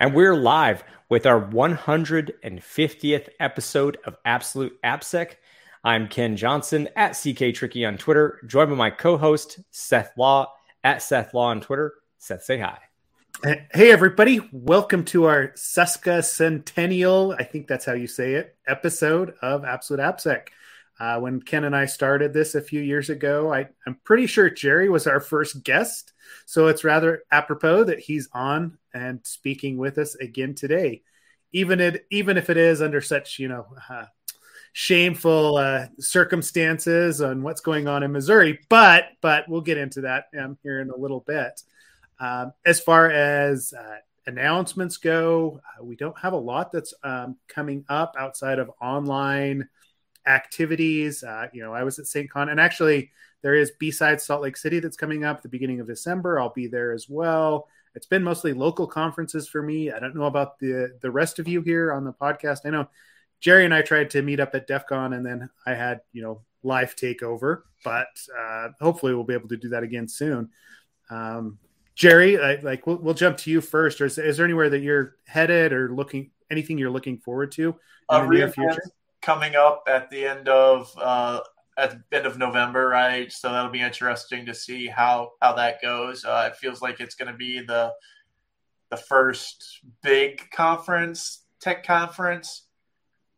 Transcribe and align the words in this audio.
and 0.00 0.14
we're 0.14 0.34
live 0.34 0.82
with 1.10 1.26
our 1.26 1.38
150th 1.38 3.28
episode 3.38 3.98
of 4.06 4.16
Absolute 4.24 4.80
AppSec. 4.82 5.32
I'm 5.84 6.08
Ken 6.08 6.38
Johnson 6.38 6.88
at 6.96 7.10
CK 7.10 7.54
Tricky 7.54 7.84
on 7.84 7.98
Twitter, 7.98 8.40
joined 8.46 8.70
by 8.70 8.76
my 8.76 8.90
co-host 8.90 9.60
Seth 9.70 10.12
Law 10.16 10.54
at 10.82 11.02
Seth 11.02 11.34
Law 11.34 11.48
on 11.48 11.60
Twitter. 11.60 11.92
Seth, 12.16 12.44
say 12.44 12.58
hi. 12.58 12.78
Hey 13.44 13.90
everybody, 13.92 14.40
welcome 14.52 15.04
to 15.06 15.24
our 15.24 15.48
Sesquicentennial, 15.48 17.36
I 17.38 17.44
think 17.44 17.66
that's 17.66 17.84
how 17.84 17.92
you 17.92 18.06
say 18.06 18.34
it, 18.34 18.56
episode 18.66 19.34
of 19.42 19.66
Absolute 19.66 20.00
AppSec. 20.00 20.48
Uh, 20.98 21.18
when 21.18 21.42
Ken 21.42 21.64
and 21.64 21.76
I 21.76 21.84
started 21.84 22.32
this 22.32 22.54
a 22.54 22.62
few 22.62 22.80
years 22.80 23.10
ago, 23.10 23.52
I, 23.52 23.68
I'm 23.86 23.98
pretty 24.04 24.26
sure 24.26 24.48
Jerry 24.48 24.88
was 24.88 25.06
our 25.06 25.20
first 25.20 25.62
guest. 25.62 26.12
So 26.46 26.68
it's 26.68 26.84
rather 26.84 27.22
apropos 27.32 27.84
that 27.84 28.00
he's 28.00 28.28
on 28.32 28.78
and 28.94 29.20
speaking 29.24 29.76
with 29.78 29.98
us 29.98 30.14
again 30.16 30.54
today, 30.54 31.02
even 31.52 31.80
it 31.80 32.06
even 32.10 32.36
if 32.36 32.50
it 32.50 32.56
is 32.56 32.82
under 32.82 33.00
such 33.00 33.38
you 33.38 33.48
know 33.48 33.66
uh, 33.88 34.04
shameful 34.72 35.56
uh, 35.56 35.86
circumstances 35.98 37.20
on 37.20 37.42
what's 37.42 37.60
going 37.60 37.88
on 37.88 38.02
in 38.02 38.12
Missouri. 38.12 38.58
But 38.68 39.04
but 39.20 39.48
we'll 39.48 39.60
get 39.60 39.78
into 39.78 40.02
that 40.02 40.26
um, 40.38 40.58
here 40.62 40.80
in 40.80 40.90
a 40.90 40.96
little 40.96 41.20
bit. 41.20 41.60
Um, 42.18 42.52
as 42.66 42.80
far 42.80 43.10
as 43.10 43.72
uh, 43.72 43.96
announcements 44.26 44.98
go, 44.98 45.60
uh, 45.64 45.84
we 45.84 45.96
don't 45.96 46.18
have 46.18 46.34
a 46.34 46.38
lot 46.38 46.70
that's 46.70 46.92
um, 47.02 47.36
coming 47.48 47.84
up 47.88 48.14
outside 48.18 48.58
of 48.58 48.70
online 48.80 49.68
activities. 50.26 51.24
Uh, 51.24 51.46
you 51.52 51.62
know, 51.62 51.72
I 51.72 51.84
was 51.84 51.98
at 51.98 52.04
SaintCon, 52.04 52.50
and 52.50 52.60
actually, 52.60 53.10
there 53.42 53.54
is 53.54 53.72
B-Side 53.78 54.20
Salt 54.20 54.42
Lake 54.42 54.56
City 54.56 54.80
that's 54.80 54.96
coming 54.96 55.24
up 55.24 55.42
the 55.42 55.48
beginning 55.48 55.80
of 55.80 55.86
December. 55.86 56.38
I'll 56.38 56.52
be 56.52 56.66
there 56.66 56.92
as 56.92 57.08
well. 57.08 57.68
It's 57.94 58.06
been 58.06 58.22
mostly 58.22 58.52
local 58.52 58.86
conferences 58.86 59.48
for 59.48 59.62
me. 59.62 59.90
I 59.90 59.98
don't 59.98 60.14
know 60.14 60.24
about 60.24 60.58
the 60.58 60.98
the 61.00 61.10
rest 61.10 61.38
of 61.38 61.48
you 61.48 61.60
here 61.62 61.92
on 61.92 62.04
the 62.04 62.12
podcast. 62.12 62.60
I 62.64 62.70
know 62.70 62.88
Jerry 63.40 63.64
and 63.64 63.74
I 63.74 63.82
tried 63.82 64.10
to 64.10 64.22
meet 64.22 64.40
up 64.40 64.54
at 64.54 64.66
DEF 64.66 64.86
CON, 64.86 65.12
and 65.14 65.24
then 65.24 65.50
I 65.66 65.74
had 65.74 66.02
you 66.12 66.22
know 66.22 66.42
live 66.62 66.94
takeover, 66.94 67.62
but 67.84 68.08
uh, 68.38 68.68
hopefully 68.80 69.14
we'll 69.14 69.24
be 69.24 69.34
able 69.34 69.48
to 69.48 69.56
do 69.56 69.70
that 69.70 69.82
again 69.82 70.06
soon. 70.08 70.50
Um, 71.10 71.58
Jerry, 71.94 72.40
I, 72.40 72.56
like 72.56 72.86
we'll, 72.86 72.96
we'll 72.96 73.14
jump 73.14 73.36
to 73.38 73.50
you 73.50 73.60
first. 73.60 74.00
Or 74.00 74.06
is, 74.06 74.18
is, 74.18 74.36
there 74.36 74.46
anywhere 74.46 74.70
that 74.70 74.80
you're 74.80 75.16
headed 75.26 75.72
or 75.72 75.92
looking 75.92 76.30
anything 76.50 76.78
you're 76.78 76.90
looking 76.90 77.18
forward 77.18 77.52
to 77.52 77.68
in 77.68 77.74
uh, 78.08 78.22
the 78.22 78.28
near 78.28 78.48
future? 78.48 78.82
Coming 79.20 79.54
up 79.54 79.84
at 79.86 80.10
the 80.10 80.24
end 80.24 80.48
of 80.48 80.92
uh, 80.98 81.40
at 81.80 82.10
the 82.10 82.16
end 82.16 82.26
of 82.26 82.38
November, 82.38 82.88
right? 82.88 83.32
So 83.32 83.50
that'll 83.50 83.70
be 83.70 83.80
interesting 83.80 84.44
to 84.46 84.54
see 84.54 84.86
how 84.86 85.32
how 85.40 85.54
that 85.54 85.80
goes. 85.82 86.24
Uh, 86.24 86.50
it 86.52 86.56
feels 86.56 86.82
like 86.82 87.00
it's 87.00 87.14
going 87.14 87.30
to 87.30 87.36
be 87.36 87.60
the 87.60 87.92
the 88.90 88.96
first 88.96 89.80
big 90.02 90.50
conference, 90.50 91.44
tech 91.60 91.84
conference 91.84 92.66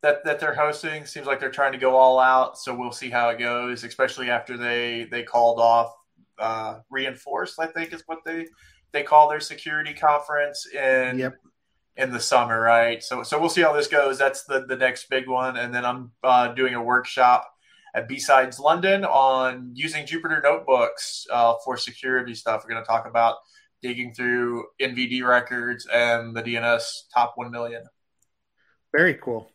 that 0.01 0.23
that 0.25 0.39
they're 0.39 0.53
hosting. 0.53 1.05
Seems 1.05 1.25
like 1.25 1.39
they're 1.39 1.51
trying 1.51 1.71
to 1.71 1.77
go 1.77 1.95
all 1.95 2.19
out. 2.19 2.57
So 2.57 2.75
we'll 2.75 2.91
see 2.91 3.09
how 3.09 3.29
it 3.29 3.39
goes, 3.39 3.83
especially 3.83 4.29
after 4.29 4.57
they 4.57 5.07
they 5.09 5.23
called 5.23 5.59
off 5.59 5.93
uh, 6.37 6.79
reinforced. 6.89 7.59
I 7.59 7.67
think 7.67 7.93
is 7.93 8.03
what 8.07 8.19
they 8.25 8.47
they 8.91 9.03
call 9.03 9.29
their 9.29 9.39
security 9.39 9.93
conference 9.93 10.67
in 10.67 11.17
yep. 11.17 11.37
in 11.95 12.11
the 12.11 12.19
summer, 12.19 12.59
right? 12.59 13.01
So 13.01 13.23
so 13.23 13.39
we'll 13.39 13.49
see 13.49 13.61
how 13.61 13.73
this 13.73 13.87
goes. 13.87 14.17
That's 14.17 14.43
the 14.43 14.65
the 14.67 14.75
next 14.75 15.09
big 15.09 15.29
one, 15.29 15.55
and 15.55 15.73
then 15.73 15.85
I'm 15.85 16.11
uh, 16.23 16.49
doing 16.49 16.75
a 16.75 16.83
workshop 16.83 17.52
at 17.93 18.07
B-Sides 18.07 18.59
London 18.59 19.05
on 19.05 19.71
using 19.73 20.05
Jupyter 20.05 20.41
notebooks 20.41 21.27
uh, 21.31 21.55
for 21.63 21.77
security 21.77 22.33
stuff. 22.33 22.63
We're 22.63 22.71
going 22.71 22.83
to 22.83 22.87
talk 22.87 23.07
about 23.07 23.37
digging 23.81 24.13
through 24.13 24.65
NVD 24.81 25.23
records 25.23 25.87
and 25.93 26.35
the 26.35 26.41
DNS 26.41 26.83
top 27.13 27.33
1 27.35 27.51
million. 27.51 27.83
Very 28.91 29.15
cool. 29.15 29.51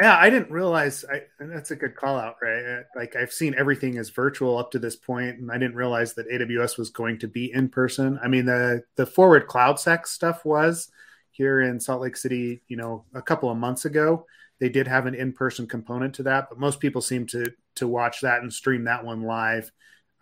Yeah, 0.00 0.16
I 0.16 0.30
didn't 0.30 0.50
realize 0.50 1.04
I, 1.12 1.22
that's 1.38 1.72
a 1.72 1.76
good 1.76 1.94
call 1.94 2.16
out, 2.16 2.36
right? 2.40 2.84
Like 2.96 3.16
I've 3.16 3.32
seen 3.32 3.54
everything 3.58 3.98
as 3.98 4.08
virtual 4.08 4.56
up 4.56 4.70
to 4.70 4.78
this 4.78 4.96
point, 4.96 5.38
and 5.38 5.50
I 5.50 5.58
didn't 5.58 5.74
realize 5.74 6.14
that 6.14 6.30
AWS 6.30 6.78
was 6.78 6.90
going 6.90 7.18
to 7.18 7.28
be 7.28 7.52
in 7.52 7.68
person. 7.68 8.18
I 8.22 8.28
mean, 8.28 8.46
the 8.46 8.82
the 8.96 9.04
forward 9.04 9.46
CloudSec 9.46 10.06
stuff 10.06 10.44
was 10.44 10.90
here 11.32 11.60
in 11.60 11.80
Salt 11.80 12.00
Lake 12.00 12.16
City, 12.16 12.62
you 12.68 12.76
know, 12.76 13.04
a 13.14 13.20
couple 13.20 13.50
of 13.50 13.58
months 13.58 13.84
ago. 13.84 14.26
They 14.58 14.68
did 14.68 14.86
have 14.88 15.06
an 15.06 15.14
in 15.14 15.32
person 15.32 15.66
component 15.66 16.14
to 16.14 16.22
that, 16.24 16.48
but 16.48 16.58
most 16.58 16.80
people 16.80 17.02
seem 17.02 17.26
to 17.28 17.52
to 17.80 17.88
watch 17.88 18.22
that 18.22 18.42
and 18.42 18.52
stream 18.52 18.84
that 18.84 19.04
one 19.04 19.22
live 19.22 19.70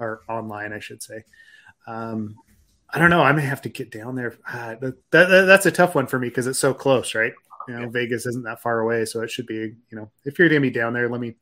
or 0.00 0.22
online, 0.28 0.72
I 0.72 0.80
should 0.80 1.02
say. 1.02 1.24
Um, 1.86 2.36
I 2.90 2.98
don't 2.98 3.10
know. 3.10 3.22
I 3.22 3.32
may 3.32 3.42
have 3.42 3.62
to 3.62 3.68
get 3.68 3.90
down 3.90 4.14
there. 4.14 4.36
Uh, 4.50 4.76
that, 4.76 5.10
that, 5.10 5.44
that's 5.46 5.66
a 5.66 5.70
tough 5.70 5.94
one 5.94 6.06
for 6.06 6.18
me 6.18 6.28
because 6.28 6.46
it's 6.46 6.58
so 6.58 6.72
close, 6.72 7.14
right? 7.14 7.32
You 7.66 7.74
know, 7.74 7.80
yeah. 7.82 7.88
Vegas 7.90 8.24
isn't 8.24 8.44
that 8.44 8.62
far 8.62 8.80
away, 8.80 9.04
so 9.04 9.20
it 9.20 9.30
should 9.30 9.46
be. 9.46 9.54
You 9.54 9.76
know, 9.92 10.10
if 10.24 10.38
you're 10.38 10.48
gonna 10.48 10.62
be 10.62 10.70
down 10.70 10.94
there, 10.94 11.08
let 11.08 11.20
me. 11.20 11.36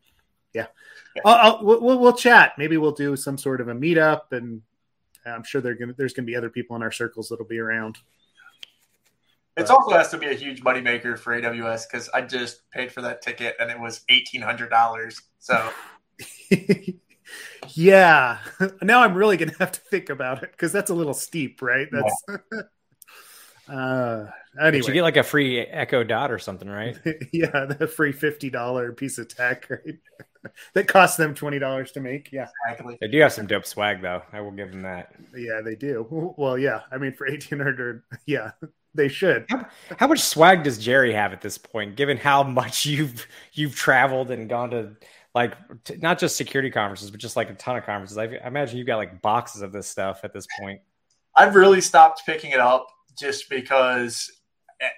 Yeah, 0.52 0.66
yeah. 1.14 1.22
I'll, 1.24 1.52
I'll, 1.52 1.64
we'll, 1.64 1.98
we'll 2.00 2.12
chat. 2.12 2.54
Maybe 2.58 2.76
we'll 2.78 2.92
do 2.92 3.14
some 3.14 3.38
sort 3.38 3.60
of 3.60 3.68
a 3.68 3.74
meetup, 3.74 4.32
and 4.32 4.62
I'm 5.24 5.44
sure 5.44 5.60
gonna, 5.60 5.92
there's 5.96 6.14
gonna 6.14 6.26
be 6.26 6.34
other 6.34 6.50
people 6.50 6.74
in 6.74 6.82
our 6.82 6.90
circles 6.90 7.28
that'll 7.28 7.46
be 7.46 7.60
around. 7.60 7.98
It 9.56 9.70
also 9.70 9.96
has 9.96 10.10
to 10.10 10.18
be 10.18 10.26
a 10.26 10.34
huge 10.34 10.62
moneymaker 10.62 11.18
for 11.18 11.40
AWS 11.40 11.88
because 11.90 12.10
I 12.10 12.20
just 12.22 12.68
paid 12.70 12.92
for 12.92 13.00
that 13.02 13.22
ticket 13.22 13.56
and 13.58 13.70
it 13.70 13.78
was 13.78 14.02
eighteen 14.08 14.42
hundred 14.42 14.70
dollars. 14.70 15.22
So 15.38 15.70
yeah. 17.74 18.38
Now 18.82 19.02
I'm 19.02 19.14
really 19.14 19.36
gonna 19.36 19.54
have 19.58 19.72
to 19.72 19.80
think 19.80 20.10
about 20.10 20.42
it 20.42 20.52
because 20.52 20.72
that's 20.72 20.90
a 20.90 20.94
little 20.94 21.14
steep, 21.14 21.62
right? 21.62 21.88
That's 21.90 22.24
yeah. 22.28 22.62
uh 23.74 24.30
anyway. 24.60 24.80
But 24.80 24.88
you 24.88 24.94
get 24.94 25.02
like 25.02 25.16
a 25.16 25.22
free 25.22 25.60
Echo 25.60 26.04
Dot 26.04 26.30
or 26.30 26.38
something, 26.38 26.68
right? 26.68 26.96
yeah, 27.32 27.66
the 27.66 27.86
free 27.86 28.12
fifty 28.12 28.50
dollar 28.50 28.92
piece 28.92 29.18
of 29.18 29.28
tech, 29.28 29.68
right? 29.70 29.98
that 30.74 30.88
costs 30.88 31.16
them 31.16 31.34
twenty 31.34 31.58
dollars 31.58 31.92
to 31.92 32.00
make. 32.00 32.32
Yeah, 32.32 32.48
exactly. 32.68 32.98
They 33.00 33.08
do 33.08 33.20
have 33.20 33.32
some 33.32 33.46
dope 33.46 33.66
swag, 33.66 34.02
though. 34.02 34.22
I 34.32 34.40
will 34.40 34.52
give 34.52 34.70
them 34.70 34.82
that. 34.82 35.14
Yeah, 35.36 35.60
they 35.60 35.74
do. 35.74 36.34
Well, 36.36 36.58
yeah. 36.58 36.82
I 36.90 36.98
mean, 36.98 37.14
for 37.14 37.26
eighteen 37.26 37.58
hundred, 37.58 38.02
yeah, 38.26 38.52
they 38.94 39.08
should. 39.08 39.46
How, 39.48 39.66
how, 39.98 40.06
much 40.06 40.20
swag 40.20 40.62
does 40.62 40.78
Jerry 40.78 41.12
have 41.12 41.32
at 41.32 41.40
this 41.40 41.58
point? 41.58 41.96
Given 41.96 42.16
how 42.16 42.42
much 42.42 42.86
you've 42.86 43.26
you've 43.52 43.74
traveled 43.74 44.30
and 44.30 44.48
gone 44.48 44.70
to 44.70 44.96
like 45.36 45.54
t- 45.84 45.98
not 45.98 46.18
just 46.18 46.34
security 46.34 46.70
conferences, 46.70 47.10
but 47.10 47.20
just 47.20 47.36
like 47.36 47.50
a 47.50 47.54
ton 47.54 47.76
of 47.76 47.84
conferences. 47.84 48.16
I, 48.16 48.24
I 48.24 48.46
imagine 48.46 48.78
you've 48.78 48.86
got 48.86 48.96
like 48.96 49.20
boxes 49.20 49.60
of 49.60 49.70
this 49.70 49.86
stuff 49.86 50.20
at 50.24 50.32
this 50.32 50.46
point. 50.58 50.80
I've 51.36 51.54
really 51.54 51.82
stopped 51.82 52.22
picking 52.24 52.52
it 52.52 52.58
up 52.58 52.86
just 53.18 53.50
because 53.50 54.30
eh, 54.80 54.88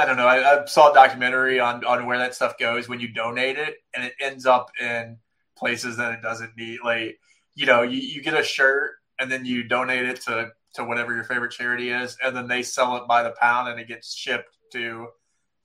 I 0.00 0.06
don't 0.06 0.16
know. 0.16 0.26
I, 0.26 0.62
I, 0.62 0.64
saw 0.64 0.90
a 0.90 0.94
documentary 0.94 1.60
on 1.60 1.84
on 1.84 2.06
where 2.06 2.16
that 2.16 2.34
stuff 2.34 2.56
goes 2.58 2.88
when 2.88 2.98
you 2.98 3.08
donate 3.08 3.58
it, 3.58 3.74
and 3.94 4.02
it 4.06 4.14
ends 4.22 4.46
up 4.46 4.70
in 4.80 5.18
places 5.54 5.98
that 5.98 6.12
it 6.14 6.22
doesn't 6.22 6.56
need. 6.56 6.78
Like 6.82 7.18
you 7.54 7.66
know, 7.66 7.82
you, 7.82 7.98
you 7.98 8.22
get 8.22 8.32
a 8.32 8.42
shirt 8.42 8.92
and 9.20 9.30
then 9.30 9.44
you 9.44 9.64
donate 9.64 10.06
it 10.06 10.22
to 10.22 10.50
to 10.76 10.84
whatever 10.84 11.14
your 11.14 11.24
favorite 11.24 11.52
charity 11.52 11.90
is, 11.90 12.16
and 12.24 12.34
then 12.34 12.48
they 12.48 12.62
sell 12.62 12.96
it 12.96 13.06
by 13.06 13.22
the 13.22 13.34
pound, 13.38 13.68
and 13.68 13.78
it 13.78 13.86
gets 13.86 14.14
shipped 14.14 14.56
to 14.72 15.08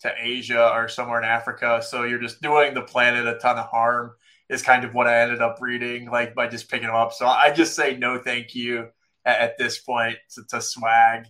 to 0.01 0.13
Asia 0.19 0.71
or 0.73 0.87
somewhere 0.87 1.19
in 1.19 1.25
Africa. 1.25 1.81
So 1.85 2.03
you're 2.03 2.19
just 2.19 2.41
doing 2.41 2.73
the 2.73 2.81
planet 2.81 3.27
a 3.27 3.37
ton 3.37 3.57
of 3.57 3.67
harm. 3.67 4.11
Is 4.49 4.63
kind 4.63 4.83
of 4.83 4.95
what 4.95 5.05
I 5.05 5.21
ended 5.21 5.43
up 5.43 5.59
reading, 5.61 6.09
like 6.09 6.33
by 6.33 6.47
just 6.47 6.71
picking 6.71 6.87
them 6.87 6.95
up. 6.95 7.13
So 7.13 7.27
I 7.27 7.51
just 7.51 7.75
say 7.75 7.95
no, 7.95 8.17
thank 8.17 8.55
you 8.55 8.87
at, 9.23 9.39
at 9.39 9.57
this 9.59 9.77
point 9.77 10.17
to, 10.33 10.43
to, 10.49 10.59
swag. 10.59 11.27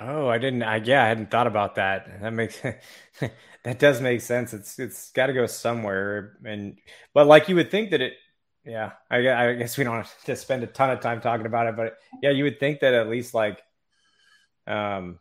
Oh, 0.00 0.26
I 0.26 0.38
didn't. 0.38 0.62
I, 0.62 0.76
yeah, 0.76 1.04
I 1.04 1.08
hadn't 1.08 1.30
thought 1.30 1.46
about 1.46 1.74
that. 1.74 2.22
That 2.22 2.32
makes 2.32 2.58
that 3.64 3.78
does 3.78 4.00
make 4.00 4.22
sense. 4.22 4.54
It's 4.54 4.78
it's 4.78 5.10
got 5.10 5.26
to 5.26 5.34
go 5.34 5.46
somewhere, 5.46 6.38
and 6.46 6.78
but 7.12 7.26
like 7.26 7.50
you 7.50 7.56
would 7.56 7.70
think 7.70 7.90
that 7.90 8.00
it. 8.00 8.14
Yeah, 8.64 8.92
I, 9.10 9.28
I 9.28 9.54
guess 9.54 9.76
we 9.76 9.84
don't 9.84 9.96
have 9.96 10.24
to 10.24 10.36
spend 10.36 10.62
a 10.62 10.68
ton 10.68 10.90
of 10.90 11.00
time 11.00 11.20
talking 11.20 11.46
about 11.46 11.66
it, 11.66 11.76
but 11.76 11.98
yeah, 12.22 12.30
you 12.30 12.44
would 12.44 12.60
think 12.60 12.80
that 12.80 12.94
at 12.94 13.08
least 13.08 13.34
like 13.34 13.60
um 14.68 15.18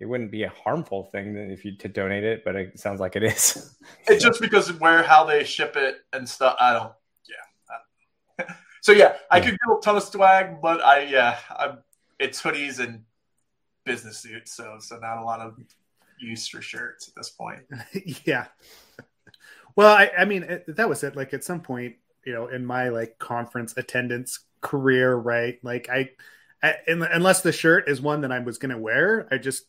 it 0.00 0.06
wouldn't 0.06 0.30
be 0.30 0.44
a 0.44 0.50
harmful 0.50 1.04
thing 1.04 1.36
if 1.36 1.64
you 1.64 1.76
to 1.76 1.88
donate 1.88 2.24
it, 2.24 2.44
but 2.44 2.54
it 2.54 2.78
sounds 2.78 3.00
like 3.00 3.16
it 3.16 3.24
is. 3.24 3.74
it's 4.06 4.22
just 4.22 4.40
because 4.40 4.68
of 4.68 4.80
where 4.80 5.02
how 5.02 5.24
they 5.24 5.44
ship 5.44 5.76
it 5.76 5.96
and 6.12 6.28
stuff. 6.28 6.56
I 6.60 6.72
don't. 6.72 6.92
Yeah. 8.38 8.54
so 8.80 8.92
yeah, 8.92 9.16
I 9.30 9.40
could 9.40 9.58
do 9.66 9.76
a 9.76 9.80
ton 9.80 9.96
of 9.96 10.04
swag, 10.04 10.60
but 10.62 10.82
I 10.82 11.02
yeah, 11.02 11.38
I'm, 11.56 11.78
it's 12.18 12.40
hoodies 12.40 12.78
and 12.78 13.02
business 13.84 14.18
suits, 14.18 14.52
so 14.52 14.76
so 14.78 14.98
not 14.98 15.18
a 15.18 15.24
lot 15.24 15.40
of 15.40 15.58
use 16.20 16.46
for 16.46 16.62
shirts 16.62 17.08
at 17.08 17.14
this 17.14 17.30
point. 17.30 17.60
yeah. 18.24 18.46
Well, 19.74 19.94
I, 19.94 20.10
I 20.16 20.24
mean, 20.24 20.42
it, 20.44 20.76
that 20.76 20.88
was 20.88 21.04
it. 21.04 21.16
Like 21.16 21.34
at 21.34 21.44
some 21.44 21.60
point, 21.60 21.96
you 22.24 22.32
know, 22.32 22.48
in 22.48 22.64
my 22.64 22.88
like 22.88 23.18
conference 23.18 23.74
attendance 23.76 24.40
career, 24.60 25.14
right? 25.14 25.58
Like 25.62 25.88
I, 25.88 26.10
I 26.62 26.74
unless 26.86 27.42
the 27.42 27.52
shirt 27.52 27.88
is 27.88 28.00
one 28.00 28.22
that 28.22 28.32
I 28.32 28.40
was 28.40 28.58
going 28.58 28.70
to 28.70 28.78
wear, 28.78 29.28
I 29.30 29.38
just 29.38 29.64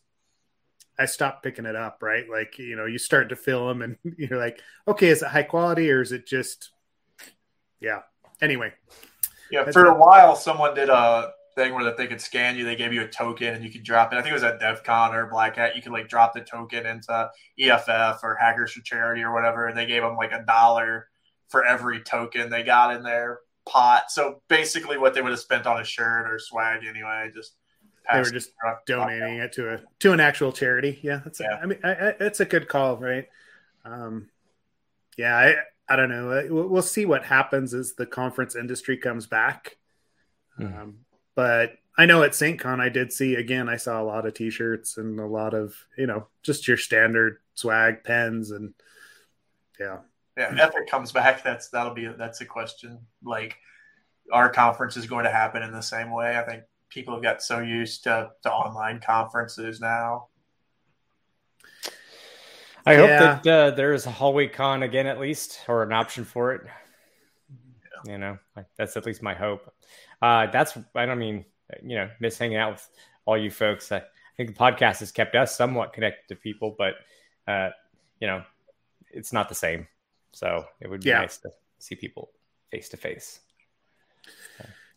I 1.00 1.06
stopped 1.06 1.42
picking 1.42 1.64
it 1.64 1.74
up, 1.74 1.98
right? 2.02 2.28
Like, 2.28 2.58
you 2.58 2.76
know, 2.76 2.84
you 2.84 2.98
start 2.98 3.30
to 3.30 3.36
fill 3.36 3.66
them 3.66 3.82
and 3.82 3.96
you're 4.18 4.38
like, 4.38 4.60
okay, 4.86 5.08
is 5.08 5.22
it 5.22 5.28
high 5.28 5.44
quality 5.44 5.90
or 5.90 6.02
is 6.02 6.12
it 6.12 6.26
just, 6.26 6.70
yeah. 7.80 8.00
Anyway. 8.42 8.72
Yeah. 9.50 9.70
For 9.70 9.86
a 9.86 9.98
while, 9.98 10.36
someone 10.36 10.74
did 10.74 10.90
a, 10.90 11.32
thing 11.56 11.74
where 11.74 11.84
that 11.84 11.96
they 11.96 12.06
could 12.06 12.20
scan 12.20 12.56
you. 12.56 12.64
They 12.64 12.76
gave 12.76 12.92
you 12.92 13.02
a 13.02 13.08
token 13.08 13.54
and 13.54 13.64
you 13.64 13.70
could 13.70 13.82
drop 13.82 14.12
it. 14.12 14.16
I 14.16 14.22
think 14.22 14.30
it 14.30 14.34
was 14.34 14.44
at 14.44 14.60
DEF 14.60 14.84
CON 14.84 15.14
or 15.14 15.26
Black 15.26 15.56
Hat. 15.56 15.76
You 15.76 15.82
could 15.82 15.92
like 15.92 16.08
drop 16.08 16.32
the 16.32 16.40
token 16.40 16.86
into 16.86 17.30
EFF 17.58 18.20
or 18.22 18.36
Hackers 18.40 18.72
for 18.72 18.80
Charity 18.82 19.22
or 19.22 19.34
whatever. 19.34 19.66
And 19.66 19.76
they 19.76 19.86
gave 19.86 20.02
them 20.02 20.16
like 20.16 20.32
a 20.32 20.44
dollar 20.46 21.08
for 21.48 21.64
every 21.64 22.02
token 22.02 22.50
they 22.50 22.62
got 22.62 22.94
in 22.94 23.02
their 23.02 23.40
pot. 23.66 24.10
So 24.10 24.42
basically, 24.48 24.98
what 24.98 25.14
they 25.14 25.22
would 25.22 25.32
have 25.32 25.40
spent 25.40 25.66
on 25.66 25.80
a 25.80 25.84
shirt 25.84 26.30
or 26.30 26.38
swag 26.38 26.84
anyway, 26.86 27.30
just 27.34 27.56
they 28.12 28.20
were 28.20 28.30
just 28.30 28.52
donating 28.86 29.38
it 29.38 29.52
to 29.54 29.74
a 29.74 29.80
to 30.00 30.12
an 30.12 30.20
actual 30.20 30.52
charity. 30.52 30.98
Yeah, 31.02 31.20
that's. 31.24 31.40
Yeah. 31.40 31.58
A, 31.58 31.62
I 31.62 31.66
mean, 31.66 31.78
I, 31.84 31.90
I, 31.90 32.14
it's 32.20 32.40
a 32.40 32.44
good 32.44 32.68
call, 32.68 32.96
right? 32.96 33.26
Um, 33.84 34.28
yeah, 35.16 35.36
I 35.36 35.54
I 35.88 35.96
don't 35.96 36.08
know. 36.08 36.46
We'll 36.50 36.82
see 36.82 37.04
what 37.04 37.24
happens 37.24 37.74
as 37.74 37.94
the 37.94 38.06
conference 38.06 38.56
industry 38.56 38.96
comes 38.96 39.26
back. 39.26 39.76
Mm. 40.58 40.80
Um, 40.80 40.94
but 41.34 41.72
I 41.98 42.06
know 42.06 42.22
at 42.22 42.32
SaintCon 42.32 42.80
I 42.80 42.88
did 42.88 43.12
see 43.12 43.34
again. 43.34 43.68
I 43.68 43.76
saw 43.76 44.00
a 44.00 44.04
lot 44.04 44.26
of 44.26 44.34
T-shirts 44.34 44.96
and 44.96 45.18
a 45.18 45.26
lot 45.26 45.54
of 45.54 45.74
you 45.98 46.06
know 46.06 46.28
just 46.42 46.68
your 46.68 46.76
standard 46.76 47.38
swag 47.54 48.04
pens 48.04 48.50
and 48.50 48.74
yeah. 49.78 49.98
Yeah, 50.36 50.68
if 50.68 50.74
it 50.74 50.88
comes 50.88 51.12
back, 51.12 51.42
that's 51.42 51.68
that'll 51.68 51.92
be 51.92 52.06
that's 52.06 52.40
a 52.40 52.46
question. 52.46 53.00
Like 53.22 53.56
our 54.32 54.48
conference 54.48 54.96
is 54.96 55.06
going 55.06 55.24
to 55.24 55.30
happen 55.30 55.62
in 55.62 55.72
the 55.72 55.82
same 55.82 56.10
way. 56.10 56.38
I 56.38 56.42
think 56.42 56.62
people 56.90 57.14
have 57.14 57.22
got 57.22 57.42
so 57.42 57.60
used 57.60 58.04
to, 58.04 58.30
to 58.42 58.52
online 58.52 59.00
conferences 59.00 59.80
now. 59.80 60.26
I 62.84 62.94
yeah. 62.94 62.98
hope 62.98 63.42
that 63.42 63.46
uh, 63.46 63.70
there 63.72 63.92
is 63.92 64.06
a 64.06 64.10
hallway 64.10 64.48
con 64.48 64.82
again, 64.82 65.06
at 65.06 65.20
least, 65.20 65.60
or 65.68 65.82
an 65.82 65.92
option 65.92 66.24
for 66.24 66.52
it. 66.52 66.62
Yeah. 68.06 68.12
You 68.12 68.18
know, 68.18 68.38
that's 68.76 68.96
at 68.96 69.06
least 69.06 69.22
my 69.22 69.34
hope. 69.34 69.72
Uh, 70.22 70.46
that's 70.46 70.76
I 70.94 71.06
don't 71.06 71.18
mean 71.18 71.44
you 71.82 71.96
know 71.96 72.10
miss 72.20 72.38
hanging 72.38 72.56
out 72.56 72.72
with 72.72 72.88
all 73.26 73.38
you 73.38 73.50
folks. 73.50 73.92
I, 73.92 73.98
I 73.98 74.02
think 74.36 74.50
the 74.50 74.54
podcast 74.54 75.00
has 75.00 75.12
kept 75.12 75.34
us 75.34 75.56
somewhat 75.56 75.92
connected 75.92 76.34
to 76.34 76.40
people, 76.40 76.74
but 76.78 76.94
uh, 77.46 77.70
you 78.20 78.26
know, 78.26 78.42
it's 79.10 79.32
not 79.32 79.48
the 79.48 79.54
same. 79.54 79.86
So 80.32 80.64
it 80.80 80.88
would 80.88 81.02
be 81.02 81.10
yeah. 81.10 81.20
nice 81.20 81.38
to 81.38 81.50
see 81.78 81.94
people 81.94 82.30
face 82.70 82.88
to 82.90 82.96
face. 82.96 83.40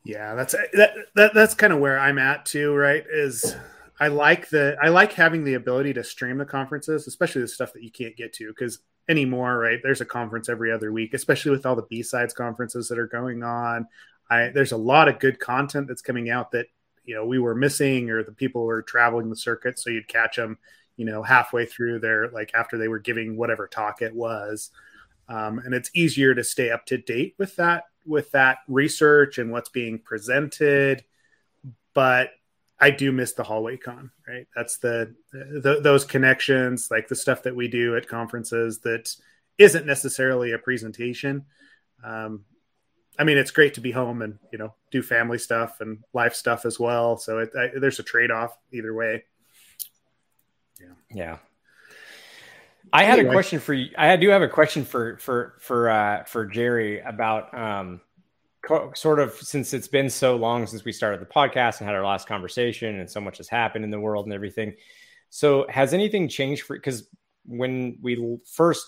Yeah, 0.03 0.35
that's 0.35 0.53
that, 0.73 0.93
that 1.15 1.33
that's 1.33 1.53
kind 1.55 1.71
of 1.71 1.79
where 1.79 1.97
I'm 1.97 2.17
at 2.19 2.45
too, 2.45 2.73
right? 2.75 3.03
Is 3.09 3.55
I 3.99 4.09
like 4.09 4.49
the 4.49 4.75
I 4.81 4.89
like 4.89 5.13
having 5.13 5.45
the 5.45 5.53
ability 5.53 5.93
to 5.93 6.03
stream 6.03 6.37
the 6.37 6.45
conferences, 6.45 7.07
especially 7.07 7.41
the 7.41 7.47
stuff 7.47 7.71
that 7.73 7.83
you 7.83 7.91
can't 7.91 8.17
get 8.17 8.33
to 8.33 8.49
because 8.49 8.79
anymore, 9.07 9.57
right? 9.57 9.79
There's 9.81 10.01
a 10.01 10.05
conference 10.05 10.49
every 10.49 10.71
other 10.71 10.91
week, 10.91 11.13
especially 11.13 11.51
with 11.51 11.65
all 11.65 11.75
the 11.75 11.87
B 11.89 12.03
sides 12.03 12.33
conferences 12.33 12.89
that 12.89 12.99
are 12.99 13.07
going 13.07 13.43
on. 13.43 13.87
I 14.29 14.49
there's 14.49 14.73
a 14.73 14.77
lot 14.77 15.07
of 15.07 15.19
good 15.19 15.39
content 15.39 15.87
that's 15.87 16.01
coming 16.01 16.29
out 16.29 16.51
that 16.51 16.67
you 17.05 17.15
know 17.15 17.25
we 17.25 17.39
were 17.39 17.55
missing 17.55 18.09
or 18.09 18.23
the 18.23 18.31
people 18.33 18.65
were 18.65 18.81
traveling 18.81 19.29
the 19.29 19.37
circuit, 19.37 19.79
so 19.79 19.89
you'd 19.89 20.09
catch 20.09 20.35
them, 20.35 20.57
you 20.97 21.05
know, 21.05 21.23
halfway 21.23 21.65
through 21.65 21.99
their 21.99 22.29
like 22.31 22.51
after 22.53 22.77
they 22.77 22.89
were 22.89 22.99
giving 22.99 23.37
whatever 23.37 23.67
talk 23.67 24.01
it 24.01 24.13
was. 24.13 24.69
Um, 25.29 25.59
and 25.59 25.73
it's 25.73 25.89
easier 25.93 26.35
to 26.35 26.43
stay 26.43 26.71
up 26.71 26.85
to 26.87 26.97
date 26.97 27.35
with 27.37 27.55
that 27.55 27.85
with 28.05 28.31
that 28.31 28.59
research 28.67 29.37
and 29.37 29.51
what's 29.51 29.69
being 29.69 29.99
presented 29.99 31.03
but 31.93 32.31
i 32.79 32.89
do 32.89 33.11
miss 33.11 33.33
the 33.33 33.43
hallway 33.43 33.77
con 33.77 34.11
right? 34.27 34.47
That's 34.55 34.77
the, 34.77 35.13
the, 35.31 35.79
those 35.81 36.05
connections 36.05 36.89
like 36.89 37.07
the 37.07 37.15
stuff 37.15 37.43
that 37.43 37.55
we 37.55 37.67
do 37.67 37.95
at 37.95 38.07
conferences 38.07 38.79
that 38.79 39.13
isn't 39.57 39.85
necessarily 39.85 40.51
a 40.51 40.57
presentation. 40.57 41.45
Um, 42.03 42.45
i 43.19 43.23
mean 43.23 43.37
it's 43.37 43.51
great 43.51 43.75
to 43.75 43.81
be 43.81 43.91
home 43.91 44.23
and 44.23 44.39
you 44.51 44.57
know 44.57 44.73
do 44.89 45.03
family 45.03 45.37
stuff 45.37 45.81
and 45.81 46.03
life 46.13 46.35
stuff 46.35 46.65
as 46.65 46.79
well. 46.79 47.17
So 47.17 47.39
it, 47.39 47.51
I, 47.57 47.69
there's 47.77 47.99
a 47.99 48.03
trade-off 48.03 48.57
either 48.71 48.93
way. 48.93 49.23
Yeah. 50.79 50.87
yeah 51.11 51.37
I 52.93 53.03
had 53.03 53.17
anyway. 53.17 53.31
a 53.31 53.33
question 53.33 53.59
for 53.59 53.73
you. 53.73 53.89
I 53.97 54.15
do 54.17 54.29
have 54.29 54.43
a 54.43 54.47
question 54.47 54.85
for 54.85 55.17
for 55.17 55.55
for 55.59 55.89
uh, 55.89 56.23
for 56.25 56.45
Jerry 56.45 56.99
about 56.99 57.51
um, 57.57 58.01
co- 58.61 58.91
sort 58.95 59.19
of 59.19 59.33
since 59.33 59.73
it's 59.73 59.87
been 59.87 60.11
so 60.11 60.35
long 60.35 60.67
since 60.67 60.85
we 60.85 60.91
started 60.91 61.19
the 61.19 61.25
podcast 61.25 61.79
and 61.79 61.87
had 61.87 61.95
our 61.95 62.05
last 62.05 62.27
conversation, 62.27 62.99
and 62.99 63.09
so 63.09 63.19
much 63.19 63.37
has 63.37 63.49
happened 63.49 63.83
in 63.83 63.89
the 63.89 63.99
world 63.99 64.27
and 64.27 64.33
everything. 64.33 64.75
So, 65.31 65.65
has 65.69 65.95
anything 65.95 66.27
changed 66.27 66.61
for? 66.63 66.75
Because 66.75 67.07
when 67.45 67.97
we 68.03 68.37
first, 68.45 68.85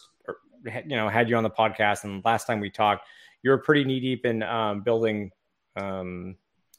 you 0.64 0.96
know, 0.96 1.10
had 1.10 1.28
you 1.28 1.36
on 1.36 1.44
the 1.44 1.50
podcast, 1.50 2.04
and 2.04 2.24
last 2.24 2.46
time 2.46 2.60
we 2.60 2.70
talked, 2.70 3.08
you 3.42 3.50
were 3.50 3.58
pretty 3.58 3.84
knee 3.84 4.00
deep 4.00 4.24
in 4.24 4.44
um, 4.44 4.82
building 4.82 5.32
um, 5.76 6.36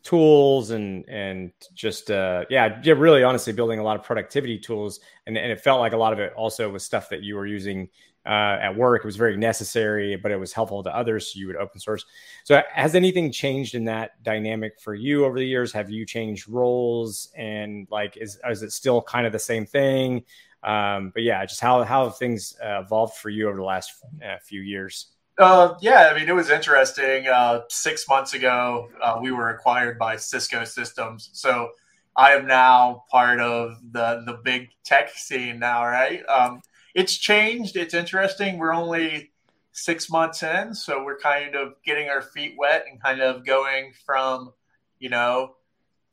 tools 0.06 0.70
and 0.70 1.04
and 1.08 1.50
just 1.74 2.12
uh 2.12 2.44
yeah 2.48 2.80
yeah 2.84 2.94
really 2.96 3.24
honestly 3.24 3.52
building 3.52 3.80
a 3.80 3.82
lot 3.82 3.98
of 3.98 4.04
productivity 4.04 4.56
tools. 4.56 5.00
And, 5.26 5.36
and 5.36 5.50
it 5.50 5.60
felt 5.60 5.80
like 5.80 5.92
a 5.92 5.96
lot 5.96 6.12
of 6.12 6.20
it 6.20 6.32
also 6.34 6.70
was 6.70 6.84
stuff 6.84 7.08
that 7.08 7.24
you 7.24 7.34
were 7.34 7.46
using 7.46 7.88
uh, 8.24 8.58
at 8.60 8.76
work. 8.76 9.02
It 9.02 9.06
was 9.06 9.16
very 9.16 9.36
necessary 9.36 10.14
but 10.14 10.30
it 10.30 10.36
was 10.36 10.52
helpful 10.52 10.84
to 10.84 10.96
others 10.96 11.32
so 11.32 11.40
you 11.40 11.48
would 11.48 11.56
open 11.56 11.80
source. 11.80 12.04
So 12.44 12.62
has 12.72 12.94
anything 12.94 13.32
changed 13.32 13.74
in 13.74 13.84
that 13.86 14.22
dynamic 14.22 14.80
for 14.80 14.94
you 14.94 15.24
over 15.24 15.40
the 15.40 15.46
years? 15.46 15.72
Have 15.72 15.90
you 15.90 16.06
changed 16.06 16.48
roles? 16.48 17.32
And 17.36 17.88
like 17.90 18.16
is, 18.16 18.38
is 18.48 18.62
it 18.62 18.70
still 18.70 19.02
kind 19.02 19.26
of 19.26 19.32
the 19.32 19.40
same 19.40 19.66
thing? 19.66 20.22
Um 20.62 21.10
but 21.12 21.24
yeah 21.24 21.44
just 21.44 21.60
how 21.60 21.82
how 21.82 22.04
have 22.04 22.16
things 22.16 22.56
uh, 22.64 22.82
evolved 22.84 23.16
for 23.16 23.28
you 23.28 23.48
over 23.48 23.56
the 23.56 23.64
last 23.64 23.90
uh, 24.24 24.36
few 24.40 24.60
years 24.60 25.15
uh, 25.38 25.74
yeah, 25.80 26.10
I 26.10 26.18
mean, 26.18 26.28
it 26.28 26.34
was 26.34 26.50
interesting. 26.50 27.26
Uh, 27.26 27.62
six 27.68 28.08
months 28.08 28.32
ago, 28.32 28.88
uh, 29.02 29.18
we 29.20 29.32
were 29.32 29.50
acquired 29.50 29.98
by 29.98 30.16
Cisco 30.16 30.64
Systems. 30.64 31.30
So 31.32 31.70
I 32.16 32.32
am 32.32 32.46
now 32.46 33.04
part 33.10 33.40
of 33.40 33.76
the, 33.92 34.22
the 34.24 34.40
big 34.42 34.70
tech 34.84 35.10
scene 35.10 35.58
now, 35.58 35.84
right? 35.84 36.24
Um, 36.26 36.62
it's 36.94 37.16
changed. 37.18 37.76
It's 37.76 37.92
interesting. 37.92 38.56
We're 38.56 38.72
only 38.72 39.32
six 39.72 40.08
months 40.08 40.42
in. 40.42 40.74
So 40.74 41.04
we're 41.04 41.18
kind 41.18 41.54
of 41.54 41.74
getting 41.84 42.08
our 42.08 42.22
feet 42.22 42.54
wet 42.56 42.86
and 42.90 43.02
kind 43.02 43.20
of 43.20 43.44
going 43.44 43.92
from, 44.06 44.54
you 44.98 45.10
know, 45.10 45.56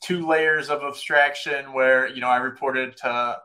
two 0.02 0.28
layers 0.28 0.70
of 0.70 0.84
abstraction 0.84 1.72
where, 1.72 2.10
you 2.10 2.20
know, 2.20 2.28
I 2.28 2.38
reported 2.38 2.98
to, 2.98 3.38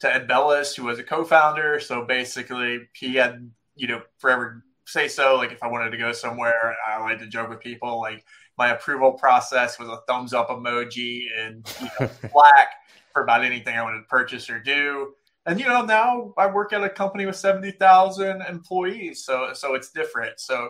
to 0.00 0.14
Ed 0.14 0.26
Bellis, 0.26 0.74
who 0.74 0.84
was 0.84 0.98
a 0.98 1.04
co 1.04 1.24
founder. 1.24 1.78
So 1.78 2.06
basically, 2.06 2.88
he 2.94 3.16
had, 3.16 3.50
you 3.76 3.86
know, 3.86 4.00
forever 4.16 4.64
say 4.90 5.08
so. 5.08 5.36
Like 5.36 5.52
if 5.52 5.62
I 5.62 5.68
wanted 5.68 5.90
to 5.90 5.96
go 5.96 6.12
somewhere, 6.12 6.76
I 6.86 7.00
like 7.00 7.18
to 7.20 7.26
joke 7.26 7.50
with 7.50 7.60
people. 7.60 8.00
Like 8.00 8.24
my 8.58 8.70
approval 8.70 9.12
process 9.12 9.78
was 9.78 9.88
a 9.88 10.00
thumbs 10.08 10.32
up 10.32 10.48
emoji 10.50 11.26
and 11.36 11.66
you 11.80 11.88
know, 12.00 12.10
black 12.32 12.68
for 13.12 13.22
about 13.22 13.44
anything 13.44 13.76
I 13.76 13.82
wanted 13.82 14.00
to 14.00 14.06
purchase 14.08 14.50
or 14.50 14.60
do. 14.60 15.14
And 15.46 15.58
you 15.58 15.66
know 15.66 15.84
now 15.84 16.34
I 16.36 16.46
work 16.46 16.72
at 16.72 16.84
a 16.84 16.90
company 16.90 17.26
with 17.26 17.36
seventy 17.36 17.70
thousand 17.70 18.42
employees, 18.42 19.24
so 19.24 19.52
so 19.54 19.74
it's 19.74 19.90
different. 19.90 20.38
So 20.38 20.68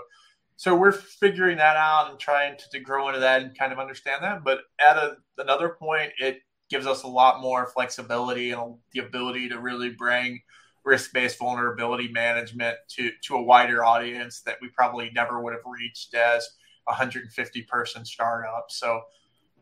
so 0.57 0.77
we're 0.77 0.93
figuring 0.93 1.57
that 1.57 1.77
out 1.77 2.11
and 2.11 2.19
trying 2.19 2.57
to, 2.59 2.71
to 2.73 2.81
grow 2.81 3.09
into 3.09 3.21
that 3.21 3.43
and 3.43 3.59
kind 3.59 3.73
of 3.73 3.79
understand 3.79 4.23
that. 4.23 4.45
But 4.45 4.61
at 4.79 4.97
a, 4.97 5.17
another 5.39 5.71
point, 5.71 6.13
it 6.19 6.43
gives 6.69 6.87
us 6.87 7.03
a 7.03 7.09
lot 7.09 7.41
more 7.41 7.67
flexibility 7.67 8.53
and 8.53 8.77
the 8.93 9.01
ability 9.01 9.49
to 9.49 9.59
really 9.59 9.91
bring 9.91 10.41
risk-based 10.85 11.39
vulnerability 11.39 12.09
management 12.09 12.77
to 12.89 13.11
to 13.23 13.37
a 13.37 13.43
wider 13.43 13.85
audience 13.85 14.41
that 14.43 14.57
we 14.61 14.69
probably 14.69 15.11
never 15.15 15.41
would 15.41 15.53
have 15.53 15.63
reached 15.67 16.15
as 16.15 16.49
a 16.89 16.93
150 16.93 17.63
person 17.63 18.05
startup. 18.05 18.67
So 18.69 19.03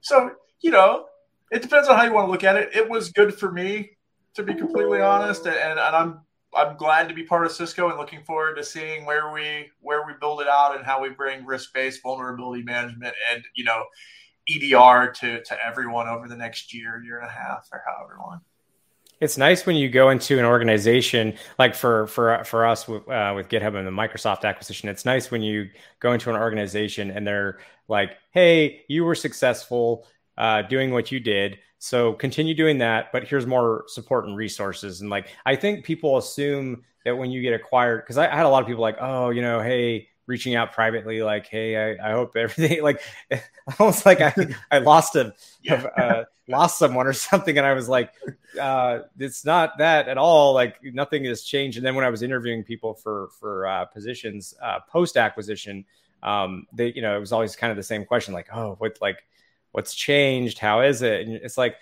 so 0.01 0.33
you 0.61 0.71
know 0.71 1.07
it 1.51 1.63
depends 1.63 1.89
on 1.89 1.97
how 1.97 2.05
you 2.05 2.13
want 2.13 2.27
to 2.27 2.31
look 2.31 2.45
at 2.45 2.57
it. 2.57 2.75
It 2.75 2.89
was 2.89 3.11
good 3.11 3.35
for 3.35 3.51
me 3.51 3.91
to 4.35 4.43
be 4.43 4.55
completely 4.55 5.01
honest, 5.01 5.47
and, 5.47 5.57
and 5.57 5.81
I'm 5.81 6.21
I'm 6.55 6.77
glad 6.77 7.09
to 7.09 7.15
be 7.15 7.25
part 7.25 7.45
of 7.45 7.53
Cisco 7.53 7.89
and 7.89 7.99
looking 7.99 8.23
forward 8.23 8.55
to 8.57 8.65
seeing 8.65 9.05
where 9.05 9.33
we 9.33 9.71
where 9.81 10.07
we 10.07 10.13
build 10.21 10.41
it 10.41 10.49
out 10.49 10.77
and 10.77 10.85
how 10.85 11.03
we 11.03 11.11
bring 11.11 11.45
risk-based 11.45 12.03
vulnerability 12.03 12.63
management 12.63 13.15
and 13.33 13.45
you 13.55 13.65
know 13.65 13.85
EDR 14.49 15.13
to 15.13 15.43
to 15.43 15.67
everyone 15.67 16.09
over 16.09 16.29
the 16.29 16.37
next 16.37 16.73
year, 16.73 17.03
year 17.05 17.19
and 17.19 17.27
a 17.27 17.33
half, 17.33 17.69
or 17.73 17.83
however 17.87 18.17
long. 18.19 18.41
It's 19.21 19.37
nice 19.37 19.67
when 19.67 19.75
you 19.75 19.89
go 19.89 20.11
into 20.11 20.39
an 20.39 20.45
organization 20.45 21.35
like 21.59 21.75
for 21.75 22.07
for 22.07 22.45
for 22.45 22.65
us 22.67 22.87
with, 22.87 23.09
uh, 23.09 23.33
with 23.35 23.49
GitHub 23.49 23.77
and 23.77 23.87
the 23.87 23.91
Microsoft 23.91 24.45
acquisition. 24.45 24.89
It's 24.89 25.05
nice 25.05 25.31
when 25.31 25.43
you 25.43 25.71
go 25.99 26.13
into 26.13 26.31
an 26.31 26.37
organization 26.37 27.11
and 27.11 27.27
they're 27.27 27.59
like, 27.89 28.13
"Hey, 28.31 28.85
you 28.89 29.05
were 29.05 29.17
successful 29.17 30.07
uh, 30.37 30.63
doing 30.63 30.93
what 30.93 31.11
you 31.11 31.19
did, 31.19 31.59
so 31.79 32.13
continue 32.13 32.55
doing 32.55 32.79
that. 32.79 33.11
But 33.13 33.25
here's 33.25 33.47
more 33.47 33.85
support 33.89 34.27
and 34.27 34.37
resources." 34.37 35.01
And 35.01 35.11
like, 35.11 35.29
I 35.45 35.57
think 35.57 35.85
people 35.85 36.17
assume 36.17 36.85
that 37.05 37.17
when 37.19 37.31
you 37.33 37.43
get 37.43 37.55
acquired, 37.55 38.03
because 38.05 38.19
I, 38.19 38.31
I 38.33 38.37
had 38.37 38.47
a 38.47 38.49
lot 38.49 38.63
of 38.63 38.69
people 38.69 38.83
like, 38.83 38.99
"Oh, 39.01 39.31
you 39.31 39.43
know, 39.43 39.61
hey, 39.61 40.09
reaching 40.29 40.55
out 40.55 40.73
privately, 40.73 41.23
like, 41.23 41.49
"Hey, 41.49 41.97
I, 41.99 42.11
I 42.11 42.13
hope 42.13 42.37
everything." 42.37 42.83
Like, 42.89 43.03
almost 43.81 44.07
like 44.07 44.21
I, 44.21 44.33
I 44.71 44.79
lost 44.79 45.17
a, 45.17 45.35
yeah. 45.63 45.87
uh, 45.97 46.25
lost 46.47 46.79
someone 46.79 47.09
or 47.09 47.13
something, 47.13 47.59
and 47.59 47.67
I 47.67 47.73
was 47.73 47.89
like, 47.89 48.13
uh, 48.61 49.01
"It's 49.19 49.45
not 49.45 49.79
that 49.79 50.07
at 50.09 50.19
all." 50.19 50.55
Like, 50.55 50.77
nothing 50.85 51.25
has 51.25 51.43
changed. 51.43 51.79
And 51.79 51.85
then 51.85 51.97
when 51.97 52.05
I 52.05 52.11
was 52.11 52.23
interviewing 52.23 52.63
people 52.63 52.95
for 52.95 53.31
for 53.41 53.67
uh, 53.67 53.87
positions 53.87 54.55
uh, 54.63 54.79
post 54.89 55.17
acquisition, 55.17 55.85
um, 56.23 56.67
they, 56.73 56.93
you 56.93 57.03
know, 57.03 57.17
it 57.17 57.21
was 57.21 57.33
always 57.33 57.57
kind 57.57 57.73
of 57.73 57.77
the 57.77 57.83
same 57.83 58.05
question, 58.05 58.33
like, 58.33 58.49
"Oh, 58.53 58.77
what, 58.79 58.99
like." 59.01 59.25
what's 59.73 59.95
changed, 59.95 60.59
how 60.59 60.81
is 60.81 61.03
it? 61.03 61.27
And 61.27 61.35
it's 61.37 61.59
like, 61.59 61.77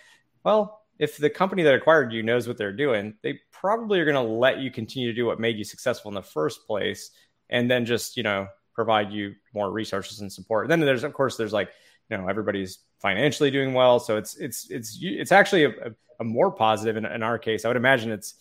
well, 0.44 0.82
if 0.98 1.16
the 1.16 1.30
company 1.30 1.62
that 1.62 1.74
acquired 1.74 2.12
you 2.12 2.22
knows 2.22 2.48
what 2.48 2.56
they're 2.56 2.72
doing, 2.72 3.14
they 3.22 3.40
probably 3.52 4.00
are 4.00 4.04
going 4.04 4.14
to 4.14 4.32
let 4.32 4.58
you 4.58 4.70
continue 4.70 5.08
to 5.08 5.14
do 5.14 5.26
what 5.26 5.40
made 5.40 5.56
you 5.56 5.64
successful 5.64 6.10
in 6.10 6.14
the 6.14 6.22
first 6.22 6.66
place, 6.66 7.10
and 7.50 7.70
then 7.70 7.86
just 7.86 8.16
you 8.16 8.22
know 8.22 8.48
provide 8.74 9.10
you 9.10 9.34
more 9.54 9.70
resources 9.70 10.20
and 10.20 10.32
support. 10.32 10.64
And 10.64 10.72
then 10.72 10.80
there's 10.80 11.04
of 11.04 11.12
course 11.14 11.36
there's 11.36 11.52
like 11.52 11.70
you 12.10 12.16
know 12.16 12.28
everybody's 12.28 12.78
financially 13.00 13.50
doing 13.50 13.72
well, 13.72 13.98
so 14.00 14.16
it's 14.16 14.36
it's 14.36 14.70
it's 14.70 14.98
it's 15.00 15.32
actually 15.32 15.64
a, 15.64 15.72
a 16.20 16.24
more 16.24 16.50
positive 16.50 16.96
in, 16.96 17.04
in 17.04 17.22
our 17.22 17.38
case. 17.38 17.64
I 17.64 17.68
would 17.68 17.76
imagine 17.76 18.10
it's 18.10 18.34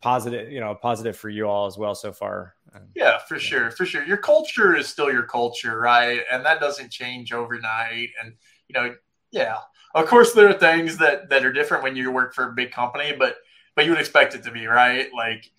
positive, 0.00 0.52
you 0.52 0.60
know, 0.60 0.74
positive 0.74 1.16
for 1.16 1.30
you 1.30 1.48
all 1.48 1.66
as 1.66 1.78
well 1.78 1.94
so 1.94 2.12
far. 2.12 2.54
Um, 2.74 2.82
yeah, 2.94 3.18
for 3.18 3.36
yeah. 3.36 3.40
sure, 3.40 3.70
for 3.70 3.86
sure. 3.86 4.04
Your 4.04 4.18
culture 4.18 4.76
is 4.76 4.86
still 4.86 5.10
your 5.10 5.22
culture, 5.22 5.80
right? 5.80 6.20
And 6.30 6.44
that 6.44 6.60
doesn't 6.60 6.90
change 6.90 7.32
overnight. 7.32 8.10
And 8.22 8.34
you 8.68 8.74
know, 8.74 8.94
yeah, 9.30 9.58
of 9.94 10.06
course 10.06 10.34
there 10.34 10.48
are 10.48 10.58
things 10.58 10.98
that 10.98 11.30
that 11.30 11.44
are 11.44 11.52
different 11.52 11.82
when 11.82 11.96
you 11.96 12.10
work 12.10 12.34
for 12.34 12.50
a 12.50 12.52
big 12.52 12.70
company, 12.70 13.14
but 13.18 13.36
but 13.74 13.84
you 13.84 13.90
would 13.90 14.00
expect 14.00 14.34
it 14.34 14.42
to 14.44 14.50
be 14.50 14.66
right. 14.66 15.08
Like 15.14 15.50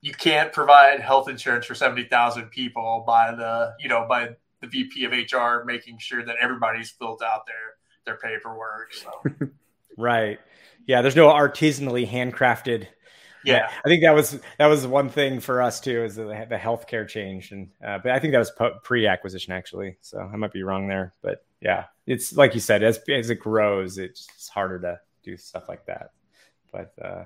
you 0.00 0.12
can't 0.12 0.52
provide 0.52 1.00
health 1.00 1.28
insurance 1.28 1.66
for 1.66 1.74
seventy 1.74 2.04
thousand 2.04 2.50
people 2.50 3.04
by 3.06 3.32
the 3.32 3.74
you 3.80 3.88
know 3.88 4.06
by 4.08 4.30
the 4.60 4.66
VP 4.66 5.04
of 5.04 5.12
HR 5.12 5.64
making 5.64 5.98
sure 5.98 6.24
that 6.24 6.36
everybody's 6.40 6.90
filled 6.90 7.22
out 7.22 7.46
their 7.46 7.74
their 8.04 8.16
paperwork. 8.16 8.92
So. 8.94 9.48
right. 9.96 10.38
Yeah. 10.86 11.02
There's 11.02 11.16
no 11.16 11.28
artisanally 11.28 12.08
handcrafted 12.08 12.88
yeah 13.44 13.70
i 13.84 13.88
think 13.88 14.02
that 14.02 14.14
was 14.14 14.38
that 14.58 14.66
was 14.66 14.86
one 14.86 15.08
thing 15.08 15.40
for 15.40 15.62
us 15.62 15.80
too 15.80 16.04
is 16.04 16.16
the, 16.16 16.24
the 16.24 16.56
healthcare 16.56 17.06
change 17.06 17.52
and 17.52 17.68
uh, 17.84 17.98
but 17.98 18.12
i 18.12 18.18
think 18.18 18.32
that 18.32 18.38
was 18.38 18.52
pre-acquisition 18.82 19.52
actually 19.52 19.96
so 20.00 20.18
i 20.32 20.36
might 20.36 20.52
be 20.52 20.62
wrong 20.62 20.86
there 20.86 21.12
but 21.22 21.44
yeah 21.60 21.84
it's 22.06 22.36
like 22.36 22.54
you 22.54 22.60
said 22.60 22.82
as, 22.82 23.00
as 23.08 23.30
it 23.30 23.36
grows 23.36 23.98
it's 23.98 24.48
harder 24.48 24.78
to 24.78 24.98
do 25.22 25.36
stuff 25.36 25.68
like 25.68 25.84
that 25.86 26.10
but 26.72 26.92
uh, 27.02 27.24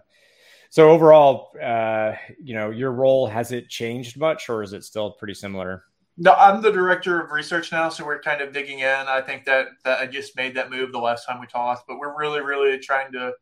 so 0.75 0.91
overall 0.91 1.53
uh, 1.63 2.15
you 2.43 2.53
know 2.53 2.71
your 2.71 2.91
role 2.91 3.29
has 3.29 3.53
it 3.53 3.69
changed 3.69 4.19
much 4.19 4.49
or 4.49 4.61
is 4.61 4.73
it 4.73 4.83
still 4.83 5.13
pretty 5.13 5.35
similar? 5.35 5.85
No 6.17 6.33
i'm 6.33 6.63
the 6.63 6.73
director 6.73 7.21
of 7.21 7.31
research 7.31 7.71
now 7.71 7.89
so 7.89 8.05
we're 8.05 8.21
kind 8.21 8.41
of 8.41 8.53
digging 8.53 8.81
in. 8.81 9.07
I 9.07 9.21
think 9.21 9.45
that 9.45 9.69
that 9.85 10.01
i 10.01 10.07
just 10.07 10.37
made 10.37 10.57
that 10.57 10.71
move 10.71 10.91
the 10.91 10.99
last 10.99 11.27
time 11.27 11.41
we 11.41 11.47
talked 11.47 11.87
but 11.87 12.01
we're 12.01 12.19
really 12.19 12.41
really 12.41 12.77
trying 12.81 13.13
to 13.13 13.35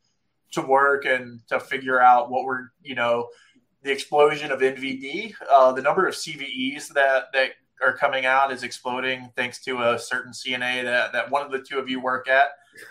to 0.50 0.60
work 0.60 1.06
and 1.06 1.40
to 1.48 1.58
figure 1.58 2.02
out 2.02 2.30
what 2.30 2.44
we're 2.44 2.64
you 2.82 2.94
know 2.94 3.28
the 3.82 3.90
explosion 3.90 4.52
of 4.52 4.60
NVD, 4.60 5.34
uh, 5.50 5.72
the 5.72 5.82
number 5.82 6.06
of 6.06 6.14
CVEs 6.14 6.88
that 6.88 7.32
that 7.32 7.52
are 7.82 7.96
coming 7.96 8.24
out 8.26 8.52
is 8.52 8.62
exploding 8.62 9.30
thanks 9.36 9.62
to 9.64 9.82
a 9.82 9.98
certain 9.98 10.32
CNA 10.32 10.84
that 10.84 11.12
that 11.12 11.30
one 11.30 11.44
of 11.44 11.50
the 11.50 11.60
two 11.60 11.78
of 11.78 11.88
you 11.88 12.00
work 12.00 12.28
at. 12.28 12.50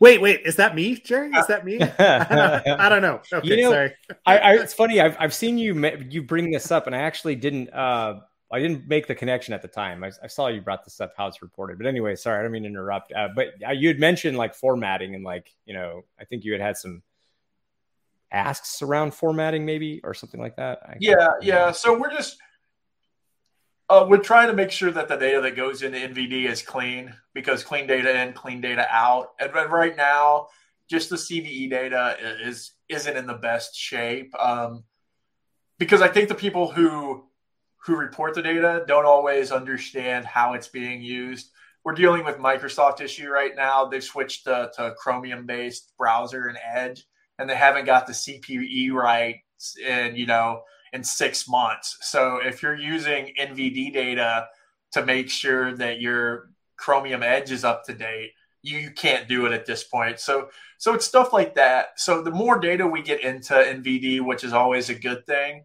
wait, 0.00 0.20
wait, 0.20 0.40
is 0.44 0.56
that 0.56 0.74
me, 0.74 0.96
Jerry? 0.96 1.30
Is 1.30 1.46
that 1.48 1.64
me? 1.64 1.80
I 1.80 2.88
don't 2.88 3.02
know. 3.02 3.20
Okay, 3.32 3.48
you 3.48 3.62
know, 3.62 3.70
sorry. 3.70 3.94
I, 4.24 4.38
I, 4.38 4.52
it's 4.54 4.74
funny. 4.74 5.00
I've 5.00 5.16
I've 5.18 5.34
seen 5.34 5.58
you 5.58 5.74
you 6.08 6.22
bring 6.22 6.50
this 6.50 6.70
up, 6.70 6.86
and 6.86 6.96
I 6.96 7.00
actually 7.00 7.36
didn't. 7.36 7.70
Uh, 7.70 8.20
I 8.52 8.58
didn't 8.58 8.86
make 8.86 9.06
the 9.06 9.14
connection 9.14 9.54
at 9.54 9.62
the 9.62 9.68
time. 9.68 10.04
I, 10.04 10.12
I, 10.22 10.26
saw 10.26 10.48
you 10.48 10.60
brought 10.60 10.84
this 10.84 11.00
up 11.00 11.14
how 11.16 11.26
it's 11.26 11.40
reported, 11.40 11.78
but 11.78 11.86
anyway, 11.86 12.14
sorry, 12.16 12.38
I 12.38 12.42
don't 12.42 12.52
mean 12.52 12.64
to 12.64 12.68
interrupt. 12.68 13.10
Uh, 13.10 13.28
but 13.34 13.54
uh, 13.66 13.72
you 13.72 13.88
had 13.88 13.98
mentioned 13.98 14.36
like 14.36 14.54
formatting 14.54 15.14
and 15.14 15.24
like 15.24 15.50
you 15.64 15.72
know, 15.72 16.04
I 16.20 16.24
think 16.24 16.44
you 16.44 16.52
had 16.52 16.60
had 16.60 16.76
some 16.76 17.02
asks 18.30 18.82
around 18.82 19.14
formatting 19.14 19.64
maybe 19.64 20.00
or 20.04 20.14
something 20.14 20.40
like 20.40 20.56
that. 20.56 20.80
I 20.84 20.96
yeah, 21.00 21.28
yeah. 21.40 21.70
So 21.70 21.98
we're 21.98 22.12
just 22.12 22.38
uh, 23.92 24.06
we're 24.08 24.16
trying 24.16 24.46
to 24.46 24.54
make 24.54 24.70
sure 24.70 24.90
that 24.90 25.06
the 25.06 25.16
data 25.16 25.42
that 25.42 25.54
goes 25.54 25.82
into 25.82 25.98
NVD 25.98 26.48
is 26.48 26.62
clean 26.62 27.14
because 27.34 27.62
clean 27.62 27.86
data 27.86 28.22
in, 28.22 28.32
clean 28.32 28.62
data 28.62 28.86
out. 28.90 29.32
And 29.38 29.52
right 29.52 29.94
now, 29.94 30.46
just 30.88 31.10
the 31.10 31.16
CVE 31.16 31.68
data 31.68 32.16
is 32.42 32.72
isn't 32.88 33.16
in 33.18 33.26
the 33.26 33.34
best 33.34 33.76
shape 33.76 34.32
um, 34.40 34.84
because 35.78 36.00
I 36.00 36.08
think 36.08 36.30
the 36.30 36.34
people 36.34 36.70
who 36.70 37.24
who 37.84 37.96
report 37.96 38.34
the 38.34 38.40
data 38.40 38.82
don't 38.88 39.04
always 39.04 39.52
understand 39.52 40.24
how 40.24 40.54
it's 40.54 40.68
being 40.68 41.02
used. 41.02 41.50
We're 41.84 41.92
dealing 41.94 42.24
with 42.24 42.38
Microsoft 42.38 43.02
issue 43.02 43.28
right 43.28 43.54
now. 43.54 43.86
They've 43.86 44.02
switched 44.02 44.44
to, 44.44 44.70
to 44.76 44.94
Chromium 44.96 45.44
based 45.44 45.92
browser 45.98 46.46
and 46.46 46.56
Edge, 46.74 47.04
and 47.38 47.50
they 47.50 47.56
haven't 47.56 47.84
got 47.84 48.06
the 48.06 48.14
CPE 48.14 48.90
right 48.92 49.40
And 49.86 50.16
you 50.16 50.24
know 50.24 50.62
in 50.92 51.02
six 51.02 51.48
months. 51.48 51.98
So 52.02 52.38
if 52.44 52.62
you're 52.62 52.76
using 52.76 53.32
NVD 53.40 53.92
data 53.92 54.48
to 54.92 55.04
make 55.04 55.30
sure 55.30 55.74
that 55.76 56.00
your 56.00 56.50
Chromium 56.76 57.22
Edge 57.22 57.50
is 57.50 57.64
up 57.64 57.84
to 57.84 57.94
date, 57.94 58.32
you, 58.62 58.90
can't 58.90 59.28
do 59.28 59.46
it 59.46 59.52
at 59.52 59.66
this 59.66 59.82
point. 59.84 60.20
So 60.20 60.50
so 60.78 60.94
it's 60.94 61.06
stuff 61.06 61.32
like 61.32 61.54
that. 61.54 61.98
So 62.00 62.22
the 62.22 62.30
more 62.30 62.58
data 62.58 62.86
we 62.86 63.02
get 63.02 63.22
into 63.22 63.54
NVD, 63.54 64.20
which 64.20 64.44
is 64.44 64.52
always 64.52 64.88
a 64.88 64.94
good 64.94 65.26
thing, 65.26 65.64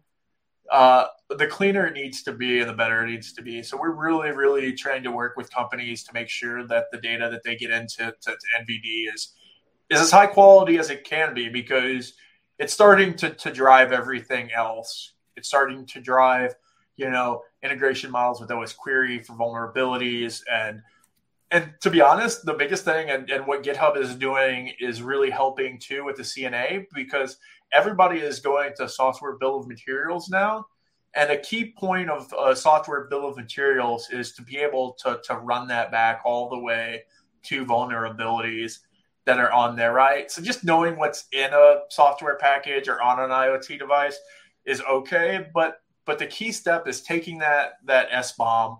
uh, 0.70 1.06
the 1.30 1.46
cleaner 1.46 1.86
it 1.86 1.94
needs 1.94 2.22
to 2.22 2.32
be 2.32 2.60
and 2.60 2.68
the 2.68 2.74
better 2.74 3.04
it 3.04 3.10
needs 3.10 3.32
to 3.34 3.42
be. 3.42 3.62
So 3.62 3.78
we're 3.78 3.92
really, 3.92 4.30
really 4.30 4.72
trying 4.72 5.02
to 5.04 5.12
work 5.12 5.36
with 5.36 5.52
companies 5.52 6.04
to 6.04 6.14
make 6.14 6.28
sure 6.28 6.66
that 6.66 6.86
the 6.90 6.98
data 6.98 7.28
that 7.30 7.42
they 7.42 7.56
get 7.56 7.70
into 7.70 8.14
to, 8.20 8.30
to 8.30 8.38
NVD 8.60 9.12
is 9.12 9.34
is 9.90 10.00
as 10.00 10.10
high 10.10 10.26
quality 10.26 10.78
as 10.78 10.90
it 10.90 11.04
can 11.04 11.34
be 11.34 11.48
because 11.48 12.14
it's 12.58 12.72
starting 12.72 13.14
to, 13.14 13.30
to 13.30 13.50
drive 13.50 13.92
everything 13.92 14.50
else. 14.52 15.14
It's 15.38 15.48
starting 15.48 15.86
to 15.86 16.00
drive, 16.00 16.54
you 16.96 17.10
know, 17.10 17.42
integration 17.62 18.10
models 18.10 18.40
with 18.40 18.50
osquery 18.50 19.24
for 19.24 19.34
vulnerabilities 19.34 20.42
and 20.52 20.82
and 21.50 21.72
to 21.80 21.88
be 21.88 22.02
honest, 22.02 22.44
the 22.44 22.52
biggest 22.52 22.84
thing 22.84 23.08
and, 23.08 23.30
and 23.30 23.46
what 23.46 23.62
GitHub 23.62 23.96
is 23.96 24.14
doing 24.14 24.72
is 24.80 25.00
really 25.00 25.30
helping 25.30 25.78
too 25.78 26.04
with 26.04 26.16
the 26.16 26.22
CNA 26.22 26.84
because 26.94 27.38
everybody 27.72 28.18
is 28.18 28.40
going 28.40 28.72
to 28.76 28.86
software 28.88 29.36
bill 29.36 29.58
of 29.58 29.66
materials 29.66 30.28
now. 30.28 30.66
And 31.14 31.30
a 31.30 31.38
key 31.38 31.72
point 31.76 32.10
of 32.10 32.32
a 32.38 32.54
software 32.54 33.06
bill 33.08 33.26
of 33.26 33.36
materials 33.36 34.10
is 34.10 34.32
to 34.34 34.42
be 34.42 34.58
able 34.58 34.92
to, 35.04 35.20
to 35.24 35.36
run 35.36 35.66
that 35.68 35.90
back 35.90 36.20
all 36.24 36.50
the 36.50 36.58
way 36.58 37.04
to 37.44 37.64
vulnerabilities 37.64 38.80
that 39.24 39.38
are 39.38 39.52
on 39.52 39.76
there, 39.76 39.92
right? 39.92 40.30
So 40.30 40.42
just 40.42 40.64
knowing 40.64 40.96
what's 40.96 41.26
in 41.32 41.52
a 41.52 41.80
software 41.90 42.36
package 42.36 42.88
or 42.88 43.00
on 43.02 43.20
an 43.20 43.30
IoT 43.30 43.78
device 43.78 44.18
is 44.68 44.82
okay, 44.82 45.46
but 45.54 45.80
but 46.04 46.18
the 46.18 46.26
key 46.26 46.52
step 46.52 46.86
is 46.86 47.02
taking 47.02 47.38
that 47.38 47.72
that 47.86 48.10
SBOM, 48.10 48.78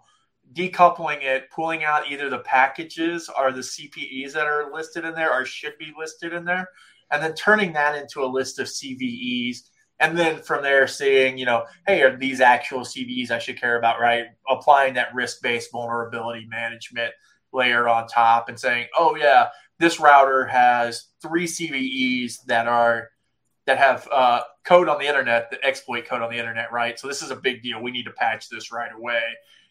decoupling 0.52 1.22
it, 1.22 1.50
pulling 1.50 1.84
out 1.84 2.10
either 2.10 2.30
the 2.30 2.38
packages 2.38 3.28
or 3.38 3.52
the 3.52 3.60
CPEs 3.60 4.32
that 4.32 4.46
are 4.46 4.72
listed 4.72 5.04
in 5.04 5.14
there 5.14 5.32
or 5.32 5.44
should 5.44 5.76
be 5.78 5.92
listed 5.98 6.32
in 6.32 6.44
there, 6.44 6.68
and 7.10 7.22
then 7.22 7.34
turning 7.34 7.72
that 7.72 7.96
into 7.96 8.22
a 8.22 8.26
list 8.26 8.58
of 8.58 8.66
CVEs. 8.66 9.58
And 10.00 10.16
then 10.16 10.40
from 10.40 10.62
there, 10.62 10.86
saying, 10.86 11.38
you 11.38 11.44
know, 11.44 11.64
hey, 11.86 12.02
are 12.02 12.16
these 12.16 12.40
actual 12.40 12.80
CVEs 12.80 13.32
I 13.32 13.40
should 13.40 13.60
care 13.60 13.78
about, 13.78 13.98
right? 13.98 14.26
Applying 14.48 14.94
that 14.94 15.12
risk 15.12 15.42
based 15.42 15.72
vulnerability 15.72 16.46
management 16.48 17.12
layer 17.52 17.88
on 17.88 18.06
top 18.06 18.48
and 18.48 18.60
saying, 18.60 18.86
oh, 18.96 19.16
yeah, 19.16 19.48
this 19.78 19.98
router 19.98 20.44
has 20.46 21.08
three 21.20 21.46
CVEs 21.46 22.44
that 22.46 22.68
are 22.68 23.08
that 23.66 23.78
have 23.78 24.08
uh, 24.10 24.40
code 24.68 24.88
on 24.88 24.98
the 24.98 25.06
internet, 25.06 25.50
the 25.50 25.64
exploit 25.64 26.04
code 26.04 26.20
on 26.20 26.30
the 26.30 26.36
internet, 26.36 26.70
right? 26.70 26.98
So 27.00 27.08
this 27.08 27.22
is 27.22 27.30
a 27.30 27.36
big 27.36 27.62
deal. 27.62 27.82
We 27.82 27.90
need 27.90 28.04
to 28.04 28.10
patch 28.10 28.50
this 28.50 28.70
right 28.70 28.92
away, 28.94 29.22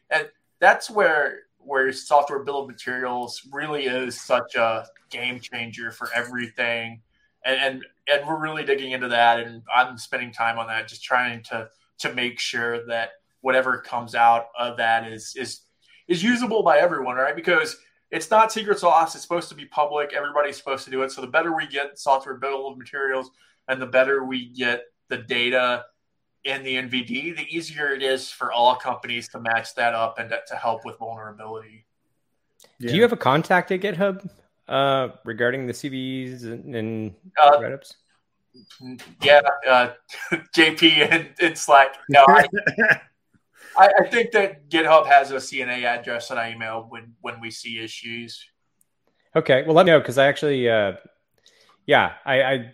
and 0.10 0.27
that's 0.60 0.89
where 0.89 1.42
where 1.60 1.92
software 1.94 2.44
bill 2.44 2.62
of 2.62 2.68
materials 2.68 3.42
really 3.51 3.86
is 3.86 4.20
such 4.20 4.56
a 4.56 4.88
game 5.10 5.39
changer 5.39 5.92
for 5.92 6.10
everything. 6.16 7.01
And, 7.46 7.60
and 7.60 7.86
and 8.10 8.27
we're 8.27 8.42
really 8.42 8.66
digging 8.66 8.92
into 8.92 9.10
that 9.10 9.39
and 9.39 9.62
i'm 9.74 9.98
spending 9.98 10.32
time 10.34 10.58
on 10.58 10.68
that 10.68 10.88
just 10.88 11.04
trying 11.04 11.44
to 11.44 11.70
to 12.00 12.13
make 12.13 12.39
sure 12.39 12.86
that 12.88 13.12
whatever 13.42 13.77
comes 13.77 14.16
out 14.16 14.48
of 14.58 14.77
that 14.77 15.08
is 15.10 15.34
is 15.38 15.62
is 16.08 16.24
usable 16.24 16.63
by 16.63 16.80
everyone 16.80 17.16
right? 17.16 17.36
Because 17.36 17.77
it's 18.10 18.32
not 18.32 18.51
secret 18.51 18.80
sauce. 18.80 19.16
It's 19.16 19.24
supposed 19.24 19.50
to 19.50 19.56
be 19.56 19.66
public. 19.66 20.13
Everybody's 20.13 20.58
supposed 20.58 20.86
to 20.86 20.92
do 20.92 21.04
it. 21.04 21.12
So 21.12 21.22
the 21.22 21.27
better 21.27 21.56
we 21.56 21.68
get 21.68 22.00
software 22.00 22.36
bill 22.36 22.68
of 22.68 22.77
materials 22.77 23.32
and 23.67 23.81
the 23.81 23.86
better 23.86 24.24
we 24.24 24.50
get 24.50 24.83
the 25.09 25.17
data 25.17 25.86
in 26.43 26.63
the 26.63 26.75
nvd 26.75 27.36
the 27.36 27.45
easier 27.50 27.89
it 27.89 28.01
is 28.01 28.29
for 28.29 28.51
all 28.51 28.75
companies 28.75 29.27
to 29.27 29.39
match 29.39 29.75
that 29.75 29.93
up 29.93 30.19
and 30.19 30.29
to, 30.29 30.39
to 30.47 30.55
help 30.55 30.86
with 30.86 30.97
vulnerability 30.97 31.86
yeah. 32.79 32.89
do 32.89 32.95
you 32.95 33.01
have 33.01 33.13
a 33.13 33.17
contact 33.17 33.71
at 33.71 33.81
github 33.81 34.29
uh, 34.67 35.09
regarding 35.24 35.67
the 35.67 35.74
CVEs 35.74 36.43
and, 36.43 36.75
and 36.75 37.15
uh, 37.41 37.57
write-ups? 37.62 37.95
Yeah, 39.21 39.41
uh, 39.67 39.91
JP 40.55 41.12
and, 41.12 41.29
and 41.41 41.57
Slack. 41.57 41.95
No, 42.09 42.25
I, 42.27 42.45
I, 43.77 43.89
I, 44.00 44.07
think 44.09 44.31
that 44.31 44.69
GitHub 44.69 45.05
has 45.05 45.31
a 45.31 45.36
CNA 45.36 45.83
address 45.83 46.27
that 46.29 46.38
I 46.38 46.51
email 46.51 46.88
when 46.89 47.13
when 47.21 47.39
we 47.39 47.51
see 47.51 47.79
issues. 47.79 48.43
Okay, 49.36 49.63
well, 49.63 49.75
let 49.75 49.86
me 49.86 49.91
know 49.91 50.00
because 50.00 50.17
I 50.17 50.27
actually, 50.27 50.67
uh, 50.67 50.93
yeah, 51.88 52.13
I, 52.25 52.44
I, 52.44 52.74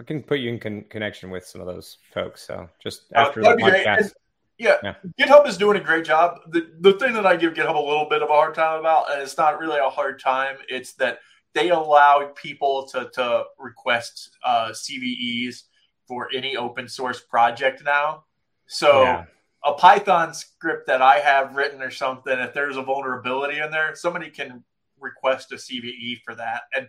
I 0.00 0.02
can 0.04 0.22
put 0.22 0.40
you 0.40 0.50
in 0.50 0.58
con- 0.58 0.84
connection 0.90 1.30
with 1.30 1.46
some 1.46 1.60
of 1.60 1.68
those 1.68 1.98
folks. 2.12 2.46
So 2.46 2.68
just 2.82 3.04
uh, 3.14 3.20
after 3.20 3.40
the 3.40 3.50
podcast. 3.50 4.12
Yeah. 4.58 4.76
yeah. 4.82 4.94
GitHub 5.18 5.46
is 5.46 5.56
doing 5.56 5.76
a 5.76 5.80
great 5.80 6.04
job. 6.04 6.40
The, 6.48 6.68
the 6.80 6.94
thing 6.94 7.12
that 7.12 7.24
I 7.24 7.36
give 7.36 7.54
GitHub 7.54 7.76
a 7.76 7.78
little 7.78 8.08
bit 8.10 8.22
of 8.22 8.28
a 8.28 8.32
hard 8.32 8.56
time 8.56 8.80
about, 8.80 9.12
and 9.12 9.22
it's 9.22 9.38
not 9.38 9.60
really 9.60 9.78
a 9.78 9.88
hard 9.88 10.20
time, 10.20 10.56
it's 10.68 10.94
that 10.94 11.20
they 11.54 11.70
allow 11.70 12.32
people 12.34 12.88
to, 12.88 13.08
to 13.14 13.44
request 13.60 14.36
uh, 14.44 14.70
CVEs 14.70 15.62
for 16.08 16.28
any 16.34 16.56
open 16.56 16.88
source 16.88 17.20
project 17.20 17.84
now. 17.84 18.24
So 18.66 19.02
yeah. 19.02 19.24
a 19.64 19.74
Python 19.74 20.34
script 20.34 20.88
that 20.88 21.00
I 21.00 21.18
have 21.18 21.54
written 21.54 21.80
or 21.80 21.92
something, 21.92 22.36
if 22.36 22.52
there's 22.52 22.76
a 22.76 22.82
vulnerability 22.82 23.60
in 23.60 23.70
there, 23.70 23.94
somebody 23.94 24.30
can 24.30 24.64
request 24.98 25.52
a 25.52 25.56
CVE 25.56 26.22
for 26.24 26.34
that. 26.34 26.62
And 26.74 26.88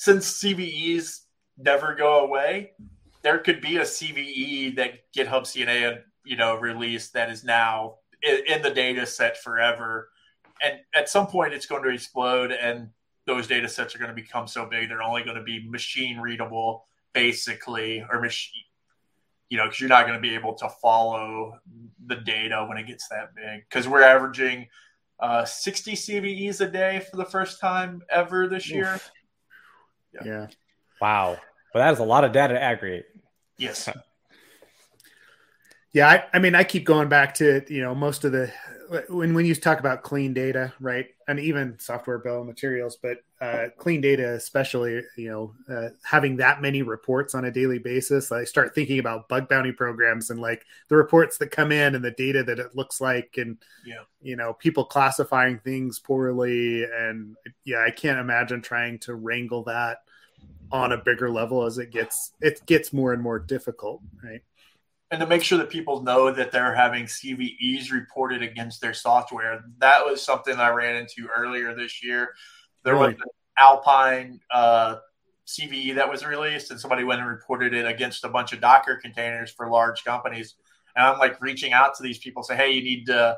since 0.00 0.42
CVEs 0.42 1.24
never 1.58 1.94
go 1.94 2.20
away, 2.20 2.72
there 3.20 3.36
could 3.36 3.60
be 3.60 3.76
a 3.76 3.82
CVE 3.82 4.74
that 4.76 4.92
GitHub 5.14 5.42
CNA 5.42 5.82
had, 5.82 6.04
you 6.24 6.36
know, 6.36 6.56
released 6.56 7.12
that 7.12 7.28
is 7.28 7.44
now 7.44 7.96
in, 8.22 8.38
in 8.48 8.62
the 8.62 8.70
data 8.70 9.04
set 9.04 9.36
forever. 9.36 10.08
And 10.62 10.78
at 10.94 11.10
some 11.10 11.26
point 11.26 11.52
it's 11.52 11.66
going 11.66 11.82
to 11.82 11.90
explode 11.90 12.50
and 12.50 12.88
those 13.26 13.46
data 13.46 13.68
sets 13.68 13.94
are 13.94 13.98
going 13.98 14.08
to 14.08 14.14
become 14.14 14.46
so 14.48 14.64
big 14.64 14.88
they're 14.88 15.02
only 15.02 15.22
going 15.22 15.36
to 15.36 15.42
be 15.42 15.68
machine 15.68 16.18
readable 16.18 16.86
basically 17.12 18.02
or 18.10 18.20
machine 18.20 18.64
you 19.50 19.58
know 19.58 19.66
because 19.66 19.80
you're 19.80 19.88
not 19.88 20.06
going 20.06 20.16
to 20.16 20.20
be 20.20 20.34
able 20.34 20.54
to 20.54 20.68
follow 20.80 21.52
the 22.06 22.16
data 22.16 22.64
when 22.66 22.78
it 22.78 22.86
gets 22.86 23.06
that 23.08 23.34
big. 23.36 23.64
Because 23.68 23.86
we're 23.86 24.02
averaging 24.02 24.66
uh, 25.20 25.44
60 25.44 25.92
cves 25.92 26.62
a 26.62 26.66
day 26.66 27.04
for 27.10 27.18
the 27.18 27.26
first 27.26 27.60
time 27.60 28.00
ever 28.10 28.48
this 28.48 28.70
year 28.70 28.98
yeah. 30.14 30.24
yeah. 30.24 30.46
wow 31.00 31.38
well 31.74 31.84
that 31.84 31.92
is 31.92 31.98
a 31.98 32.04
lot 32.04 32.24
of 32.24 32.32
data 32.32 32.54
to 32.54 32.62
aggregate 32.62 33.06
yes 33.58 33.88
yeah 35.92 36.08
I, 36.08 36.24
I 36.32 36.38
mean 36.38 36.54
i 36.54 36.64
keep 36.64 36.84
going 36.84 37.08
back 37.08 37.34
to 37.34 37.62
you 37.68 37.82
know 37.82 37.94
most 37.94 38.24
of 38.24 38.32
the 38.32 38.52
when 39.08 39.34
when 39.34 39.46
you 39.46 39.54
talk 39.54 39.78
about 39.78 40.02
clean 40.02 40.34
data, 40.34 40.72
right, 40.80 41.06
and 41.28 41.38
even 41.38 41.78
software 41.78 42.18
bill 42.18 42.40
of 42.40 42.46
materials, 42.46 42.98
but 43.00 43.18
uh, 43.40 43.68
clean 43.78 44.00
data, 44.00 44.30
especially, 44.30 45.00
you 45.16 45.30
know, 45.30 45.54
uh, 45.72 45.90
having 46.02 46.36
that 46.36 46.60
many 46.60 46.82
reports 46.82 47.34
on 47.34 47.44
a 47.44 47.52
daily 47.52 47.78
basis, 47.78 48.32
I 48.32 48.44
start 48.44 48.74
thinking 48.74 48.98
about 48.98 49.28
bug 49.28 49.48
bounty 49.48 49.72
programs 49.72 50.30
and 50.30 50.40
like 50.40 50.64
the 50.88 50.96
reports 50.96 51.38
that 51.38 51.50
come 51.52 51.70
in 51.70 51.94
and 51.94 52.04
the 52.04 52.10
data 52.10 52.42
that 52.42 52.58
it 52.58 52.74
looks 52.74 53.00
like, 53.00 53.34
and 53.36 53.58
yeah. 53.86 54.02
you 54.20 54.34
know, 54.36 54.54
people 54.54 54.84
classifying 54.84 55.60
things 55.60 56.00
poorly, 56.00 56.84
and 56.84 57.36
yeah, 57.64 57.84
I 57.86 57.90
can't 57.92 58.18
imagine 58.18 58.60
trying 58.60 58.98
to 59.00 59.14
wrangle 59.14 59.62
that 59.64 59.98
on 60.72 60.92
a 60.92 60.96
bigger 60.96 61.30
level 61.30 61.64
as 61.64 61.78
it 61.78 61.90
gets 61.90 62.32
it 62.40 62.64
gets 62.66 62.92
more 62.92 63.12
and 63.12 63.22
more 63.22 63.38
difficult, 63.38 64.02
right? 64.24 64.42
And 65.10 65.20
to 65.20 65.26
make 65.26 65.42
sure 65.42 65.58
that 65.58 65.70
people 65.70 66.02
know 66.02 66.30
that 66.30 66.52
they're 66.52 66.74
having 66.74 67.04
CVEs 67.04 67.90
reported 67.90 68.42
against 68.42 68.80
their 68.80 68.94
software. 68.94 69.64
That 69.78 70.04
was 70.04 70.22
something 70.22 70.56
I 70.56 70.70
ran 70.70 70.96
into 70.96 71.28
earlier 71.36 71.74
this 71.74 72.02
year. 72.02 72.34
There 72.84 72.94
really? 72.94 73.08
was 73.08 73.14
an 73.14 73.28
Alpine 73.58 74.40
uh, 74.52 74.96
CVE 75.46 75.96
that 75.96 76.08
was 76.08 76.24
released, 76.24 76.70
and 76.70 76.78
somebody 76.78 77.02
went 77.02 77.20
and 77.20 77.28
reported 77.28 77.74
it 77.74 77.86
against 77.86 78.24
a 78.24 78.28
bunch 78.28 78.52
of 78.52 78.60
Docker 78.60 78.96
containers 79.02 79.50
for 79.50 79.68
large 79.68 80.04
companies. 80.04 80.54
And 80.94 81.04
I'm 81.04 81.18
like 81.18 81.40
reaching 81.40 81.72
out 81.72 81.96
to 81.96 82.02
these 82.04 82.18
people, 82.18 82.42
say, 82.42 82.56
"Hey, 82.56 82.72
you 82.72 82.82
need 82.82 83.06
to." 83.06 83.36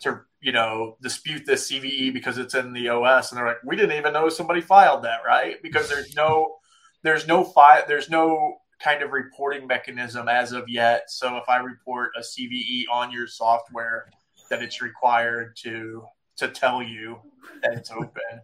To 0.00 0.20
you 0.40 0.50
know, 0.50 0.96
dispute 1.00 1.46
this 1.46 1.70
CVE 1.70 2.12
because 2.12 2.36
it's 2.36 2.56
in 2.56 2.72
the 2.72 2.88
OS, 2.88 3.30
and 3.30 3.38
they're 3.38 3.46
like, 3.46 3.62
"We 3.64 3.76
didn't 3.76 3.96
even 3.96 4.12
know 4.12 4.28
somebody 4.28 4.60
filed 4.60 5.04
that, 5.04 5.20
right?" 5.24 5.62
Because 5.62 5.88
there's 5.88 6.16
no, 6.16 6.56
there's 7.04 7.28
no 7.28 7.44
file, 7.44 7.84
there's 7.86 8.10
no 8.10 8.61
kind 8.82 9.02
of 9.02 9.12
reporting 9.12 9.66
mechanism 9.66 10.28
as 10.28 10.52
of 10.52 10.68
yet. 10.68 11.10
So 11.10 11.36
if 11.36 11.48
I 11.48 11.58
report 11.58 12.12
a 12.16 12.20
CVE 12.20 12.84
on 12.90 13.12
your 13.12 13.26
software, 13.26 14.10
that 14.50 14.62
it's 14.62 14.82
required 14.82 15.56
to 15.62 16.04
to 16.36 16.48
tell 16.48 16.82
you 16.82 17.18
that 17.62 17.74
it's 17.74 17.90
open. 17.90 18.40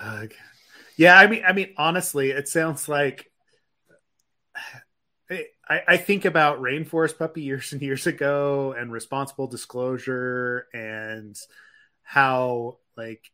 Uh, 0.00 0.26
yeah, 0.96 1.18
I 1.18 1.26
mean, 1.26 1.42
I 1.46 1.52
mean, 1.52 1.74
honestly, 1.76 2.30
it 2.30 2.48
sounds 2.48 2.88
like 2.88 3.30
I, 5.30 5.80
I 5.88 5.96
think 5.96 6.24
about 6.24 6.60
Rainforest 6.60 7.18
Puppy 7.18 7.42
years 7.42 7.72
and 7.72 7.80
years 7.80 8.06
ago, 8.06 8.74
and 8.76 8.92
responsible 8.92 9.46
disclosure, 9.46 10.66
and 10.72 11.36
how 12.02 12.78
like 12.96 13.30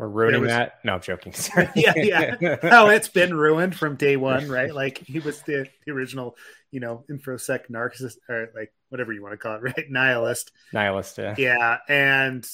or 0.00 0.08
ruining 0.08 0.40
was, 0.40 0.48
that. 0.48 0.78
No, 0.82 0.94
I'm 0.94 1.02
joking. 1.02 1.32
Sorry. 1.34 1.68
yeah, 1.76 1.92
yeah. 2.40 2.56
Oh, 2.62 2.88
it's 2.88 3.08
been 3.08 3.36
ruined 3.36 3.76
from 3.76 3.96
day 3.96 4.16
one, 4.16 4.48
right? 4.48 4.74
Like 4.74 4.98
he 4.98 5.18
was 5.18 5.42
the, 5.42 5.68
the 5.84 5.92
original, 5.92 6.38
you 6.70 6.80
know, 6.80 7.04
infosec 7.10 7.70
narcissist 7.70 8.16
or 8.28 8.48
like 8.54 8.72
whatever 8.88 9.12
you 9.12 9.22
want 9.22 9.34
to 9.34 9.36
call 9.36 9.56
it, 9.56 9.62
right? 9.76 9.90
Nihilist. 9.90 10.52
Nihilist, 10.72 11.18
yeah. 11.18 11.34
Yeah. 11.36 11.76
And 11.86 12.48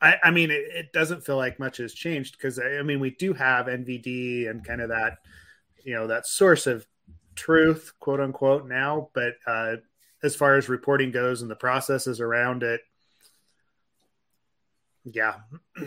I, 0.00 0.18
I 0.22 0.30
mean, 0.30 0.52
it, 0.52 0.62
it 0.72 0.92
doesn't 0.92 1.24
feel 1.24 1.36
like 1.36 1.58
much 1.58 1.78
has 1.78 1.92
changed 1.92 2.36
because 2.38 2.60
I 2.60 2.82
mean, 2.82 3.00
we 3.00 3.10
do 3.10 3.32
have 3.32 3.66
NVD 3.66 4.48
and 4.48 4.64
kind 4.64 4.80
of 4.80 4.90
that, 4.90 5.18
you 5.84 5.94
know, 5.94 6.06
that 6.06 6.28
source 6.28 6.68
of 6.68 6.86
truth, 7.34 7.92
quote 7.98 8.20
unquote, 8.20 8.68
now. 8.68 9.10
But 9.14 9.34
uh, 9.48 9.76
as 10.22 10.36
far 10.36 10.54
as 10.54 10.68
reporting 10.68 11.10
goes 11.10 11.42
and 11.42 11.50
the 11.50 11.56
processes 11.56 12.20
around 12.20 12.62
it, 12.62 12.82
yeah. 15.04 15.34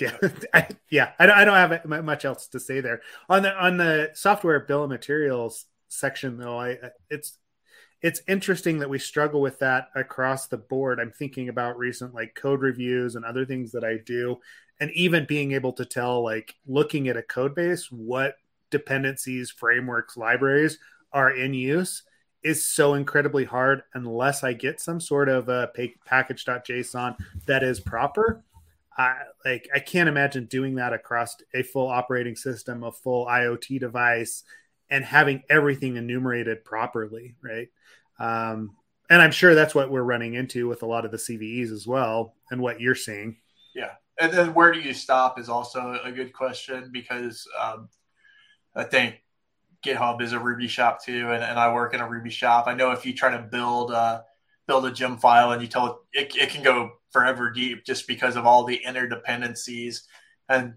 Yeah, 0.00 0.16
I, 0.54 0.68
yeah. 0.90 1.12
I 1.18 1.26
don't, 1.26 1.38
I 1.38 1.44
don't 1.44 1.56
have 1.56 2.04
much 2.04 2.24
else 2.24 2.46
to 2.48 2.60
say 2.60 2.80
there 2.80 3.00
on 3.28 3.42
the 3.42 3.52
on 3.54 3.76
the 3.76 4.10
software 4.14 4.60
bill 4.60 4.84
of 4.84 4.90
materials 4.90 5.66
section. 5.88 6.38
Though, 6.38 6.58
I 6.58 6.72
uh, 6.74 6.88
it's 7.10 7.38
it's 8.00 8.22
interesting 8.28 8.78
that 8.78 8.90
we 8.90 8.98
struggle 8.98 9.40
with 9.40 9.58
that 9.58 9.88
across 9.94 10.46
the 10.46 10.56
board. 10.56 11.00
I'm 11.00 11.10
thinking 11.10 11.48
about 11.48 11.78
recent 11.78 12.14
like 12.14 12.34
code 12.34 12.60
reviews 12.60 13.16
and 13.16 13.24
other 13.24 13.44
things 13.44 13.72
that 13.72 13.84
I 13.84 13.98
do, 14.04 14.38
and 14.80 14.90
even 14.92 15.26
being 15.26 15.52
able 15.52 15.72
to 15.74 15.84
tell 15.84 16.22
like 16.22 16.54
looking 16.66 17.08
at 17.08 17.16
a 17.16 17.22
code 17.22 17.54
base 17.54 17.90
what 17.90 18.36
dependencies, 18.70 19.50
frameworks, 19.50 20.16
libraries 20.16 20.78
are 21.12 21.30
in 21.30 21.54
use 21.54 22.02
is 22.44 22.64
so 22.64 22.94
incredibly 22.94 23.44
hard 23.44 23.82
unless 23.94 24.44
I 24.44 24.52
get 24.52 24.80
some 24.80 25.00
sort 25.00 25.28
of 25.28 25.48
a 25.48 25.70
package.json 26.04 27.16
that 27.46 27.64
is 27.64 27.80
proper 27.80 28.44
I 28.98 29.14
like 29.44 29.68
I 29.72 29.78
can't 29.78 30.08
imagine 30.08 30.46
doing 30.46 30.74
that 30.74 30.92
across 30.92 31.36
a 31.54 31.62
full 31.62 31.86
operating 31.86 32.34
system, 32.34 32.82
a 32.82 32.90
full 32.90 33.26
IoT 33.26 33.78
device, 33.78 34.42
and 34.90 35.04
having 35.04 35.42
everything 35.48 35.96
enumerated 35.96 36.64
properly, 36.64 37.36
right? 37.40 37.68
Um, 38.18 38.74
and 39.08 39.22
I'm 39.22 39.30
sure 39.30 39.54
that's 39.54 39.74
what 39.74 39.90
we're 39.90 40.02
running 40.02 40.34
into 40.34 40.68
with 40.68 40.82
a 40.82 40.86
lot 40.86 41.04
of 41.04 41.12
the 41.12 41.16
CVEs 41.16 41.70
as 41.70 41.86
well, 41.86 42.34
and 42.50 42.60
what 42.60 42.80
you're 42.80 42.96
seeing. 42.96 43.36
Yeah, 43.74 43.92
and 44.20 44.32
then 44.32 44.52
where 44.52 44.72
do 44.72 44.80
you 44.80 44.92
stop 44.92 45.38
is 45.38 45.48
also 45.48 46.00
a 46.02 46.10
good 46.10 46.32
question 46.32 46.90
because 46.92 47.46
um, 47.58 47.88
I 48.74 48.82
think 48.82 49.22
GitHub 49.84 50.20
is 50.20 50.32
a 50.32 50.40
Ruby 50.40 50.66
shop 50.66 51.04
too, 51.04 51.30
and, 51.30 51.44
and 51.44 51.58
I 51.58 51.72
work 51.72 51.94
in 51.94 52.00
a 52.00 52.08
Ruby 52.08 52.30
shop. 52.30 52.66
I 52.66 52.74
know 52.74 52.90
if 52.90 53.06
you 53.06 53.14
try 53.14 53.30
to 53.30 53.42
build 53.42 53.92
uh, 53.92 54.22
build 54.68 54.86
a 54.86 54.92
gem 54.92 55.16
file 55.16 55.50
and 55.50 55.60
you 55.60 55.66
tell 55.66 56.04
it, 56.12 56.26
it, 56.26 56.36
it 56.36 56.50
can 56.50 56.62
go 56.62 56.92
forever 57.10 57.50
deep 57.50 57.84
just 57.84 58.06
because 58.06 58.36
of 58.36 58.46
all 58.46 58.64
the 58.64 58.80
interdependencies. 58.86 60.02
And 60.48 60.74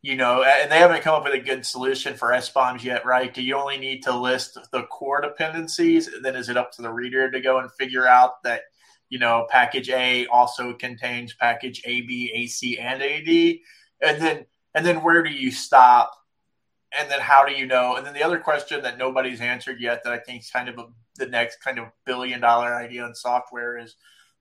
you 0.00 0.16
know 0.16 0.42
and 0.42 0.70
they 0.70 0.78
haven't 0.78 1.02
come 1.02 1.14
up 1.14 1.24
with 1.24 1.34
a 1.34 1.38
good 1.38 1.64
solution 1.64 2.14
for 2.14 2.30
SBOMs 2.30 2.82
yet 2.82 3.04
right? 3.04 3.32
Do 3.32 3.42
you 3.42 3.56
only 3.56 3.76
need 3.76 4.02
to 4.04 4.16
list 4.16 4.58
the 4.72 4.84
core 4.84 5.20
dependencies? 5.20 6.08
And 6.08 6.24
then 6.24 6.36
is 6.36 6.48
it 6.48 6.56
up 6.56 6.72
to 6.72 6.82
the 6.82 6.92
reader 6.92 7.30
to 7.30 7.40
go 7.40 7.58
and 7.58 7.70
figure 7.72 8.06
out 8.06 8.42
that 8.42 8.62
you 9.10 9.18
know 9.18 9.46
package 9.50 9.90
a 9.90 10.26
also 10.26 10.72
contains 10.72 11.34
package 11.34 11.82
a 11.84 12.00
b 12.00 12.32
a 12.34 12.46
c 12.46 12.78
and 12.78 13.02
ad 13.02 13.28
and 14.00 14.20
then 14.20 14.46
and 14.74 14.86
then 14.86 15.02
where 15.02 15.22
do 15.22 15.30
you 15.30 15.50
stop 15.50 16.10
and 16.98 17.10
then 17.10 17.20
how 17.20 17.44
do 17.44 17.52
you 17.52 17.66
know 17.66 17.96
and 17.96 18.06
then 18.06 18.14
the 18.14 18.22
other 18.22 18.38
question 18.38 18.82
that 18.82 18.98
nobody's 18.98 19.40
answered 19.40 19.80
yet 19.80 20.02
that 20.04 20.12
i 20.12 20.18
think 20.18 20.42
is 20.42 20.50
kind 20.50 20.68
of 20.68 20.78
a 20.78 20.86
the 21.16 21.26
next 21.26 21.60
kind 21.62 21.78
of 21.78 21.86
billion 22.04 22.40
dollar 22.40 22.74
idea 22.74 23.06
in 23.06 23.14
software 23.14 23.78
is 23.78 23.96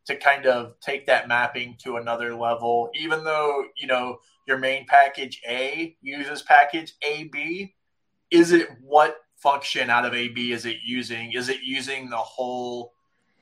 to 0.06 0.16
kind 0.16 0.46
of 0.46 0.80
take 0.80 1.06
that 1.06 1.28
mapping 1.28 1.76
to 1.84 1.98
another 1.98 2.36
level. 2.36 2.90
Even 2.96 3.24
though, 3.24 3.66
you 3.76 3.88
know, 3.88 4.20
your 4.48 4.58
main 4.58 4.86
package 4.88 5.42
A 5.48 5.96
uses 6.02 6.42
package 6.42 6.94
AB, 7.02 7.74
is 8.32 8.52
it 8.52 8.70
what 8.82 9.18
function 9.38 9.90
out 9.90 10.06
of 10.06 10.14
AB 10.14 10.52
is 10.52 10.66
it 10.66 10.78
using? 10.86 11.34
Is 11.34 11.50
it 11.50 11.62
using 11.64 12.10
the 12.10 12.18
whole 12.18 12.94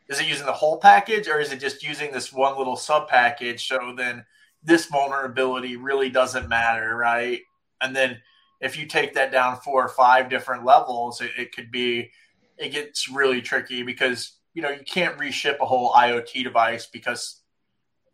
is 0.08 0.20
it 0.20 0.26
using 0.26 0.48
the 0.48 0.54
whole 0.54 0.80
package 0.80 1.28
or 1.28 1.40
is 1.40 1.52
it 1.52 1.60
just 1.60 1.84
using 1.84 2.12
this 2.12 2.34
one 2.34 2.58
little 2.58 2.76
sub 2.76 3.08
package? 3.08 3.68
So 3.68 3.94
then 3.96 4.26
this 4.64 4.88
vulnerability 4.88 5.76
really 5.76 6.10
doesn't 6.10 6.50
matter, 6.50 6.96
right? 6.96 7.42
And 7.80 7.96
then 7.96 8.20
if 8.62 8.78
you 8.78 8.86
take 8.86 9.14
that 9.14 9.32
down 9.32 9.58
four 9.58 9.84
or 9.84 9.90
five 9.90 10.30
different 10.30 10.66
levels, 10.66 11.22
it, 11.22 11.32
it 11.38 11.56
could 11.56 11.72
be 11.72 12.12
it 12.58 12.70
gets 12.70 13.10
really 13.10 13.42
tricky 13.42 13.84
because 13.84 14.34
you 14.54 14.62
know 14.62 14.70
you 14.70 14.84
can't 14.86 15.18
reship 15.18 15.58
a 15.62 15.66
whole 15.66 15.94
IoT 15.94 16.44
device 16.44 16.88
because 16.88 17.42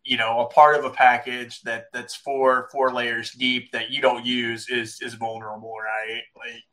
you 0.03 0.17
know 0.17 0.41
a 0.41 0.47
part 0.47 0.77
of 0.77 0.85
a 0.85 0.89
package 0.89 1.61
that 1.63 1.85
that's 1.93 2.15
four 2.15 2.69
four 2.71 2.91
layers 2.91 3.31
deep 3.31 3.71
that 3.71 3.89
you 3.89 4.01
don't 4.01 4.25
use 4.25 4.69
is 4.69 5.01
is 5.01 5.15
vulnerable, 5.15 5.73
right? 5.77 6.23
Like, 6.37 6.63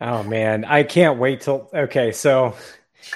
oh 0.00 0.22
man, 0.22 0.64
I 0.64 0.82
can't 0.82 1.18
wait 1.18 1.40
till 1.40 1.70
okay. 1.72 2.12
So 2.12 2.54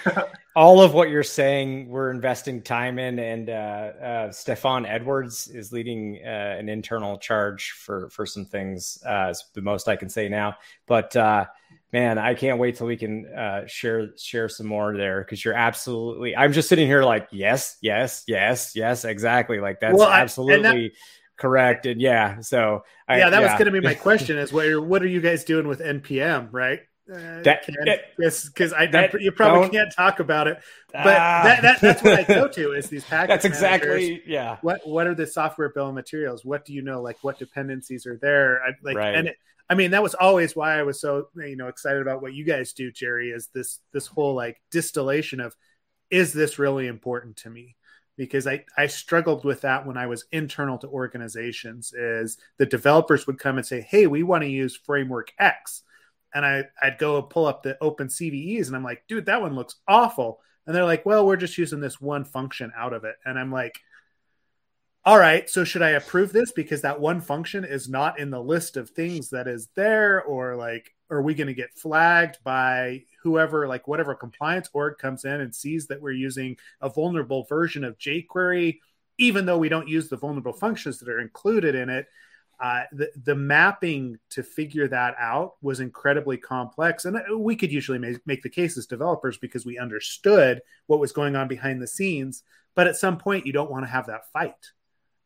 all 0.56 0.82
of 0.82 0.94
what 0.94 1.10
you're 1.10 1.22
saying, 1.22 1.88
we're 1.88 2.10
investing 2.10 2.60
time 2.60 2.98
in, 2.98 3.18
and 3.18 3.48
uh, 3.48 3.52
uh, 3.52 4.32
Stefan 4.32 4.84
Edwards 4.84 5.46
is 5.46 5.72
leading 5.72 6.20
uh, 6.24 6.56
an 6.58 6.68
internal 6.68 7.18
charge 7.18 7.72
for 7.72 8.10
for 8.10 8.26
some 8.26 8.44
things. 8.44 8.98
Uh, 9.06 9.32
the 9.54 9.62
most 9.62 9.88
I 9.88 9.96
can 9.96 10.08
say 10.08 10.28
now, 10.28 10.56
but 10.86 11.14
uh, 11.14 11.46
man, 11.92 12.18
I 12.18 12.34
can't 12.34 12.58
wait 12.58 12.76
till 12.76 12.88
we 12.88 12.96
can 12.96 13.26
uh, 13.26 13.66
share 13.66 14.16
share 14.16 14.48
some 14.48 14.66
more 14.66 14.96
there 14.96 15.20
because 15.20 15.44
you're 15.44 15.54
absolutely. 15.54 16.36
I'm 16.36 16.52
just 16.52 16.68
sitting 16.68 16.86
here 16.86 17.04
like, 17.04 17.28
yes, 17.30 17.76
yes, 17.80 18.24
yes, 18.26 18.72
yes, 18.74 19.04
exactly. 19.04 19.60
Like 19.60 19.80
that's 19.80 19.96
well, 19.96 20.10
absolutely. 20.10 20.88
that- 20.88 20.96
correct 21.36 21.86
and 21.86 22.02
yeah 22.02 22.38
so 22.42 22.84
I, 23.08 23.16
yeah 23.16 23.30
that 23.30 23.40
yeah. 23.40 23.46
was 23.46 23.52
going 23.52 23.64
to 23.64 23.70
be 23.70 23.80
my 23.80 23.94
question 24.08 24.36
is 24.36 24.52
what 24.52 24.66
are, 24.66 24.78
what 24.78 25.02
are 25.02 25.06
you 25.06 25.22
guys 25.22 25.42
doing 25.42 25.66
with 25.66 25.80
npm 25.80 26.50
right 26.52 26.80
uh, 27.11 27.42
that 27.42 27.66
because 28.16 28.73
I 28.73 28.87
that, 28.87 29.20
you 29.20 29.33
probably 29.33 29.68
can't 29.70 29.92
talk 29.92 30.20
about 30.20 30.46
it, 30.46 30.62
but 30.92 31.07
uh, 31.07 31.42
that, 31.42 31.62
that, 31.62 31.81
that's 31.81 32.03
what 32.03 32.20
I 32.20 32.23
go 32.23 32.46
to 32.49 32.73
is 32.73 32.88
these 32.88 33.05
package. 33.09 33.29
That's 33.29 33.44
exactly 33.44 34.23
yeah. 34.27 34.59
What 34.62 34.87
what 34.87 35.07
are 35.07 35.14
the 35.14 35.27
software 35.27 35.70
bill 35.70 35.88
of 35.88 35.94
materials? 35.94 36.44
What 36.44 36.64
do 36.64 36.73
you 36.73 36.83
know? 36.83 37.03
Like 37.03 37.18
what 37.23 37.38
dependencies 37.38 38.07
are 38.07 38.16
there? 38.16 38.62
I, 38.62 38.70
like 38.83 38.96
right. 38.96 39.14
and 39.14 39.29
it, 39.29 39.37
I 39.68 39.75
mean 39.75 39.90
that 39.90 40.03
was 40.03 40.14
always 40.14 40.55
why 40.55 40.79
I 40.79 40.83
was 40.85 41.01
so 41.01 41.29
you 41.37 41.57
know 41.57 41.68
excited 41.68 42.01
about 42.01 42.23
what 42.23 42.35
you 42.35 42.44
guys 42.44 42.73
do, 42.73 42.92
Jerry. 42.92 43.31
Is 43.31 43.49
this 43.53 43.81
this 43.92 44.07
whole 44.07 44.35
like 44.35 44.61
distillation 44.70 45.40
of 45.40 45.57
is 46.11 46.33
this 46.33 46.59
really 46.59 46.87
important 46.87 47.37
to 47.38 47.51
me? 47.51 47.77
because 48.20 48.46
I, 48.46 48.66
I 48.77 48.87
struggled 48.88 49.46
with 49.46 49.62
that 49.62 49.87
when 49.87 49.96
I 49.96 50.07
was 50.07 50.27
internal 50.31 50.77
to 50.79 50.88
organizations 50.88 51.94
is 51.94 52.37
the 52.59 52.66
developers 52.66 53.27
would 53.27 53.38
come 53.38 53.57
and 53.57 53.66
say, 53.66 53.81
Hey, 53.81 54.07
we 54.07 54.23
want 54.23 54.42
to 54.42 54.51
use 54.51 54.77
framework 54.77 55.33
X 55.38 55.85
and 56.35 56.45
I, 56.45 56.64
I'd 56.81 56.99
go 56.99 57.21
pull 57.23 57.47
up 57.47 57.62
the 57.62 57.77
open 57.81 58.09
CVEs 58.09 58.66
and 58.66 58.77
I'm 58.77 58.85
like, 58.85 59.05
dude, 59.09 59.27
that 59.27 59.43
one 59.43 59.55
looks 59.55 59.77
awful. 59.88 60.40
And 60.66 60.75
they're 60.75 60.85
like, 60.85 61.05
well, 61.05 61.27
we're 61.27 61.37
just 61.37 61.59
using 61.59 61.81
this 61.81 62.01
one 62.01 62.25
function 62.25 62.73
out 62.77 62.93
of 62.93 63.05
it. 63.05 63.16
And 63.25 63.38
I'm 63.38 63.51
like, 63.51 63.81
all 65.05 65.19
right, 65.19 65.49
so 65.49 65.64
should 65.64 65.83
I 65.83 65.90
approve 65.90 66.33
this 66.33 66.53
because 66.53 66.83
that 66.83 67.01
one 67.01 67.23
function 67.23 67.64
is 67.64 67.88
not 67.88 68.19
in 68.19 68.31
the 68.31 68.43
list 68.43 68.77
of 68.77 68.90
things 68.90 69.31
that 69.31 69.49
is 69.49 69.69
there? 69.75 70.23
Or 70.23 70.57
like, 70.57 70.95
are 71.11 71.23
we 71.23 71.35
going 71.35 71.47
to 71.47 71.55
get 71.55 71.75
flagged 71.75 72.38
by 72.45 73.05
whoever, 73.23 73.66
like 73.66 73.88
whatever 73.88 74.14
compliance 74.14 74.69
org 74.75 74.99
comes 74.99 75.25
in 75.25 75.40
and 75.40 75.55
sees 75.55 75.87
that 75.87 76.03
we're 76.03 76.12
using 76.12 76.57
a 76.83 76.90
vulnerable 76.90 77.45
version 77.49 77.83
of 77.83 77.99
jQuery, 77.99 78.79
even 79.19 79.47
though 79.47 79.59
we 79.59 79.71
don't 79.71 79.88
use 79.88 80.09
the 80.09 80.16
vulnerable 80.16 80.53
functions 80.53 80.99
that 80.99 81.09
are 81.09 81.21
included 81.21 81.75
in 81.75 81.88
it? 81.88 82.07
Uh, 82.61 82.83
the, 82.92 83.11
the 83.25 83.35
mapping 83.35 84.18
to 84.29 84.42
figure 84.42 84.87
that 84.87 85.14
out 85.18 85.55
was 85.62 85.81
incredibly 85.81 86.37
complex. 86.37 87.07
And 87.07 87.16
uh, 87.16 87.38
we 87.38 87.57
could 87.57 87.73
usually 87.73 87.99
make, 87.99 88.27
make 88.27 88.42
the 88.42 88.51
case 88.51 88.77
as 88.77 88.87
developers 88.87 89.38
because 89.38 89.64
we 89.64 89.79
understood 89.79 90.61
what 90.87 91.01
was 91.01 91.12
going 91.12 91.37
on 91.37 91.49
behind 91.49 91.81
the 91.81 91.87
scenes. 91.87 92.42
But 92.75 92.87
at 92.87 92.96
some 92.96 93.16
point, 93.16 93.46
you 93.46 93.53
don't 93.55 93.70
want 93.70 93.85
to 93.85 93.90
have 93.90 94.07
that 94.07 94.31
fight, 94.33 94.73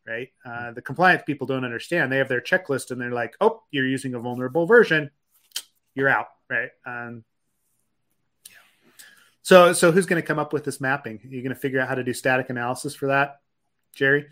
right? 0.07 0.29
Uh, 0.47 0.73
the 0.73 0.83
compliance 0.83 1.25
people 1.27 1.49
don't 1.49 1.65
understand. 1.65 2.13
They 2.13 2.19
have 2.19 2.29
their 2.29 2.41
checklist 2.41 2.93
and 2.93 3.01
they're 3.01 3.11
like, 3.11 3.35
oh, 3.41 3.63
you're 3.73 3.87
using 3.87 4.15
a 4.15 4.21
vulnerable 4.21 4.67
version, 4.67 5.11
you're 5.95 6.09
out, 6.09 6.29
right? 6.49 6.71
Um, 6.87 7.25
so, 9.43 9.73
so 9.73 9.91
who's 9.91 10.07
going 10.07 10.23
to 10.23 10.27
come 10.27 10.39
up 10.39 10.53
with 10.53 10.65
this 10.65 10.81
mapping? 10.81 11.19
You're 11.23 11.33
you 11.33 11.43
going 11.43 11.55
to 11.55 11.61
figure 11.61 11.81
out 11.81 11.89
how 11.89 11.97
to 11.97 12.05
do 12.05 12.15
static 12.15 12.49
analysis 12.49 12.95
for 12.95 13.09
that, 13.09 13.41
Jerry? 13.95 14.27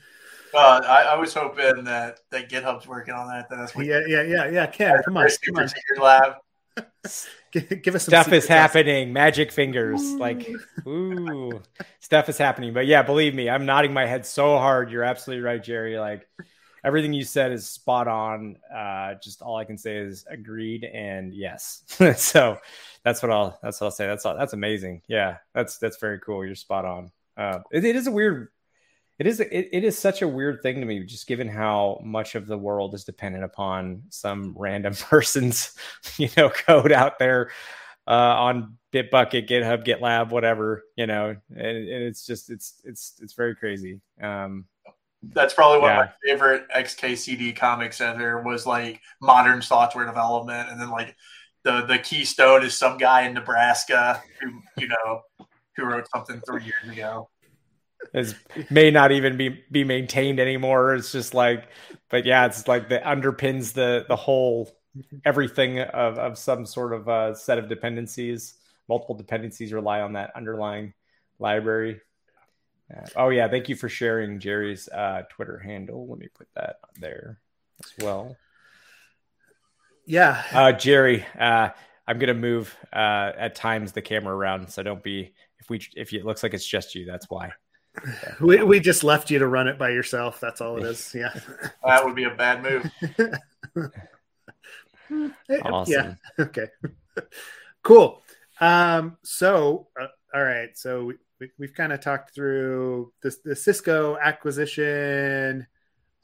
Uh, 0.54 0.80
I, 0.86 1.02
I, 1.02 1.14
was 1.16 1.32
hoping 1.32 1.84
that, 1.84 2.20
that 2.30 2.50
GitHub's 2.50 2.86
working 2.86 3.14
on 3.14 3.28
that. 3.28 3.48
That's 3.48 3.74
what 3.74 3.86
yeah, 3.86 4.00
yeah, 4.06 4.22
yeah, 4.22 4.50
yeah. 4.50 4.66
Ken, 4.66 5.02
come 5.04 5.16
on, 5.16 5.28
come 5.46 5.56
on. 5.56 5.68
lab. 5.98 6.34
give, 7.52 7.94
us 7.94 8.04
some. 8.04 8.12
stuff 8.12 8.32
is 8.32 8.46
happening. 8.46 9.12
Magic 9.12 9.52
fingers, 9.52 10.02
ooh. 10.02 10.18
like 10.18 10.48
ooh, 10.86 11.60
stuff 12.00 12.28
is 12.28 12.38
happening. 12.38 12.72
But 12.72 12.86
yeah, 12.86 13.02
believe 13.02 13.34
me, 13.34 13.48
I'm 13.50 13.66
nodding 13.66 13.92
my 13.92 14.06
head 14.06 14.26
so 14.26 14.58
hard. 14.58 14.90
You're 14.90 15.04
absolutely 15.04 15.42
right, 15.42 15.62
Jerry. 15.62 15.98
Like 15.98 16.28
everything 16.84 17.12
you 17.12 17.24
said 17.24 17.52
is 17.52 17.66
spot 17.66 18.08
on. 18.08 18.56
Uh, 18.74 19.14
just 19.22 19.42
all 19.42 19.56
I 19.56 19.64
can 19.64 19.78
say 19.78 19.96
is 19.96 20.24
agreed 20.28 20.84
and 20.84 21.34
yes. 21.34 21.82
so 22.16 22.58
that's 23.04 23.22
what 23.22 23.30
I'll 23.30 23.58
that's 23.62 23.80
what 23.80 23.86
I'll 23.86 23.92
say. 23.92 24.06
That's 24.06 24.24
all. 24.24 24.36
That's 24.36 24.52
amazing. 24.52 25.02
Yeah, 25.08 25.38
that's 25.54 25.78
that's 25.78 25.98
very 25.98 26.20
cool. 26.20 26.44
You're 26.44 26.54
spot 26.54 26.84
on. 26.84 27.10
Uh, 27.36 27.60
it, 27.70 27.84
it 27.84 27.96
is 27.96 28.06
a 28.06 28.12
weird 28.12 28.48
it 29.22 29.28
is 29.28 29.38
it, 29.38 29.68
it 29.70 29.84
is 29.84 29.96
such 29.96 30.20
a 30.20 30.26
weird 30.26 30.62
thing 30.62 30.80
to 30.80 30.84
me 30.84 30.98
just 31.04 31.28
given 31.28 31.46
how 31.46 32.00
much 32.02 32.34
of 32.34 32.48
the 32.48 32.58
world 32.58 32.92
is 32.92 33.04
dependent 33.04 33.44
upon 33.44 34.02
some 34.08 34.52
random 34.58 34.94
person's 35.00 35.76
you 36.16 36.28
know 36.36 36.50
code 36.50 36.90
out 36.90 37.20
there 37.20 37.52
uh, 38.08 38.10
on 38.10 38.76
bitbucket 38.92 39.48
github 39.48 39.86
gitlab 39.86 40.30
whatever 40.30 40.82
you 40.96 41.06
know 41.06 41.36
and, 41.50 41.60
and, 41.60 42.02
it's 42.02 42.26
just 42.26 42.50
it's 42.50 42.80
it's 42.82 43.14
it's 43.20 43.34
very 43.34 43.54
crazy 43.54 44.00
um 44.20 44.64
that's 45.34 45.54
probably 45.54 45.78
one 45.78 45.90
yeah. 45.90 46.00
of 46.00 46.06
my 46.06 46.12
favorite 46.28 46.68
xkcd 46.76 47.54
comics 47.54 48.00
ever 48.00 48.42
was 48.42 48.66
like 48.66 49.00
modern 49.20 49.62
software 49.62 50.04
development 50.04 50.68
and 50.68 50.80
then 50.80 50.90
like 50.90 51.14
the 51.62 51.82
the 51.82 51.98
keystone 51.98 52.64
is 52.64 52.76
some 52.76 52.98
guy 52.98 53.22
in 53.22 53.34
nebraska 53.34 54.20
who 54.40 54.50
you 54.76 54.88
know 54.88 55.20
who 55.76 55.84
wrote 55.84 56.08
something 56.12 56.40
three 56.44 56.64
years 56.64 56.92
ago 56.92 57.28
is 58.14 58.34
may 58.70 58.90
not 58.90 59.12
even 59.12 59.36
be 59.36 59.60
be 59.70 59.84
maintained 59.84 60.40
anymore. 60.40 60.94
It's 60.94 61.12
just 61.12 61.34
like, 61.34 61.68
but 62.10 62.24
yeah, 62.24 62.46
it's 62.46 62.68
like 62.68 62.88
that 62.90 63.04
underpins 63.04 63.72
the 63.72 64.04
the 64.08 64.16
whole 64.16 64.70
everything 65.24 65.80
of 65.80 66.18
of 66.18 66.38
some 66.38 66.66
sort 66.66 66.92
of 66.92 67.08
uh, 67.08 67.34
set 67.34 67.58
of 67.58 67.68
dependencies. 67.68 68.54
Multiple 68.88 69.14
dependencies 69.14 69.72
rely 69.72 70.00
on 70.00 70.14
that 70.14 70.32
underlying 70.36 70.92
library. 71.38 72.00
Uh, 72.94 73.06
oh 73.16 73.28
yeah, 73.30 73.48
thank 73.48 73.68
you 73.68 73.76
for 73.76 73.88
sharing 73.88 74.38
Jerry's 74.38 74.88
uh, 74.88 75.22
Twitter 75.30 75.58
handle. 75.58 76.06
Let 76.08 76.18
me 76.18 76.28
put 76.34 76.48
that 76.54 76.76
on 76.84 77.00
there 77.00 77.38
as 77.82 78.04
well. 78.04 78.36
Yeah, 80.04 80.42
uh, 80.52 80.72
Jerry, 80.72 81.24
uh, 81.38 81.70
I'm 82.06 82.18
gonna 82.18 82.34
move 82.34 82.76
uh, 82.92 83.32
at 83.36 83.54
times 83.54 83.92
the 83.92 84.02
camera 84.02 84.34
around, 84.34 84.68
so 84.68 84.82
don't 84.82 85.02
be 85.02 85.32
if 85.60 85.70
we 85.70 85.80
if 85.96 86.12
it 86.12 86.24
looks 86.24 86.42
like 86.42 86.54
it's 86.54 86.66
just 86.66 86.94
you, 86.94 87.06
that's 87.06 87.30
why. 87.30 87.52
We, 88.40 88.62
we 88.62 88.80
just 88.80 89.04
left 89.04 89.30
you 89.30 89.38
to 89.38 89.46
run 89.46 89.68
it 89.68 89.78
by 89.78 89.90
yourself. 89.90 90.40
That's 90.40 90.60
all 90.60 90.78
it 90.78 90.84
is. 90.84 91.14
Yeah. 91.14 91.32
that 91.84 92.04
would 92.04 92.14
be 92.14 92.24
a 92.24 92.34
bad 92.34 92.62
move. 92.62 92.90
awesome. 95.64 95.92
Yeah. 95.92 96.44
Okay. 96.44 96.66
cool. 97.82 98.22
Um, 98.60 99.18
so, 99.22 99.88
uh, 100.00 100.06
all 100.34 100.42
right. 100.42 100.76
So 100.76 101.12
we, 101.38 101.50
we, 101.58 101.66
have 101.66 101.74
kind 101.74 101.92
of 101.92 102.00
talked 102.00 102.34
through 102.34 103.12
this, 103.22 103.38
the 103.44 103.54
Cisco 103.54 104.16
acquisition. 104.16 105.66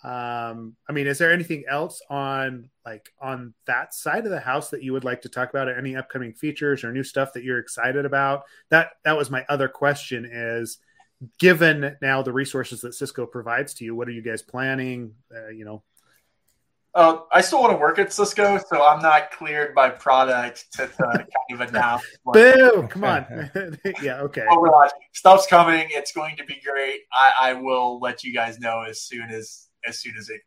Um, 0.04 0.76
I 0.88 0.92
mean, 0.92 1.06
is 1.08 1.18
there 1.18 1.32
anything 1.32 1.64
else 1.68 2.00
on 2.08 2.70
like 2.86 3.12
on 3.20 3.52
that 3.66 3.94
side 3.94 4.24
of 4.24 4.30
the 4.30 4.40
house 4.40 4.70
that 4.70 4.82
you 4.82 4.92
would 4.92 5.04
like 5.04 5.22
to 5.22 5.28
talk 5.28 5.50
about? 5.50 5.68
Any 5.68 5.96
upcoming 5.96 6.34
features 6.34 6.84
or 6.84 6.92
new 6.92 7.02
stuff 7.02 7.32
that 7.32 7.42
you're 7.42 7.58
excited 7.58 8.04
about? 8.04 8.44
That 8.70 8.90
that 9.04 9.16
was 9.16 9.28
my 9.28 9.44
other 9.48 9.68
question. 9.68 10.28
Is 10.30 10.78
given 11.38 11.96
now 12.00 12.22
the 12.22 12.32
resources 12.32 12.80
that 12.82 12.94
Cisco 12.94 13.26
provides 13.26 13.74
to 13.74 13.84
you, 13.84 13.94
what 13.94 14.08
are 14.08 14.12
you 14.12 14.22
guys 14.22 14.42
planning? 14.42 15.14
Uh, 15.34 15.48
you 15.48 15.64
know, 15.64 15.82
uh, 16.94 17.20
I 17.32 17.42
still 17.42 17.60
want 17.60 17.72
to 17.72 17.78
work 17.78 17.98
at 17.98 18.12
Cisco, 18.12 18.58
so 18.58 18.84
I'm 18.84 19.00
not 19.00 19.30
cleared 19.30 19.74
by 19.74 19.90
product 19.90 20.72
to, 20.72 20.88
to 20.88 20.92
kind 20.98 21.26
of 21.52 21.60
announce. 21.60 22.02
Boo! 22.24 22.88
Come 22.90 23.04
on. 23.04 23.50
yeah. 24.02 24.20
Okay. 24.22 24.44
Well, 24.48 24.88
stuff's 25.12 25.46
coming. 25.46 25.86
It's 25.90 26.12
going 26.12 26.36
to 26.36 26.44
be 26.44 26.60
great. 26.64 27.02
I, 27.12 27.32
I, 27.40 27.52
will 27.52 28.00
let 28.00 28.24
you 28.24 28.34
guys 28.34 28.58
know 28.58 28.82
as 28.82 29.02
soon 29.02 29.30
as 29.30 29.68
as 29.86 30.00
soon 30.00 30.14
as 30.18 30.28
it 30.28 30.40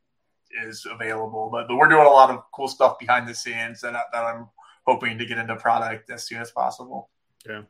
is 0.65 0.85
available. 0.89 1.49
But, 1.51 1.67
but 1.69 1.77
we're 1.77 1.87
doing 1.87 2.05
a 2.05 2.09
lot 2.09 2.29
of 2.29 2.43
cool 2.53 2.67
stuff 2.67 2.99
behind 2.99 3.27
the 3.27 3.35
scenes 3.35 3.79
that, 3.81 3.93
that 4.11 4.23
I'm 4.23 4.49
hoping 4.85 5.17
to 5.19 5.25
get 5.25 5.37
into 5.37 5.55
product 5.55 6.09
as 6.09 6.27
soon 6.27 6.41
as 6.41 6.51
possible. 6.51 7.09
Yeah. 7.47 7.61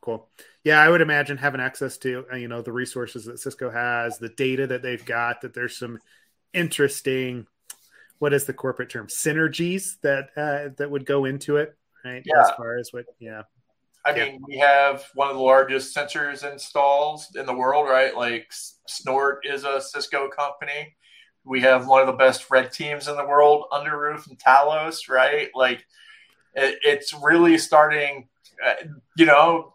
Cool. 0.00 0.28
Yeah, 0.64 0.80
I 0.80 0.88
would 0.88 1.02
imagine 1.02 1.36
having 1.36 1.60
access 1.60 1.98
to 1.98 2.24
uh, 2.32 2.36
you 2.36 2.48
know 2.48 2.62
the 2.62 2.72
resources 2.72 3.26
that 3.26 3.38
Cisco 3.38 3.70
has, 3.70 4.18
the 4.18 4.30
data 4.30 4.66
that 4.66 4.82
they've 4.82 5.04
got. 5.04 5.42
That 5.42 5.54
there's 5.54 5.76
some 5.76 5.98
interesting, 6.54 7.46
what 8.18 8.32
is 8.32 8.46
the 8.46 8.54
corporate 8.54 8.90
term, 8.90 9.08
synergies 9.08 10.00
that 10.02 10.30
uh, 10.36 10.72
that 10.78 10.90
would 10.90 11.04
go 11.04 11.26
into 11.26 11.56
it, 11.56 11.76
right? 12.04 12.22
Yeah. 12.24 12.40
As 12.40 12.50
far 12.56 12.78
as 12.78 12.90
what, 12.92 13.04
yeah. 13.18 13.42
I 14.04 14.14
yeah. 14.14 14.24
mean, 14.24 14.42
we 14.48 14.56
have 14.58 15.04
one 15.14 15.28
of 15.28 15.36
the 15.36 15.42
largest 15.42 15.94
sensors 15.94 16.50
installs 16.50 17.28
in 17.36 17.44
the 17.44 17.54
world, 17.54 17.86
right? 17.86 18.16
Like 18.16 18.50
Snort 18.86 19.44
is 19.44 19.64
a 19.64 19.80
Cisco 19.80 20.28
company. 20.28 20.96
We 21.44 21.60
have 21.62 21.86
one 21.86 22.00
of 22.00 22.06
the 22.06 22.14
best 22.14 22.50
red 22.50 22.72
teams 22.72 23.08
in 23.08 23.16
the 23.16 23.26
world, 23.26 23.64
Underroof 23.72 24.28
and 24.28 24.38
Talos, 24.38 25.10
right? 25.10 25.48
Like 25.54 25.84
it, 26.54 26.78
it's 26.82 27.12
really 27.12 27.58
starting. 27.58 28.28
Uh, 28.64 28.74
you 29.16 29.24
know, 29.24 29.74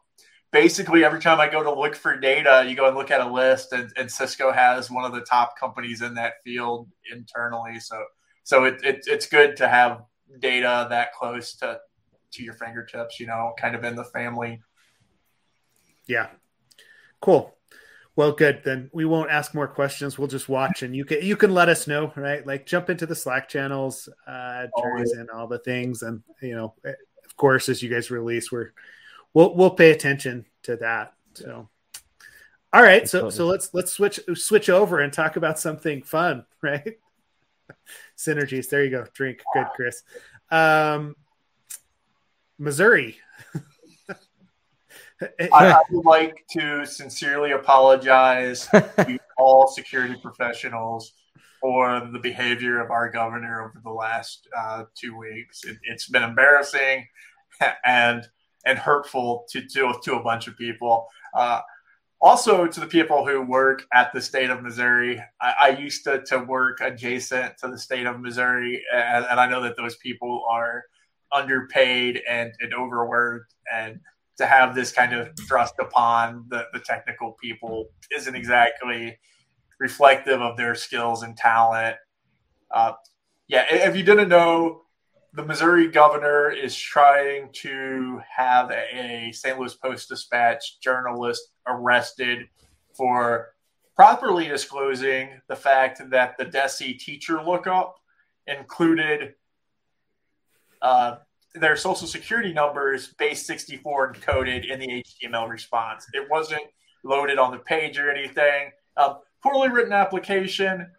basically 0.52 1.04
every 1.04 1.20
time 1.20 1.40
I 1.40 1.50
go 1.50 1.64
to 1.64 1.74
look 1.74 1.96
for 1.96 2.18
data, 2.18 2.66
you 2.68 2.76
go 2.76 2.88
and 2.88 2.96
look 2.96 3.12
at 3.12 3.22
a 3.22 3.28
list, 3.30 3.74
and, 3.74 3.92
and 3.98 4.12
Cisco 4.12 4.52
has 4.52 4.90
one 4.90 5.06
of 5.06 5.14
the 5.14 5.22
top 5.22 5.60
companies 5.60 6.02
in 6.02 6.14
that 6.16 6.36
field 6.44 6.90
internally. 7.12 7.80
So 7.80 8.04
so 8.44 8.66
it, 8.66 8.84
it, 8.84 9.04
it's 9.08 9.28
good 9.28 9.58
to 9.58 9.68
have 9.68 10.04
data 10.40 10.88
that 10.90 11.14
close 11.14 11.56
to 11.58 11.80
to 12.32 12.44
your 12.44 12.54
fingertips. 12.54 13.20
You 13.20 13.28
know, 13.28 13.54
kind 13.60 13.76
of 13.76 13.84
in 13.84 13.96
the 13.96 14.06
family 14.06 14.62
Yeah. 16.08 16.28
Cool. 17.22 17.56
Well, 18.16 18.32
good. 18.32 18.62
Then 18.64 18.90
we 18.94 19.04
won't 19.04 19.30
ask 19.30 19.54
more 19.54 19.68
questions. 19.68 20.18
We'll 20.18 20.30
just 20.30 20.48
watch, 20.48 20.84
and 20.84 20.96
you 20.96 21.04
can 21.04 21.22
you 21.22 21.36
can 21.36 21.54
let 21.54 21.68
us 21.68 21.86
know, 21.86 22.14
right? 22.16 22.46
Like 22.48 22.66
jump 22.66 22.90
into 22.90 23.06
the 23.06 23.16
Slack 23.16 23.50
channels, 23.50 24.08
uh, 24.26 24.68
Jerry's 24.80 25.12
and 25.12 25.30
all 25.30 25.48
the 25.48 25.60
things, 25.60 26.02
and 26.02 26.24
you 26.42 26.56
know, 26.56 26.74
of 26.86 27.36
course, 27.36 27.68
as 27.68 27.84
you 27.84 27.90
guys 27.90 28.12
release, 28.12 28.52
we're 28.54 28.72
we'll 29.36 29.54
we'll 29.54 29.70
pay 29.70 29.92
attention 29.92 30.46
to 30.64 30.78
that. 30.78 31.14
So, 31.36 31.70
all 32.74 32.82
right, 32.82 33.08
so 33.08 33.30
so 33.30 33.46
let's 33.46 33.72
let's 33.76 33.92
switch 33.92 34.20
switch 34.34 34.72
over 34.72 35.02
and 35.02 35.14
talk 35.14 35.36
about 35.36 35.60
something 35.60 36.02
fun, 36.02 36.48
right? 36.64 36.98
Synergies. 38.18 38.70
There 38.70 38.84
you 38.84 38.90
go. 38.90 39.06
Drink. 39.14 39.44
Good, 39.54 39.68
Chris. 39.76 40.02
Um, 40.50 41.16
Missouri. 42.58 43.18
I, 45.22 45.50
I, 45.50 45.82
would 45.92 46.06
like 46.06 46.46
to 46.52 46.86
sincerely 46.86 47.52
apologize 47.52 48.68
to 48.68 49.18
all 49.38 49.68
security 49.68 50.16
professionals 50.22 51.14
for 51.62 52.08
the 52.12 52.20
behavior 52.20 52.82
of 52.82 52.92
our 52.92 53.10
governor 53.10 53.62
over 53.62 53.82
the 53.84 53.90
last 53.90 54.48
uh, 54.56 54.84
two 54.94 55.18
weeks. 55.18 55.64
It, 55.64 55.78
has 55.90 56.06
been 56.06 56.22
embarrassing 56.22 57.08
and 57.86 58.28
and 58.66 58.78
hurtful 58.78 59.46
to 59.52 59.62
to, 59.68 59.94
to 60.04 60.16
a 60.16 60.24
bunch 60.24 60.48
of 60.48 60.58
people. 60.58 61.08
Uh, 61.34 61.62
also 62.22 62.66
to 62.66 62.80
the 62.80 62.88
people 62.88 63.26
who 63.26 63.42
work 63.42 63.86
at 63.94 64.12
the 64.14 64.22
state 64.22 64.50
of 64.50 64.64
Missouri. 64.64 65.22
I, 65.42 65.54
I 65.60 65.70
used 65.70 66.04
to, 66.06 66.24
to 66.24 66.40
work 66.40 66.80
adjacent 66.82 67.58
to 67.60 67.68
the 67.68 67.78
state 67.78 68.08
of 68.08 68.20
Missouri, 68.20 68.84
and, 68.94 69.26
and 69.30 69.40
I 69.40 69.48
know 69.48 69.62
that 69.62 69.78
those 69.78 69.98
people 69.98 70.44
are 70.50 70.86
underpaid 71.32 72.22
and, 72.28 72.52
and 72.62 72.74
overworked 72.74 73.54
and 73.72 74.00
to 74.38 74.46
have 74.46 74.76
this 74.76 74.92
kind 74.92 75.14
of 75.14 75.30
thrust 75.48 75.76
upon 75.80 76.46
the, 76.50 76.66
the 76.74 76.80
technical 76.80 77.34
people 77.34 77.90
isn't 78.16 78.36
exactly 78.36 79.18
reflective 79.80 80.42
of 80.42 80.58
their 80.58 80.76
skills 80.76 81.24
and 81.24 81.38
talent. 81.38 81.96
Uh, 82.72 82.94
yeah, 83.48 83.66
if 83.70 83.96
you 83.96 84.04
didn't 84.04 84.30
know, 84.30 84.82
the 85.36 85.44
Missouri 85.44 85.90
governor 85.90 86.50
is 86.50 86.76
trying 86.76 87.50
to 87.52 88.22
have 88.36 88.72
a, 88.72 89.32
St. 89.34 89.60
Louis 89.60 89.76
Post 89.76 90.08
Dispatch 90.08 90.80
journalist 90.80 91.52
arrested 91.68 92.48
for 92.94 93.50
properly 93.96 94.48
disclosing 94.48 95.42
the 95.50 95.56
fact 95.56 96.02
that 96.10 96.38
the 96.38 96.46
DESE 96.46 96.98
teacher 97.00 97.44
lookup 97.44 97.96
included 98.48 99.36
uh, 100.82 101.18
their 101.54 101.76
social 101.76 102.08
security 102.08 102.54
numbers 102.54 103.14
base 103.20 103.46
64 103.46 104.14
encoded 104.14 104.72
in 104.72 104.80
the 104.80 105.04
HTML 105.04 105.50
response. 105.50 106.06
It 106.14 106.30
wasn't 106.30 106.64
loaded 107.04 107.38
on 107.38 107.52
the 107.52 107.60
page 107.60 108.00
or 108.00 108.10
anything. 108.10 108.72
Um, 108.96 109.18
poorly 109.44 109.70
written 109.70 109.94
application. 109.94 110.92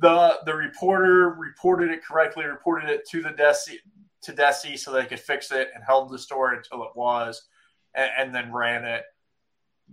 The 0.00 0.40
the 0.44 0.54
reporter 0.54 1.30
reported 1.30 1.90
it 1.90 2.04
correctly, 2.04 2.44
reported 2.44 2.90
it 2.90 3.08
to 3.10 3.22
the 3.22 3.30
DESE 3.30 3.78
to 4.22 4.32
DESE 4.32 4.82
so 4.82 4.92
they 4.92 5.06
could 5.06 5.20
fix 5.20 5.52
it 5.52 5.68
and 5.74 5.84
held 5.84 6.10
the 6.10 6.18
store 6.18 6.52
until 6.52 6.82
it 6.84 6.90
was, 6.94 7.42
and, 7.94 8.10
and 8.18 8.34
then 8.34 8.52
ran 8.52 8.84
it. 8.84 9.04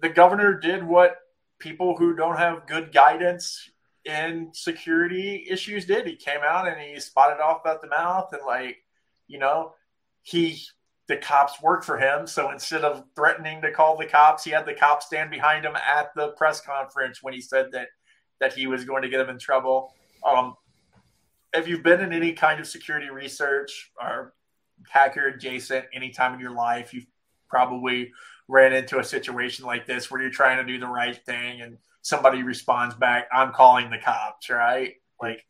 The 0.01 0.09
governor 0.09 0.59
did 0.59 0.83
what 0.83 1.17
people 1.59 1.95
who 1.95 2.15
don't 2.15 2.37
have 2.37 2.67
good 2.67 2.91
guidance 2.91 3.69
in 4.03 4.49
security 4.53 5.45
issues 5.49 5.85
did. 5.85 6.05
He 6.05 6.15
came 6.15 6.41
out 6.43 6.67
and 6.67 6.79
he 6.79 6.99
spotted 6.99 7.41
off 7.41 7.65
at 7.65 7.81
the 7.81 7.87
mouth 7.87 8.29
and 8.33 8.45
like 8.45 8.77
you 9.27 9.39
know, 9.39 9.73
he 10.21 10.61
the 11.07 11.17
cops 11.17 11.61
work 11.61 11.83
for 11.83 11.97
him. 11.97 12.25
So 12.25 12.51
instead 12.51 12.83
of 12.83 13.03
threatening 13.15 13.61
to 13.61 13.71
call 13.71 13.95
the 13.97 14.07
cops, 14.07 14.43
he 14.43 14.51
had 14.51 14.65
the 14.65 14.73
cops 14.73 15.05
stand 15.05 15.29
behind 15.29 15.63
him 15.63 15.75
at 15.75 16.09
the 16.15 16.29
press 16.29 16.61
conference 16.61 17.21
when 17.21 17.33
he 17.33 17.41
said 17.41 17.71
that 17.73 17.89
that 18.39 18.53
he 18.53 18.67
was 18.67 18.85
going 18.85 19.01
to 19.01 19.09
get 19.09 19.19
him 19.19 19.29
in 19.29 19.39
trouble. 19.39 19.93
Um, 20.23 20.55
if 21.53 21.67
you've 21.67 21.83
been 21.83 22.01
in 22.01 22.11
any 22.11 22.33
kind 22.33 22.59
of 22.59 22.67
security 22.67 23.09
research 23.09 23.91
or 24.01 24.33
hacker 24.89 25.27
adjacent 25.27 25.85
any 25.93 26.09
time 26.09 26.33
in 26.33 26.39
your 26.39 26.51
life, 26.51 26.93
you've 26.93 27.07
probably 27.49 28.11
ran 28.47 28.73
into 28.73 28.99
a 28.99 29.03
situation 29.03 29.65
like 29.65 29.85
this 29.85 30.11
where 30.11 30.21
you're 30.21 30.29
trying 30.29 30.57
to 30.57 30.63
do 30.63 30.79
the 30.79 30.87
right 30.87 31.17
thing 31.25 31.61
and 31.61 31.77
somebody 32.01 32.43
responds 32.43 32.93
back, 32.93 33.27
I'm 33.31 33.51
calling 33.51 33.89
the 33.89 33.97
cops, 33.97 34.49
right? 34.49 34.95
Like 35.21 35.45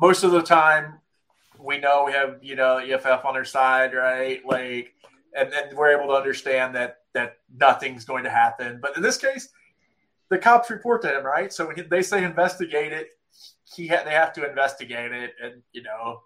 most 0.00 0.22
of 0.22 0.30
the 0.30 0.42
time, 0.42 1.00
we 1.58 1.78
know 1.78 2.04
we 2.06 2.12
have 2.12 2.38
you 2.40 2.54
know 2.54 2.78
EFF 2.78 3.24
on 3.24 3.36
our 3.36 3.44
side, 3.44 3.92
right? 3.94 4.44
Like, 4.46 4.94
and 5.36 5.52
then 5.52 5.76
we're 5.76 5.96
able 5.96 6.08
to 6.08 6.14
understand 6.14 6.74
that 6.76 6.98
that 7.14 7.38
nothing's 7.54 8.04
going 8.04 8.24
to 8.24 8.30
happen. 8.30 8.78
But 8.80 8.96
in 8.96 9.02
this 9.02 9.16
case, 9.16 9.48
the 10.30 10.38
cops 10.38 10.70
report 10.70 11.02
to 11.02 11.16
him, 11.16 11.24
right? 11.24 11.52
So 11.52 11.66
when 11.66 11.88
they 11.88 12.02
say 12.02 12.24
investigate 12.24 12.92
it, 12.92 13.08
he 13.74 13.86
ha- 13.86 14.02
they 14.04 14.12
have 14.12 14.32
to 14.34 14.48
investigate 14.48 15.12
it, 15.12 15.34
and 15.42 15.62
you 15.72 15.82
know, 15.82 16.22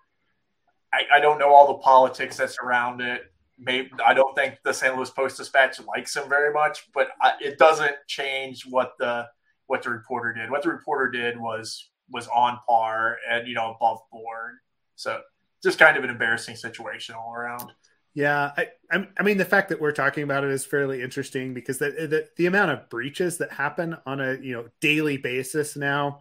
I, 0.92 1.02
I 1.14 1.20
don't 1.20 1.38
know 1.38 1.52
all 1.52 1.68
the 1.68 1.82
politics 1.82 2.36
that 2.36 2.50
surround 2.50 3.00
it. 3.00 3.22
Maybe 3.58 3.90
I 4.04 4.14
don't 4.14 4.34
think 4.34 4.58
the 4.64 4.72
St. 4.72 4.96
Louis 4.96 5.10
Post 5.10 5.36
Dispatch 5.36 5.80
likes 5.86 6.16
him 6.16 6.28
very 6.28 6.52
much, 6.52 6.88
but 6.94 7.08
I, 7.20 7.32
it 7.40 7.58
doesn't 7.58 7.94
change 8.08 8.64
what 8.68 8.92
the 8.98 9.26
what 9.66 9.82
the 9.82 9.90
reporter 9.90 10.32
did. 10.32 10.50
What 10.50 10.62
the 10.62 10.70
reporter 10.70 11.10
did 11.10 11.38
was 11.38 11.90
was 12.10 12.28
on 12.28 12.58
par 12.68 13.18
and 13.30 13.46
you 13.46 13.54
know 13.54 13.74
above 13.74 13.98
board. 14.10 14.54
So 14.96 15.20
just 15.62 15.78
kind 15.78 15.96
of 15.96 16.04
an 16.04 16.10
embarrassing 16.10 16.56
situation 16.56 17.14
all 17.14 17.34
around. 17.34 17.72
Yeah, 18.14 18.52
I, 18.56 19.06
I 19.18 19.22
mean 19.22 19.38
the 19.38 19.44
fact 19.44 19.70
that 19.70 19.80
we're 19.80 19.92
talking 19.92 20.22
about 20.22 20.44
it 20.44 20.50
is 20.50 20.66
fairly 20.66 21.02
interesting 21.02 21.54
because 21.54 21.78
the, 21.78 21.90
the, 21.90 22.28
the 22.36 22.46
amount 22.46 22.70
of 22.70 22.90
breaches 22.90 23.38
that 23.38 23.50
happen 23.50 23.96
on 24.04 24.20
a 24.20 24.34
you 24.34 24.52
know 24.52 24.66
daily 24.80 25.16
basis 25.16 25.76
now, 25.76 26.20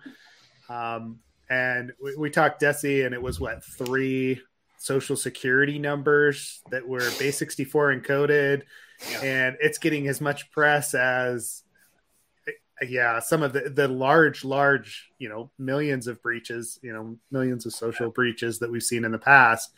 um, 0.70 1.20
and 1.50 1.92
we, 2.02 2.16
we 2.16 2.30
talked 2.30 2.62
DESE 2.62 3.06
and 3.06 3.14
it 3.14 3.22
was 3.22 3.42
what 3.42 3.64
three 3.64 4.42
social 4.78 5.18
security 5.18 5.80
numbers 5.80 6.62
that 6.72 6.88
were 6.88 7.10
base 7.20 7.38
sixty 7.38 7.66
four 7.66 7.94
encoded, 7.94 8.62
yeah. 9.12 9.22
and 9.22 9.58
it's 9.60 9.78
getting 9.78 10.08
as 10.08 10.22
much 10.22 10.50
press 10.52 10.94
as 10.94 11.64
yeah, 12.88 13.20
some 13.20 13.44
of 13.44 13.54
the 13.54 13.70
the 13.70 13.88
large, 13.88 14.44
large, 14.44 15.12
you 15.20 15.30
know, 15.30 15.52
millions 15.60 16.08
of 16.08 16.22
breaches, 16.22 16.80
you 16.82 16.94
know, 16.94 17.18
millions 17.30 17.66
of 17.66 17.74
social 17.74 18.10
breaches 18.10 18.60
that 18.60 18.72
we've 18.72 18.82
seen 18.82 19.06
in 19.06 19.12
the 19.12 19.20
past. 19.20 19.72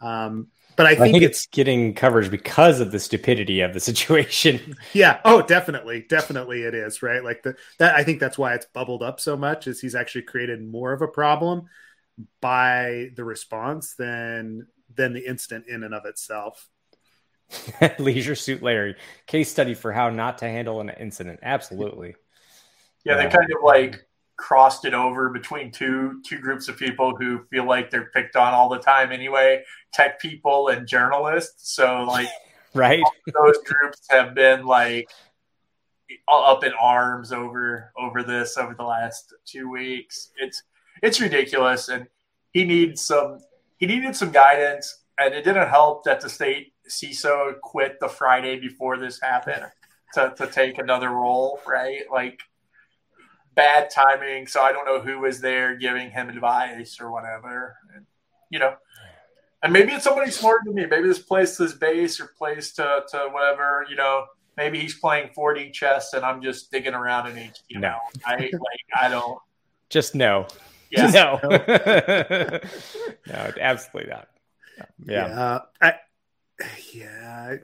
Um, 0.00 0.48
but 0.76 0.86
I 0.86 0.90
think, 0.94 1.00
I 1.00 1.12
think 1.12 1.24
it's, 1.24 1.38
it's 1.38 1.46
getting 1.46 1.94
coverage 1.94 2.30
because 2.30 2.80
of 2.80 2.92
the 2.92 3.00
stupidity 3.00 3.60
of 3.60 3.72
the 3.72 3.80
situation. 3.90 4.76
Yeah. 4.92 5.20
Oh, 5.24 5.42
definitely, 5.42 6.04
definitely, 6.08 6.62
it 6.62 6.74
is 6.74 7.02
right. 7.02 7.24
Like 7.24 7.42
the 7.42 7.56
that 7.78 7.94
I 7.94 8.04
think 8.04 8.20
that's 8.20 8.38
why 8.38 8.54
it's 8.54 8.66
bubbled 8.66 9.02
up 9.02 9.18
so 9.20 9.36
much. 9.36 9.66
Is 9.66 9.80
he's 9.80 9.94
actually 9.94 10.22
created 10.22 10.62
more 10.62 10.92
of 10.92 11.02
a 11.02 11.08
problem 11.08 11.68
by 12.40 13.10
the 13.16 13.24
response 13.24 13.94
than 13.94 14.66
than 14.94 15.12
the 15.12 15.26
incident 15.26 15.66
in 15.66 15.82
and 15.82 15.94
of 15.94 16.04
itself. 16.04 16.68
Leisure 17.98 18.34
Suit 18.34 18.62
Larry, 18.62 18.96
case 19.26 19.50
study 19.50 19.74
for 19.74 19.92
how 19.92 20.10
not 20.10 20.38
to 20.38 20.46
handle 20.46 20.80
an 20.80 20.90
incident. 20.90 21.40
Absolutely. 21.42 22.14
Yeah, 23.04 23.16
they 23.16 23.28
kind 23.28 23.50
of 23.52 23.62
like 23.62 24.05
crossed 24.36 24.84
it 24.84 24.94
over 24.94 25.30
between 25.30 25.70
two 25.70 26.20
two 26.24 26.38
groups 26.38 26.68
of 26.68 26.76
people 26.76 27.16
who 27.16 27.44
feel 27.50 27.66
like 27.66 27.90
they're 27.90 28.10
picked 28.14 28.36
on 28.36 28.52
all 28.52 28.68
the 28.68 28.78
time 28.78 29.12
anyway, 29.12 29.62
tech 29.92 30.20
people 30.20 30.68
and 30.68 30.86
journalists. 30.86 31.74
So 31.74 32.04
like 32.04 32.28
right. 32.74 33.02
Those 33.32 33.58
groups 33.58 34.06
have 34.10 34.34
been 34.34 34.64
like 34.64 35.08
up 36.28 36.64
in 36.64 36.72
arms 36.80 37.32
over 37.32 37.92
over 37.98 38.22
this 38.22 38.56
over 38.56 38.74
the 38.74 38.84
last 38.84 39.34
2 39.46 39.70
weeks. 39.70 40.30
It's 40.38 40.62
it's 41.02 41.20
ridiculous 41.20 41.88
and 41.88 42.06
he 42.52 42.64
needs 42.64 43.02
some 43.02 43.40
he 43.78 43.86
needed 43.86 44.16
some 44.16 44.30
guidance 44.30 45.04
and 45.18 45.34
it 45.34 45.44
didn't 45.44 45.68
help 45.68 46.04
that 46.04 46.20
the 46.20 46.28
state 46.28 46.72
CISO 46.88 47.58
quit 47.60 47.98
the 48.00 48.08
Friday 48.08 48.58
before 48.58 48.98
this 48.98 49.20
happened 49.20 49.66
to, 50.14 50.32
to 50.36 50.46
take 50.46 50.78
another 50.78 51.10
role, 51.10 51.60
right? 51.66 52.02
Like 52.10 52.40
bad 53.56 53.90
timing. 53.90 54.46
So 54.46 54.60
I 54.60 54.70
don't 54.70 54.86
know 54.86 55.00
who 55.00 55.18
was 55.18 55.40
there 55.40 55.74
giving 55.74 56.10
him 56.10 56.28
advice 56.28 57.00
or 57.00 57.10
whatever. 57.10 57.76
And, 57.94 58.06
you 58.50 58.60
know, 58.60 58.76
and 59.62 59.72
maybe 59.72 59.92
it's 59.92 60.04
somebody 60.04 60.30
smarter 60.30 60.60
than 60.66 60.74
me. 60.74 60.86
Maybe 60.86 61.08
this 61.08 61.18
plays 61.18 61.56
to 61.56 61.64
his 61.64 61.72
base 61.74 62.20
or 62.20 62.30
plays 62.38 62.72
to, 62.74 63.02
to 63.10 63.28
whatever, 63.32 63.84
you 63.90 63.96
know, 63.96 64.26
maybe 64.56 64.78
he's 64.78 64.98
playing 64.98 65.30
4D 65.36 65.72
chess 65.72 66.12
and 66.12 66.24
I'm 66.24 66.40
just 66.42 66.70
digging 66.70 66.94
around 66.94 67.26
in 67.28 67.36
HTML. 67.36 67.80
No. 67.80 67.96
I, 68.24 68.36
like, 68.36 68.84
I 68.94 69.08
don't. 69.08 69.38
Just 69.88 70.14
no. 70.14 70.46
Yeah. 70.90 71.10
No. 71.12 71.40
no, 73.26 73.52
absolutely 73.60 74.10
not. 74.10 74.28
Yeah. 75.04 75.28
Yeah. 75.28 75.58
I, 75.80 75.94
yeah. 76.92 77.56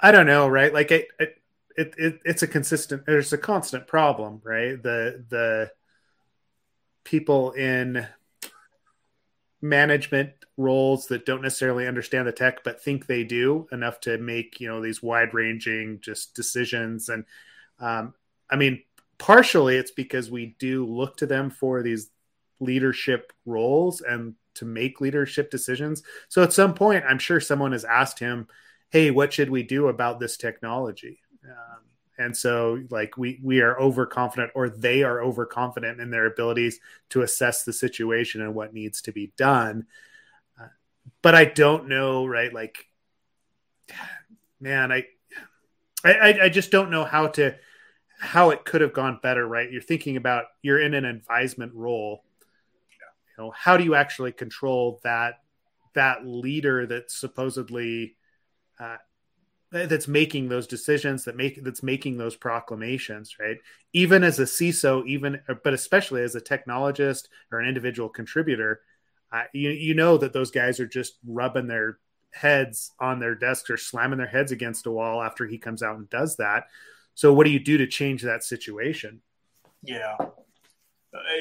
I 0.00 0.10
don't 0.10 0.26
know, 0.26 0.48
right? 0.48 0.72
Like, 0.74 0.90
it, 0.90 1.08
I 1.20 1.28
it, 1.76 1.94
it 1.98 2.20
it's 2.24 2.42
a 2.42 2.46
consistent 2.46 3.04
there's 3.06 3.32
a 3.32 3.38
constant 3.38 3.86
problem 3.86 4.40
right? 4.44 4.80
The 4.82 5.24
the 5.28 5.70
people 7.04 7.52
in 7.52 8.06
management 9.60 10.32
roles 10.56 11.06
that 11.06 11.26
don't 11.26 11.42
necessarily 11.42 11.86
understand 11.86 12.28
the 12.28 12.32
tech 12.32 12.62
but 12.62 12.82
think 12.82 13.06
they 13.06 13.24
do 13.24 13.66
enough 13.72 13.98
to 13.98 14.18
make 14.18 14.60
you 14.60 14.68
know 14.68 14.80
these 14.80 15.02
wide 15.02 15.34
ranging 15.34 15.98
just 16.00 16.34
decisions. 16.34 17.08
And 17.08 17.24
um, 17.80 18.14
i 18.50 18.56
mean 18.56 18.82
partially 19.18 19.76
it's 19.76 19.90
because 19.90 20.30
we 20.30 20.54
do 20.58 20.86
look 20.86 21.16
to 21.16 21.26
them 21.26 21.50
for 21.50 21.82
these 21.82 22.10
leadership 22.60 23.32
roles 23.46 24.00
and 24.00 24.34
to 24.54 24.64
make 24.64 25.00
leadership 25.00 25.50
decisions. 25.50 26.02
So 26.28 26.42
at 26.42 26.52
some 26.52 26.74
point 26.74 27.04
i'm 27.08 27.18
sure 27.18 27.40
someone 27.40 27.72
has 27.72 27.84
asked 27.84 28.18
him 28.18 28.46
hey 28.90 29.10
what 29.10 29.32
should 29.32 29.50
we 29.50 29.62
do 29.62 29.88
about 29.88 30.20
this 30.20 30.36
technology 30.36 31.20
um, 31.44 31.80
and 32.18 32.36
so 32.36 32.80
like 32.90 33.16
we 33.16 33.40
we 33.42 33.60
are 33.60 33.78
overconfident 33.78 34.52
or 34.54 34.68
they 34.68 35.02
are 35.02 35.22
overconfident 35.22 36.00
in 36.00 36.10
their 36.10 36.26
abilities 36.26 36.78
to 37.10 37.22
assess 37.22 37.64
the 37.64 37.72
situation 37.72 38.40
and 38.40 38.54
what 38.54 38.72
needs 38.72 39.02
to 39.02 39.12
be 39.12 39.32
done. 39.36 39.86
Uh, 40.60 40.68
but 41.22 41.34
i 41.34 41.44
don't 41.44 41.88
know 41.88 42.24
right 42.26 42.52
like 42.52 42.86
man 44.60 44.92
I, 44.92 45.04
I 46.04 46.38
i 46.42 46.48
just 46.48 46.70
don't 46.70 46.90
know 46.90 47.04
how 47.04 47.26
to 47.28 47.56
how 48.24 48.50
it 48.50 48.64
could 48.64 48.80
have 48.80 48.92
gone 48.92 49.20
better 49.22 49.46
right? 49.46 49.70
You're 49.70 49.82
thinking 49.82 50.16
about 50.16 50.44
you're 50.62 50.80
in 50.80 50.94
an 50.94 51.04
advisement 51.04 51.74
role. 51.74 52.24
You 53.38 53.44
know 53.44 53.52
how 53.54 53.76
do 53.76 53.84
you 53.84 53.94
actually 53.94 54.32
control 54.32 55.00
that 55.04 55.40
that 55.94 56.26
leader 56.26 56.86
that 56.86 57.10
supposedly 57.10 58.16
uh, 58.80 58.96
that's 59.74 60.08
making 60.08 60.48
those 60.48 60.66
decisions 60.66 61.24
that 61.24 61.36
make 61.36 61.62
that's 61.64 61.82
making 61.82 62.16
those 62.16 62.36
proclamations 62.36 63.36
right? 63.40 63.58
Even 63.92 64.24
as 64.24 64.38
a 64.38 64.44
ciso 64.44 65.06
even 65.06 65.40
but 65.62 65.74
especially 65.74 66.22
as 66.22 66.34
a 66.34 66.40
technologist 66.40 67.28
or 67.50 67.60
an 67.60 67.68
individual 67.68 68.08
contributor 68.08 68.80
uh, 69.32 69.42
you, 69.52 69.70
you 69.70 69.94
know 69.94 70.16
that 70.16 70.32
those 70.32 70.52
guys 70.52 70.78
are 70.78 70.86
just 70.86 71.14
rubbing 71.26 71.66
their 71.66 71.98
heads 72.34 72.92
on 73.00 73.20
their 73.20 73.34
desks 73.34 73.70
or 73.70 73.76
slamming 73.76 74.18
their 74.18 74.26
heads 74.26 74.52
against 74.52 74.86
a 74.86 74.90
wall 74.90 75.22
after 75.22 75.46
he 75.46 75.58
comes 75.58 75.82
out 75.82 75.96
and 75.96 76.10
does 76.10 76.36
that. 76.36 76.66
So 77.14 77.32
what 77.32 77.44
do 77.44 77.50
you 77.50 77.60
do 77.60 77.78
to 77.78 77.86
change 77.86 78.22
that 78.22 78.44
situation? 78.44 79.20
Yeah. 79.82 80.16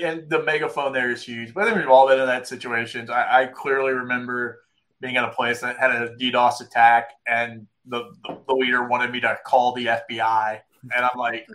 And 0.04 0.30
the 0.30 0.44
megaphone 0.44 0.94
there 0.94 1.12
is 1.12 1.24
huge. 1.24 1.54
But 1.54 1.76
we've 1.76 1.90
all 1.90 2.08
been 2.08 2.20
in 2.20 2.28
that 2.28 2.48
situation. 2.48 3.10
I, 3.10 3.44
I 3.44 3.46
clearly 3.48 3.94
remember 3.94 4.63
being 5.04 5.18
at 5.18 5.26
a 5.26 5.32
place 5.32 5.60
that 5.60 5.78
had 5.78 5.92
a 5.92 6.16
DDoS 6.16 6.62
attack 6.62 7.12
and 7.28 7.68
the, 7.86 8.14
the, 8.24 8.40
the 8.48 8.54
leader 8.54 8.88
wanted 8.88 9.12
me 9.12 9.20
to 9.20 9.38
call 9.46 9.74
the 9.74 9.86
FBI. 9.86 10.62
And 10.96 11.06
I'm 11.06 11.18
like, 11.18 11.46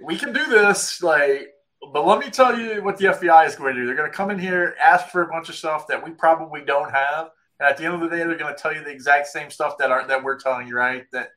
we 0.00 0.16
can 0.16 0.34
do 0.34 0.44
this. 0.44 1.02
Like, 1.02 1.54
but 1.92 2.06
let 2.06 2.18
me 2.18 2.30
tell 2.30 2.58
you 2.58 2.84
what 2.84 2.98
the 2.98 3.06
FBI 3.06 3.46
is 3.46 3.56
going 3.56 3.74
to 3.74 3.80
do. 3.80 3.86
They're 3.86 3.96
going 3.96 4.10
to 4.10 4.16
come 4.16 4.30
in 4.30 4.38
here, 4.38 4.76
ask 4.80 5.08
for 5.08 5.22
a 5.22 5.28
bunch 5.28 5.48
of 5.48 5.54
stuff 5.54 5.86
that 5.88 6.04
we 6.04 6.10
probably 6.10 6.60
don't 6.60 6.90
have. 6.90 7.30
And 7.58 7.68
at 7.68 7.78
the 7.78 7.86
end 7.86 7.94
of 7.94 8.00
the 8.00 8.08
day, 8.08 8.18
they're 8.18 8.36
going 8.36 8.54
to 8.54 8.60
tell 8.60 8.74
you 8.74 8.84
the 8.84 8.90
exact 8.90 9.28
same 9.28 9.50
stuff 9.50 9.78
that 9.78 9.90
are 9.90 10.06
that 10.06 10.22
we're 10.22 10.38
telling 10.38 10.68
you, 10.68 10.76
right? 10.76 11.04
That 11.12 11.28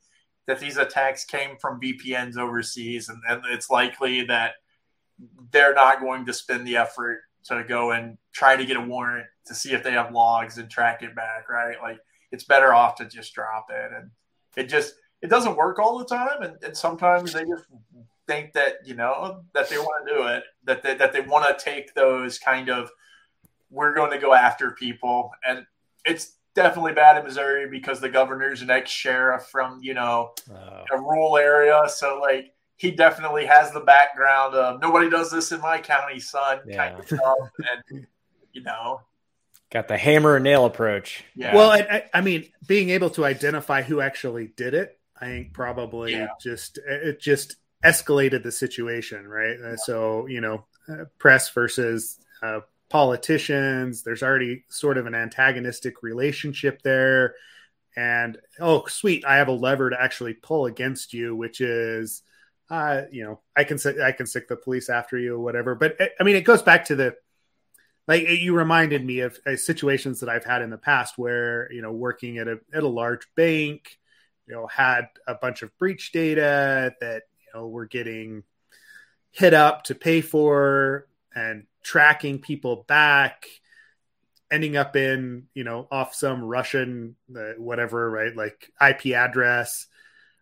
that 0.47 0.59
these 0.59 0.77
attacks 0.77 1.25
came 1.25 1.57
from 1.57 1.79
VPNs 1.79 2.37
overseas, 2.37 3.09
and, 3.09 3.21
and 3.29 3.43
it's 3.51 3.69
likely 3.69 4.23
that 4.25 4.53
they're 5.51 5.73
not 5.73 6.01
going 6.01 6.25
to 6.25 6.33
spend 6.33 6.65
the 6.65 6.77
effort 6.77 7.21
to 7.55 7.63
go 7.63 7.91
and 7.91 8.17
try 8.33 8.55
to 8.55 8.65
get 8.65 8.77
a 8.77 8.81
warrant 8.81 9.27
to 9.45 9.55
see 9.55 9.73
if 9.73 9.83
they 9.83 9.91
have 9.91 10.11
logs 10.11 10.57
and 10.57 10.69
track 10.69 11.03
it 11.03 11.15
back, 11.15 11.49
right? 11.49 11.77
Like 11.81 11.99
it's 12.31 12.43
better 12.43 12.73
off 12.73 12.95
to 12.95 13.05
just 13.05 13.33
drop 13.33 13.67
it. 13.69 13.91
And 13.95 14.11
it 14.57 14.69
just 14.69 14.95
it 15.21 15.29
doesn't 15.29 15.55
work 15.55 15.79
all 15.79 15.97
the 15.97 16.05
time, 16.05 16.41
and, 16.41 16.57
and 16.63 16.77
sometimes 16.77 17.33
they 17.33 17.43
just 17.43 17.65
think 18.27 18.53
that 18.53 18.75
you 18.85 18.93
know 18.93 19.41
that 19.53 19.69
they 19.69 19.77
want 19.77 20.07
to 20.07 20.13
do 20.13 20.27
it, 20.27 20.43
that 20.65 20.83
they, 20.83 20.95
that 20.95 21.13
they 21.13 21.21
want 21.21 21.45
to 21.47 21.63
take 21.63 21.93
those 21.93 22.37
kind 22.37 22.69
of 22.69 22.91
we're 23.69 23.93
going 23.93 24.11
to 24.11 24.19
go 24.19 24.33
after 24.33 24.71
people, 24.71 25.31
and 25.47 25.65
it's 26.05 26.37
definitely 26.55 26.93
bad 26.93 27.17
in 27.17 27.23
Missouri 27.23 27.69
because 27.69 27.99
the 27.99 28.09
governor's 28.09 28.61
an 28.61 28.69
ex 28.69 28.91
sheriff 28.91 29.47
from 29.47 29.79
you 29.81 29.93
know 29.93 30.31
oh. 30.51 30.83
a 30.91 30.99
rural 30.99 31.37
area, 31.37 31.83
so 31.87 32.19
like 32.21 32.53
he 32.77 32.91
definitely 32.91 33.45
has 33.45 33.71
the 33.71 33.81
background 33.81 34.55
of 34.55 34.81
nobody 34.81 35.09
does 35.09 35.31
this 35.31 35.51
in 35.51 35.59
my 35.61 35.79
county, 35.79 36.19
son, 36.19 36.59
yeah. 36.65 36.77
kind 36.77 36.99
of 36.99 37.07
stuff, 37.07 37.49
and 37.91 38.07
you 38.53 38.63
know 38.63 39.01
Got 39.69 39.89
the 39.89 39.97
hammer 39.97 40.35
and 40.35 40.45
nail 40.45 40.65
approach. 40.65 41.25
Yeah. 41.35 41.53
Well, 41.53 41.71
I, 41.71 42.05
I, 42.13 42.21
mean, 42.21 42.49
being 42.67 42.89
able 42.91 43.09
to 43.11 43.25
identify 43.25 43.81
who 43.81 43.99
actually 43.99 44.47
did 44.55 44.73
it, 44.73 44.97
I 45.19 45.25
think 45.25 45.53
probably 45.53 46.13
yeah. 46.13 46.27
just 46.39 46.77
it 46.77 47.19
just 47.19 47.57
escalated 47.83 48.43
the 48.43 48.51
situation, 48.51 49.27
right? 49.27 49.57
Yeah. 49.61 49.75
So 49.75 50.25
you 50.27 50.39
know, 50.39 50.65
uh, 50.87 51.05
press 51.17 51.49
versus 51.49 52.17
uh, 52.41 52.61
politicians. 52.87 54.03
There's 54.03 54.23
already 54.23 54.63
sort 54.69 54.97
of 54.97 55.05
an 55.05 55.15
antagonistic 55.15 56.01
relationship 56.01 56.81
there, 56.81 57.35
and 57.97 58.37
oh, 58.61 58.85
sweet, 58.85 59.25
I 59.25 59.35
have 59.35 59.49
a 59.49 59.53
lever 59.53 59.89
to 59.89 60.01
actually 60.01 60.35
pull 60.35 60.65
against 60.65 61.13
you, 61.13 61.35
which 61.35 61.59
is, 61.59 62.21
uh, 62.69 63.03
you 63.11 63.23
know, 63.23 63.39
I 63.55 63.63
can 63.63 63.79
I 64.01 64.11
can 64.11 64.25
sick 64.25 64.47
the 64.47 64.55
police 64.55 64.89
after 64.89 65.17
you 65.17 65.35
or 65.35 65.39
whatever. 65.39 65.75
But 65.75 65.97
I 66.19 66.23
mean, 66.23 66.35
it 66.35 66.41
goes 66.41 66.61
back 66.61 66.85
to 66.85 66.95
the 66.95 67.15
like 68.07 68.27
you 68.27 68.55
reminded 68.55 69.05
me 69.05 69.21
of 69.21 69.37
uh, 69.45 69.55
situations 69.55 70.19
that 70.19 70.29
I've 70.29 70.45
had 70.45 70.61
in 70.61 70.69
the 70.69 70.77
past 70.77 71.17
where 71.17 71.71
you 71.71 71.81
know 71.81 71.91
working 71.91 72.37
at 72.37 72.47
a 72.47 72.59
at 72.73 72.83
a 72.83 72.87
large 72.87 73.27
bank, 73.35 73.97
you 74.47 74.53
know, 74.53 74.67
had 74.67 75.07
a 75.27 75.35
bunch 75.35 75.61
of 75.61 75.77
breach 75.77 76.11
data 76.11 76.93
that 76.99 77.23
you 77.39 77.59
know 77.59 77.67
were 77.67 77.85
getting 77.85 78.43
hit 79.31 79.53
up 79.53 79.83
to 79.83 79.95
pay 79.95 80.21
for 80.21 81.07
and 81.35 81.65
tracking 81.83 82.39
people 82.39 82.85
back 82.87 83.45
ending 84.49 84.77
up 84.77 84.95
in 84.95 85.43
you 85.53 85.63
know 85.63 85.87
off 85.91 86.15
some 86.15 86.41
russian 86.43 87.15
uh, 87.35 87.51
whatever 87.57 88.09
right 88.09 88.35
like 88.35 88.71
ip 88.81 89.05
address 89.07 89.87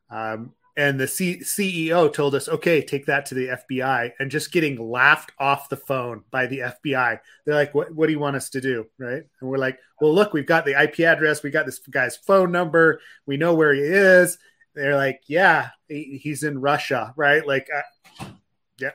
um, 0.10 0.54
and 0.78 1.00
the 1.00 1.08
C- 1.08 1.40
CEO 1.40 2.12
told 2.12 2.36
us, 2.36 2.50
okay, 2.50 2.82
take 2.82 3.06
that 3.06 3.26
to 3.28 3.36
the 3.36 3.48
FBI, 3.70 4.12
and 4.20 4.30
just 4.30 4.52
getting 4.52 4.78
laughed 4.78 5.32
off 5.40 5.70
the 5.70 5.78
phone 5.78 6.24
by 6.32 6.48
the 6.48 6.60
FBI. 6.60 7.20
They're 7.46 7.56
like, 7.56 7.74
what, 7.74 7.94
what 7.94 8.08
do 8.08 8.12
you 8.12 8.20
want 8.20 8.36
us 8.36 8.50
to 8.52 8.62
do? 8.62 8.86
Right. 9.00 9.24
And 9.40 9.50
we're 9.50 9.58
like, 9.58 9.80
well, 10.02 10.14
look, 10.14 10.34
we've 10.34 10.46
got 10.46 10.66
the 10.66 10.82
IP 10.82 11.02
address, 11.02 11.44
we 11.44 11.50
got 11.50 11.66
this 11.66 11.80
guy's 11.80 12.18
phone 12.18 12.52
number, 12.52 13.00
we 13.26 13.38
know 13.38 13.54
where 13.54 13.74
he 13.74 13.82
is. 13.82 14.38
They're 14.74 14.98
like, 14.98 15.22
yeah, 15.28 15.70
he, 15.88 16.20
he's 16.22 16.44
in 16.44 16.60
Russia. 16.60 17.14
Right. 17.16 17.48
Like, 17.48 17.70
uh, 17.74 18.26
yeah, 18.78 18.92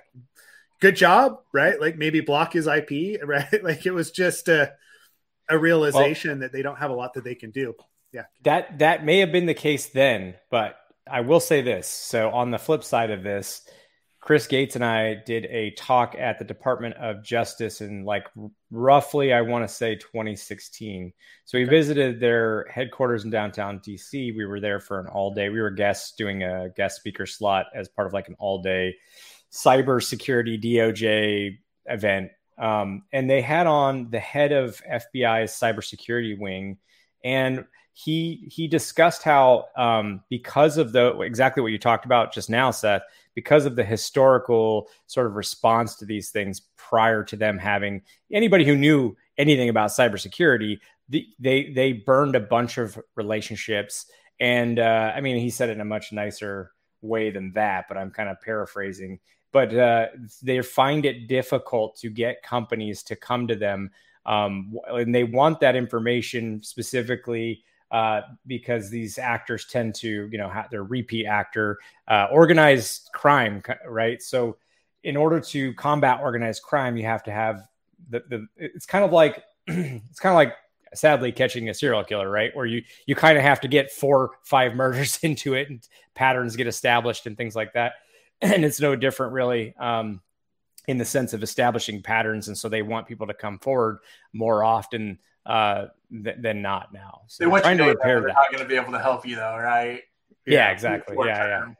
good 0.80 0.96
job. 0.96 1.38
Right. 1.54 1.80
Like 1.80 1.96
maybe 1.96 2.20
block 2.20 2.52
his 2.52 2.66
IP. 2.66 3.20
Right. 3.24 3.64
Like 3.64 3.86
it 3.86 3.92
was 3.92 4.10
just 4.10 4.48
a, 4.48 4.74
a 5.48 5.56
realization 5.56 6.32
well, 6.32 6.38
that 6.40 6.52
they 6.52 6.60
don't 6.60 6.76
have 6.76 6.90
a 6.90 6.94
lot 6.94 7.14
that 7.14 7.24
they 7.24 7.34
can 7.34 7.50
do. 7.50 7.74
Yeah. 8.12 8.24
That, 8.42 8.80
that 8.80 9.04
may 9.06 9.20
have 9.20 9.32
been 9.32 9.46
the 9.46 9.54
case 9.54 9.86
then, 9.86 10.34
but 10.50 10.76
I 11.10 11.20
will 11.20 11.40
say 11.40 11.62
this. 11.62 11.86
So 11.86 12.30
on 12.30 12.50
the 12.50 12.58
flip 12.58 12.84
side 12.84 13.10
of 13.10 13.22
this, 13.22 13.62
Chris 14.20 14.46
Gates 14.46 14.76
and 14.76 14.84
I 14.84 15.14
did 15.14 15.46
a 15.46 15.70
talk 15.72 16.14
at 16.18 16.38
the 16.38 16.44
Department 16.44 16.94
of 16.96 17.24
Justice 17.24 17.80
in 17.80 18.04
like 18.04 18.26
roughly, 18.70 19.32
I 19.32 19.40
want 19.40 19.66
to 19.66 19.74
say 19.74 19.96
2016. 19.96 21.12
So 21.46 21.56
we 21.56 21.64
okay. 21.64 21.70
visited 21.70 22.20
their 22.20 22.66
headquarters 22.70 23.24
in 23.24 23.30
downtown 23.30 23.80
DC. 23.80 24.36
We 24.36 24.44
were 24.44 24.60
there 24.60 24.78
for 24.78 25.00
an 25.00 25.06
all 25.06 25.32
day. 25.32 25.48
We 25.48 25.60
were 25.60 25.70
guests 25.70 26.12
doing 26.16 26.42
a 26.42 26.68
guest 26.76 26.96
speaker 26.96 27.24
slot 27.24 27.66
as 27.74 27.88
part 27.88 28.06
of 28.06 28.12
like 28.12 28.28
an 28.28 28.36
all 28.38 28.60
day 28.60 28.94
cybersecurity 29.50 30.62
DOJ 30.62 31.58
event. 31.86 32.30
Um, 32.58 33.04
and 33.12 33.28
they 33.28 33.40
had 33.40 33.66
on 33.66 34.10
the 34.10 34.20
head 34.20 34.52
of 34.52 34.82
FBI's 34.84 35.52
cybersecurity 35.52 36.38
wing. 36.38 36.76
And 37.24 37.64
he 38.04 38.48
he 38.50 38.66
discussed 38.66 39.22
how 39.22 39.66
um, 39.76 40.22
because 40.30 40.78
of 40.78 40.92
the 40.92 41.20
exactly 41.20 41.62
what 41.62 41.72
you 41.72 41.78
talked 41.78 42.06
about 42.06 42.32
just 42.32 42.48
now, 42.48 42.70
Seth, 42.70 43.02
because 43.34 43.66
of 43.66 43.76
the 43.76 43.84
historical 43.84 44.88
sort 45.06 45.26
of 45.26 45.34
response 45.34 45.96
to 45.96 46.06
these 46.06 46.30
things 46.30 46.62
prior 46.76 47.22
to 47.24 47.36
them 47.36 47.58
having 47.58 48.00
anybody 48.32 48.64
who 48.64 48.76
knew 48.76 49.14
anything 49.36 49.68
about 49.68 49.90
cybersecurity, 49.90 50.78
the, 51.10 51.26
they 51.38 51.72
they 51.72 51.92
burned 51.92 52.36
a 52.36 52.40
bunch 52.40 52.78
of 52.78 52.98
relationships. 53.16 54.06
And 54.38 54.78
uh, 54.78 55.12
I 55.14 55.20
mean, 55.20 55.36
he 55.36 55.50
said 55.50 55.68
it 55.68 55.72
in 55.72 55.82
a 55.82 55.84
much 55.84 56.10
nicer 56.10 56.72
way 57.02 57.30
than 57.30 57.52
that, 57.52 57.84
but 57.86 57.98
I'm 57.98 58.10
kind 58.10 58.30
of 58.30 58.40
paraphrasing. 58.40 59.20
But 59.52 59.74
uh, 59.74 60.06
they 60.42 60.62
find 60.62 61.04
it 61.04 61.28
difficult 61.28 61.96
to 61.98 62.08
get 62.08 62.42
companies 62.42 63.02
to 63.04 63.16
come 63.16 63.48
to 63.48 63.56
them, 63.56 63.90
um, 64.24 64.78
and 64.88 65.14
they 65.14 65.24
want 65.24 65.60
that 65.60 65.76
information 65.76 66.62
specifically 66.62 67.64
uh, 67.90 68.22
because 68.46 68.90
these 68.90 69.18
actors 69.18 69.66
tend 69.66 69.94
to, 69.96 70.28
you 70.30 70.38
know, 70.38 70.52
their 70.70 70.84
repeat 70.84 71.26
actor, 71.26 71.78
uh, 72.08 72.28
organized 72.30 73.10
crime, 73.12 73.62
right? 73.86 74.22
So, 74.22 74.56
in 75.02 75.16
order 75.16 75.40
to 75.40 75.72
combat 75.74 76.20
organized 76.20 76.62
crime, 76.62 76.96
you 76.96 77.04
have 77.04 77.22
to 77.24 77.32
have 77.32 77.62
the 78.08 78.22
the. 78.28 78.46
It's 78.56 78.86
kind 78.86 79.04
of 79.04 79.12
like 79.12 79.42
it's 79.66 80.20
kind 80.20 80.32
of 80.32 80.36
like 80.36 80.54
sadly 80.94 81.32
catching 81.32 81.68
a 81.68 81.74
serial 81.74 82.04
killer, 82.04 82.30
right? 82.30 82.54
Where 82.54 82.66
you 82.66 82.82
you 83.06 83.14
kind 83.14 83.36
of 83.36 83.42
have 83.42 83.60
to 83.62 83.68
get 83.68 83.90
four 83.90 84.32
five 84.44 84.74
murders 84.74 85.18
into 85.22 85.54
it, 85.54 85.68
and 85.68 85.86
patterns 86.14 86.56
get 86.56 86.66
established 86.66 87.26
and 87.26 87.36
things 87.36 87.56
like 87.56 87.72
that. 87.74 87.94
And 88.42 88.64
it's 88.64 88.80
no 88.80 88.96
different, 88.96 89.34
really. 89.34 89.74
Um, 89.78 90.22
in 90.88 90.96
the 90.96 91.04
sense 91.04 91.34
of 91.34 91.42
establishing 91.42 92.02
patterns, 92.02 92.48
and 92.48 92.56
so 92.56 92.70
they 92.70 92.80
want 92.80 93.06
people 93.06 93.26
to 93.26 93.34
come 93.34 93.58
forward 93.58 93.98
more 94.32 94.64
often 94.64 95.18
uh, 95.46 95.86
th- 96.10 96.36
than 96.38 96.62
not 96.62 96.92
now. 96.92 97.22
So 97.28 97.44
they 97.44 97.48
want 97.48 97.64
trying 97.64 97.78
to 97.78 97.84
repair 97.84 98.20
that. 98.20 98.26
They're 98.26 98.34
not 98.34 98.52
going 98.52 98.62
to 98.62 98.68
be 98.68 98.76
able 98.76 98.92
to 98.92 99.00
help 99.00 99.26
you 99.26 99.36
though, 99.36 99.56
right? 99.56 100.02
Yeah, 100.46 100.54
yeah 100.54 100.70
exactly. 100.70 101.16
Yeah, 101.24 101.46
yeah, 101.46 101.74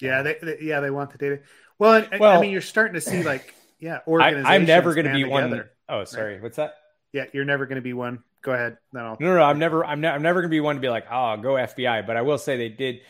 yeah. 0.00 0.22
They, 0.22 0.36
they, 0.42 0.58
yeah, 0.60 0.80
they 0.80 0.90
want 0.90 1.10
the 1.10 1.18
data. 1.18 1.40
Well, 1.78 2.06
well, 2.18 2.38
I 2.38 2.40
mean, 2.40 2.50
you're 2.50 2.60
starting 2.60 2.94
to 2.94 3.00
see 3.00 3.22
like, 3.24 3.54
yeah, 3.78 4.00
organizations. 4.06 4.46
I, 4.46 4.54
am 4.56 4.64
never 4.64 4.94
going 4.94 5.06
to 5.06 5.12
be 5.12 5.22
together. 5.22 5.48
one. 5.48 5.64
Oh, 5.88 6.04
sorry. 6.04 6.34
Right? 6.34 6.42
What's 6.42 6.56
that? 6.56 6.74
Yeah, 7.12 7.24
you're 7.32 7.44
never 7.44 7.66
going 7.66 7.76
to 7.76 7.82
be 7.82 7.92
one. 7.92 8.22
Go 8.42 8.52
ahead. 8.52 8.76
Then 8.92 9.04
I'll... 9.04 9.16
No, 9.20 9.28
no, 9.28 9.36
no. 9.36 9.42
I'm 9.42 9.58
never. 9.58 9.84
I'm, 9.84 10.00
ne- 10.00 10.08
I'm 10.08 10.22
never 10.22 10.40
going 10.40 10.50
to 10.50 10.54
be 10.54 10.60
one 10.60 10.76
to 10.76 10.80
be 10.80 10.88
like, 10.88 11.06
oh, 11.10 11.36
go 11.36 11.54
FBI. 11.54 12.06
But 12.06 12.16
I 12.16 12.22
will 12.22 12.38
say 12.38 12.56
they 12.56 12.68
did 12.68 13.00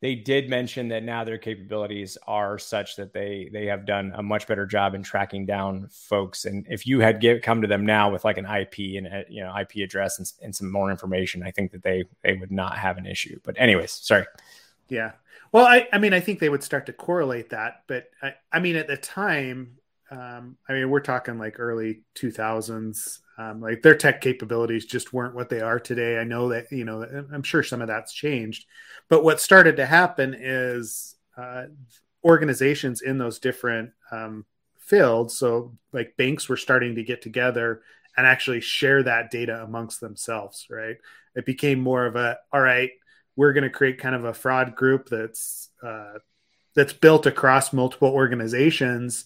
they 0.00 0.14
did 0.14 0.48
mention 0.48 0.88
that 0.88 1.02
now 1.02 1.24
their 1.24 1.36
capabilities 1.36 2.16
are 2.26 2.58
such 2.58 2.96
that 2.96 3.12
they 3.12 3.50
they 3.52 3.66
have 3.66 3.84
done 3.84 4.12
a 4.14 4.22
much 4.22 4.46
better 4.46 4.64
job 4.64 4.94
in 4.94 5.02
tracking 5.02 5.44
down 5.44 5.88
folks. 5.90 6.46
And 6.46 6.66
if 6.70 6.86
you 6.86 7.00
had 7.00 7.20
get, 7.20 7.42
come 7.42 7.60
to 7.60 7.68
them 7.68 7.84
now 7.84 8.10
with 8.10 8.24
like 8.24 8.38
an 8.38 8.46
IP 8.46 8.96
and 8.96 9.06
a, 9.06 9.24
you 9.28 9.42
know 9.42 9.54
IP 9.56 9.76
address 9.84 10.18
and, 10.18 10.32
and 10.42 10.56
some 10.56 10.70
more 10.72 10.90
information, 10.90 11.42
I 11.42 11.50
think 11.50 11.72
that 11.72 11.82
they 11.82 12.04
they 12.22 12.34
would 12.34 12.50
not 12.50 12.78
have 12.78 12.96
an 12.96 13.06
issue. 13.06 13.38
But 13.44 13.56
anyways, 13.58 13.92
sorry. 13.92 14.24
Yeah. 14.88 15.12
Well, 15.52 15.66
I, 15.66 15.88
I 15.92 15.98
mean, 15.98 16.12
I 16.12 16.20
think 16.20 16.38
they 16.38 16.48
would 16.48 16.62
start 16.62 16.86
to 16.86 16.92
correlate 16.92 17.50
that, 17.50 17.82
but 17.88 18.10
I, 18.22 18.34
I 18.52 18.60
mean, 18.60 18.76
at 18.76 18.86
the 18.86 18.96
time, 18.96 19.78
um, 20.10 20.56
I 20.68 20.72
mean, 20.74 20.90
we're 20.90 21.00
talking 21.00 21.38
like 21.38 21.58
early 21.58 22.02
2000s. 22.14 23.18
Um, 23.40 23.60
like 23.62 23.80
their 23.80 23.94
tech 23.94 24.20
capabilities 24.20 24.84
just 24.84 25.14
weren't 25.14 25.34
what 25.34 25.48
they 25.48 25.62
are 25.62 25.80
today. 25.80 26.18
I 26.18 26.24
know 26.24 26.50
that, 26.50 26.70
you 26.70 26.84
know, 26.84 27.02
I'm 27.32 27.42
sure 27.42 27.62
some 27.62 27.80
of 27.80 27.88
that's 27.88 28.12
changed. 28.12 28.66
But 29.08 29.24
what 29.24 29.40
started 29.40 29.76
to 29.76 29.86
happen 29.86 30.36
is 30.38 31.16
uh, 31.38 31.64
organizations 32.22 33.00
in 33.00 33.16
those 33.16 33.38
different 33.38 33.92
um, 34.12 34.44
fields, 34.78 35.38
so 35.38 35.72
like 35.90 36.18
banks 36.18 36.50
were 36.50 36.58
starting 36.58 36.96
to 36.96 37.02
get 37.02 37.22
together 37.22 37.80
and 38.14 38.26
actually 38.26 38.60
share 38.60 39.02
that 39.04 39.30
data 39.30 39.62
amongst 39.62 40.00
themselves, 40.00 40.66
right? 40.68 40.96
It 41.34 41.46
became 41.46 41.80
more 41.80 42.04
of 42.04 42.16
a, 42.16 42.36
all 42.52 42.60
right, 42.60 42.90
we're 43.36 43.54
going 43.54 43.64
to 43.64 43.70
create 43.70 43.96
kind 43.96 44.14
of 44.14 44.24
a 44.26 44.34
fraud 44.34 44.76
group 44.76 45.08
that's 45.08 45.70
uh, 45.82 46.18
that's 46.74 46.92
built 46.92 47.24
across 47.24 47.72
multiple 47.72 48.10
organizations 48.10 49.24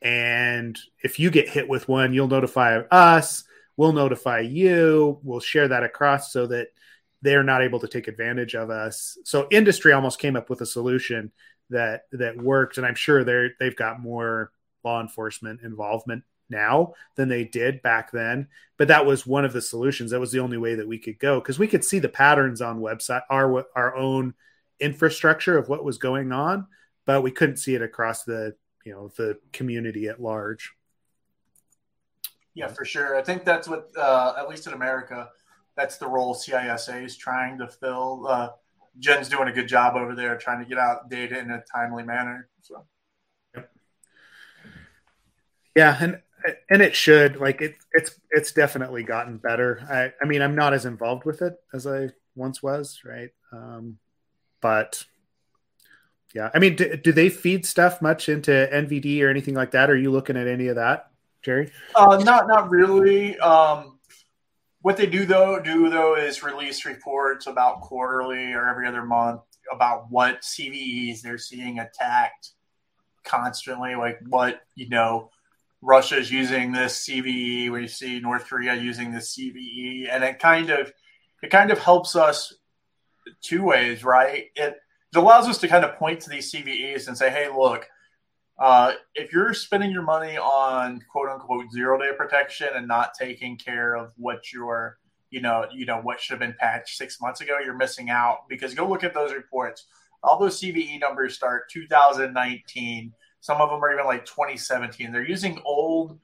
and 0.00 0.78
if 1.02 1.18
you 1.18 1.28
get 1.28 1.48
hit 1.48 1.68
with 1.68 1.88
one 1.88 2.14
you'll 2.14 2.28
notify 2.28 2.78
us 2.90 3.44
we'll 3.78 3.92
notify 3.92 4.40
you 4.40 5.18
we'll 5.22 5.40
share 5.40 5.68
that 5.68 5.82
across 5.82 6.30
so 6.30 6.46
that 6.46 6.68
they're 7.22 7.42
not 7.42 7.62
able 7.62 7.80
to 7.80 7.88
take 7.88 8.08
advantage 8.08 8.54
of 8.54 8.68
us 8.68 9.16
so 9.24 9.48
industry 9.50 9.92
almost 9.92 10.18
came 10.18 10.36
up 10.36 10.50
with 10.50 10.60
a 10.60 10.66
solution 10.66 11.32
that 11.70 12.02
that 12.12 12.36
worked 12.36 12.76
and 12.76 12.86
i'm 12.86 12.94
sure 12.94 13.24
they're 13.24 13.50
they've 13.58 13.76
got 13.76 14.00
more 14.00 14.52
law 14.84 15.00
enforcement 15.00 15.60
involvement 15.62 16.22
now 16.50 16.92
than 17.16 17.28
they 17.28 17.44
did 17.44 17.80
back 17.80 18.10
then 18.10 18.48
but 18.76 18.88
that 18.88 19.06
was 19.06 19.26
one 19.26 19.44
of 19.44 19.52
the 19.52 19.62
solutions 19.62 20.10
that 20.10 20.20
was 20.20 20.32
the 20.32 20.40
only 20.40 20.58
way 20.58 20.74
that 20.74 20.88
we 20.88 20.98
could 20.98 21.18
go 21.18 21.40
because 21.40 21.58
we 21.58 21.66
could 21.68 21.84
see 21.84 21.98
the 21.98 22.08
patterns 22.08 22.60
on 22.60 22.80
website 22.80 23.22
our 23.30 23.64
our 23.74 23.94
own 23.96 24.34
infrastructure 24.80 25.56
of 25.56 25.68
what 25.68 25.84
was 25.84 25.98
going 25.98 26.32
on 26.32 26.66
but 27.08 27.22
we 27.22 27.30
couldn't 27.30 27.56
see 27.56 27.74
it 27.74 27.82
across 27.82 28.24
the 28.24 28.54
you 28.88 28.94
know 28.94 29.10
the 29.16 29.38
community 29.52 30.08
at 30.08 30.20
large. 30.20 30.72
Yeah, 32.58 32.66
for 32.66 32.84
sure. 32.84 33.14
I 33.16 33.22
think 33.22 33.44
that's 33.44 33.68
what, 33.68 33.88
uh, 33.96 34.34
at 34.36 34.48
least 34.48 34.66
in 34.66 34.72
America, 34.72 35.28
that's 35.76 35.96
the 35.96 36.08
role 36.08 36.34
CISA 36.34 37.04
is 37.04 37.16
trying 37.16 37.56
to 37.58 37.68
fill. 37.68 38.26
Uh, 38.28 38.48
Jen's 38.98 39.28
doing 39.28 39.46
a 39.46 39.52
good 39.52 39.68
job 39.68 39.94
over 39.94 40.16
there, 40.16 40.36
trying 40.36 40.58
to 40.58 40.68
get 40.68 40.76
out 40.76 41.08
data 41.08 41.38
in 41.38 41.52
a 41.52 41.62
timely 41.72 42.02
manner. 42.02 42.48
So, 42.62 42.84
yep. 43.54 43.70
yeah, 45.76 45.96
and 46.00 46.20
and 46.68 46.82
it 46.82 46.96
should 46.96 47.36
like 47.36 47.60
it. 47.60 47.76
It's 47.92 48.18
it's 48.32 48.50
definitely 48.50 49.04
gotten 49.04 49.36
better. 49.36 49.86
I 49.88 50.12
I 50.20 50.26
mean, 50.26 50.42
I'm 50.42 50.56
not 50.56 50.74
as 50.74 50.84
involved 50.84 51.24
with 51.24 51.42
it 51.42 51.54
as 51.72 51.86
I 51.86 52.08
once 52.34 52.60
was, 52.60 53.02
right? 53.04 53.30
Um, 53.52 53.98
but 54.60 55.04
yeah, 56.34 56.50
I 56.52 56.58
mean, 56.58 56.74
do, 56.74 56.96
do, 56.96 57.12
they 57.12 57.28
feed 57.28 57.64
stuff 57.64 58.02
much 58.02 58.28
into 58.28 58.50
NVD 58.50 59.22
or 59.22 59.28
anything 59.28 59.54
like 59.54 59.70
that? 59.70 59.90
Are 59.90 59.96
you 59.96 60.10
looking 60.10 60.36
at 60.36 60.48
any 60.48 60.66
of 60.66 60.74
that, 60.74 61.07
Jerry? 61.42 61.70
Uh, 61.94 62.18
not 62.24 62.48
not 62.48 62.70
really. 62.70 63.38
Um, 63.38 63.98
what 64.82 64.96
they 64.96 65.06
do 65.06 65.26
though 65.26 65.60
do 65.60 65.90
though 65.90 66.16
is 66.16 66.42
release 66.42 66.84
reports 66.84 67.46
about 67.46 67.80
quarterly 67.80 68.52
or 68.52 68.68
every 68.68 68.86
other 68.86 69.04
month 69.04 69.42
about 69.72 70.10
what 70.10 70.42
CVEs 70.42 71.20
they're 71.20 71.38
seeing 71.38 71.78
attacked 71.78 72.50
constantly, 73.24 73.94
like 73.94 74.18
what 74.28 74.62
you 74.74 74.88
know. 74.88 75.30
Russia 75.80 76.16
is 76.16 76.28
using 76.28 76.72
this 76.72 77.06
CVE. 77.06 77.70
We 77.70 77.86
see 77.86 78.18
North 78.18 78.48
Korea 78.48 78.74
using 78.74 79.12
this 79.12 79.38
CVE, 79.38 80.08
and 80.10 80.24
it 80.24 80.40
kind 80.40 80.70
of 80.70 80.92
it 81.40 81.50
kind 81.50 81.70
of 81.70 81.78
helps 81.78 82.16
us 82.16 82.52
two 83.40 83.62
ways, 83.62 84.02
right? 84.02 84.46
It 84.56 84.76
it 85.12 85.16
allows 85.16 85.48
us 85.48 85.58
to 85.58 85.68
kind 85.68 85.84
of 85.84 85.96
point 85.96 86.20
to 86.22 86.30
these 86.30 86.52
CVEs 86.52 87.08
and 87.08 87.16
say, 87.16 87.30
hey, 87.30 87.48
look, 87.48 87.88
uh, 88.58 88.92
if 89.14 89.32
you're 89.32 89.54
spending 89.54 89.90
your 89.90 90.02
money 90.02 90.36
on 90.36 91.00
quote 91.10 91.28
unquote 91.28 91.70
zero 91.72 91.98
day 91.98 92.10
protection 92.16 92.68
and 92.74 92.88
not 92.88 93.14
taking 93.14 93.56
care 93.56 93.94
of 93.94 94.12
what 94.16 94.52
your 94.52 94.98
you 95.30 95.40
know 95.40 95.66
you 95.72 95.86
know 95.86 96.00
what 96.00 96.20
should 96.20 96.32
have 96.32 96.40
been 96.40 96.56
patched 96.58 96.96
six 96.96 97.20
months 97.20 97.40
ago, 97.40 97.58
you're 97.64 97.76
missing 97.76 98.10
out 98.10 98.48
because 98.48 98.74
go 98.74 98.88
look 98.88 99.04
at 99.04 99.14
those 99.14 99.32
reports. 99.32 99.86
All 100.22 100.38
those 100.38 100.60
CVE 100.60 101.00
numbers 101.00 101.36
start 101.36 101.70
2019. 101.70 103.12
Some 103.40 103.60
of 103.60 103.70
them 103.70 103.84
are 103.84 103.92
even 103.92 104.06
like 104.06 104.24
2017. 104.26 105.12
They're 105.12 105.22
using 105.22 105.60
old 105.64 106.18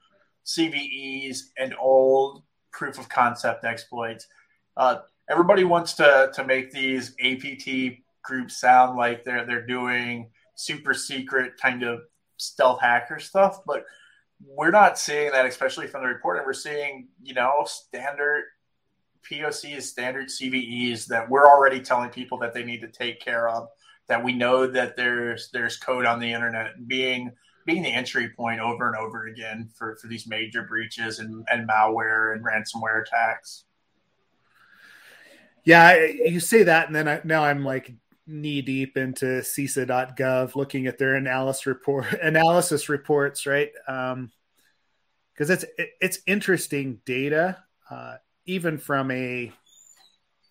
CVEs 0.45 1.37
and 1.57 1.73
old 1.79 2.43
proof 2.73 2.99
of 2.99 3.07
concept 3.07 3.63
exploits. 3.63 4.27
Uh, 4.75 4.97
everybody 5.29 5.63
wants 5.63 5.93
to 5.93 6.31
to 6.33 6.43
make 6.43 6.71
these 6.71 7.15
APT 7.23 7.99
groups 8.23 8.59
sound 8.59 8.97
like 8.97 9.23
they're 9.23 9.45
they're 9.45 9.65
doing 9.65 10.29
super 10.55 10.93
secret 10.93 11.53
kind 11.61 11.83
of 11.83 12.01
stealth 12.37 12.81
hacker 12.81 13.19
stuff, 13.19 13.59
but 13.65 13.85
we're 14.45 14.71
not 14.71 14.99
seeing 14.99 15.31
that, 15.31 15.45
especially 15.45 15.87
from 15.87 16.01
the 16.01 16.07
report. 16.07 16.37
And 16.37 16.45
we're 16.45 16.53
seeing, 16.53 17.07
you 17.21 17.33
know, 17.33 17.65
standard 17.65 18.45
POCs, 19.29 19.83
standard 19.83 20.27
CVEs 20.27 21.07
that 21.07 21.29
we're 21.29 21.47
already 21.47 21.79
telling 21.79 22.09
people 22.09 22.37
that 22.39 22.53
they 22.53 22.63
need 22.63 22.81
to 22.81 22.87
take 22.87 23.19
care 23.19 23.49
of. 23.49 23.67
That 24.07 24.23
we 24.23 24.33
know 24.33 24.67
that 24.67 24.95
there's 24.95 25.49
there's 25.51 25.77
code 25.77 26.05
on 26.05 26.19
the 26.19 26.31
internet 26.31 26.87
being 26.87 27.31
being 27.65 27.81
the 27.81 27.91
entry 27.91 28.29
point 28.29 28.59
over 28.59 28.87
and 28.87 28.95
over 28.95 29.25
again 29.25 29.69
for, 29.75 29.95
for 29.95 30.07
these 30.07 30.27
major 30.27 30.61
breaches 30.63 31.17
and, 31.17 31.43
and 31.51 31.67
malware 31.67 32.35
and 32.35 32.45
ransomware 32.45 33.01
attacks. 33.01 33.65
Yeah, 35.63 36.05
you 36.05 36.39
say 36.39 36.61
that, 36.63 36.85
and 36.85 36.95
then 36.95 37.07
I, 37.07 37.21
now 37.23 37.43
I'm 37.43 37.65
like 37.65 37.91
knee 38.27 38.61
deep 38.61 38.97
into 38.97 39.25
CISA.gov, 39.25 40.55
looking 40.55 40.87
at 40.87 40.97
their 40.97 41.15
analysis 41.15 41.65
report 41.65 42.11
analysis 42.21 42.89
reports, 42.89 43.45
right? 43.45 43.71
Because 43.85 44.13
um, 44.13 44.31
it's 45.37 45.63
it, 45.77 45.89
it's 46.01 46.19
interesting 46.25 46.99
data, 47.05 47.63
uh, 47.89 48.15
even 48.45 48.77
from 48.77 49.11
a 49.11 49.51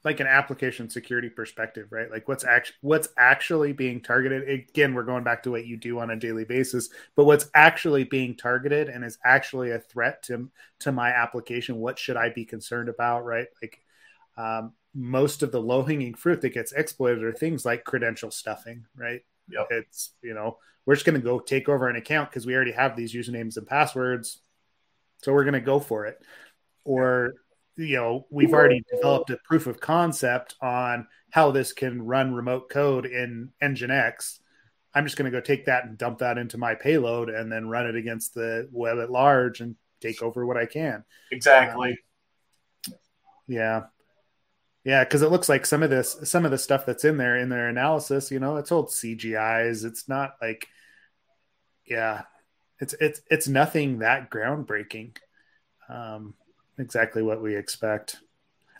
like 0.05 0.21
an 0.21 0.27
application 0.27 0.91
security 0.91 1.31
perspective, 1.31 1.89
right? 1.91 2.11
Like 2.11 2.29
what's 2.29 2.45
actually 2.45 2.77
what's 2.83 3.09
actually 3.17 3.73
being 3.73 4.03
targeted. 4.03 4.49
Again, 4.49 4.93
we're 4.93 5.03
going 5.03 5.25
back 5.25 5.43
to 5.45 5.51
what 5.51 5.67
you 5.67 5.79
do 5.79 5.99
on 5.99 6.11
a 6.11 6.17
daily 6.17 6.45
basis, 6.45 6.91
but 7.17 7.25
what's 7.25 7.49
actually 7.55 8.05
being 8.05 8.37
targeted 8.37 8.89
and 8.89 9.03
is 9.03 9.19
actually 9.25 9.71
a 9.71 9.79
threat 9.79 10.23
to 10.25 10.51
to 10.81 10.93
my 10.93 11.09
application. 11.11 11.77
What 11.77 11.99
should 11.99 12.19
I 12.19 12.29
be 12.29 12.45
concerned 12.45 12.91
about, 12.91 13.25
right? 13.25 13.49
Like 13.63 13.81
um, 14.37 14.75
most 14.95 15.43
of 15.43 15.53
the 15.53 15.61
low 15.61 15.83
hanging 15.83 16.15
fruit 16.15 16.41
that 16.41 16.55
gets 16.55 16.73
exploited 16.73 17.25
are 17.25 17.33
things 17.33 17.65
like 17.65 17.85
credential 17.85 18.31
stuffing, 18.31 18.87
right? 18.97 19.23
Yep. 19.49 19.67
It's, 19.71 20.11
you 20.23 20.35
know, 20.35 20.59
we're 20.87 20.95
just 20.95 21.07
going 21.07 21.21
to 21.21 21.25
go 21.25 21.39
take 21.41 21.69
over 21.69 21.89
an 21.89 21.97
account 21.97 22.31
because 22.31 22.47
we 22.47 22.55
already 22.55 22.73
have 22.73 22.97
these 22.97 23.15
usernames 23.15 23.57
and 23.57 23.67
passwords. 23.67 24.41
So 25.23 25.33
we're 25.33 25.45
going 25.45 25.55
to 25.55 25.61
go 25.61 25.81
for 25.81 26.07
it. 26.07 26.19
Or, 26.85 27.35
you 27.77 27.97
know, 27.97 28.27
we've 28.31 28.53
already 28.53 28.85
developed 28.95 29.31
a 29.31 29.39
proof 29.45 29.67
of 29.67 29.81
concept 29.81 30.55
on 30.61 31.09
how 31.31 31.51
this 31.51 31.73
can 31.73 32.03
run 32.03 32.35
remote 32.35 32.69
code 32.69 33.07
in 33.07 33.51
Nginx. 33.63 34.39
I'm 34.95 35.05
just 35.05 35.17
going 35.17 35.31
to 35.31 35.37
go 35.37 35.41
take 35.41 35.65
that 35.65 35.87
and 35.87 35.99
dump 35.99 36.19
that 36.19 36.39
into 36.39 36.59
my 36.59 36.75
payload 36.77 37.31
and 37.31 37.51
then 37.51 37.69
run 37.69 37.87
it 37.87 37.97
against 37.97 38.35
the 38.35 38.69
web 38.71 38.99
at 39.01 39.11
large 39.11 39.61
and 39.61 39.75
take 40.01 40.23
over 40.23 40.47
what 40.47 40.57
I 40.57 40.67
can. 40.67 41.05
Exactly. 41.33 41.99
Um, 42.87 42.95
yeah. 43.49 43.81
Yeah, 44.85 45.03
because 45.05 45.23
it 45.23 45.31
looks 45.31 45.49
like 45.49 45.65
some 45.67 45.83
of 45.83 45.91
this, 45.91 46.17
some 46.25 46.45
of 46.45 46.51
the 46.51 46.59
stuff 46.59 46.85
that's 46.87 47.05
in 47.05 47.17
there 47.17 47.37
in 47.39 47.49
their 47.49 47.69
analysis, 47.69 48.31
you 48.31 48.39
know, 48.39 48.57
it's 48.57 48.73
old 48.73 48.91
CGIs. 48.91 49.85
It's 49.85 50.09
not 50.09 50.37
like, 50.43 50.69
yeah, 51.87 52.23
it's 52.81 52.95
it's 53.01 53.21
it's 53.31 53.49
nothing 53.49 54.01
that 54.01 54.31
groundbreaking. 54.31 55.17
Um, 55.89 56.35
exactly 56.79 57.23
what 57.23 57.43
we 57.43 57.57
expect. 57.57 58.17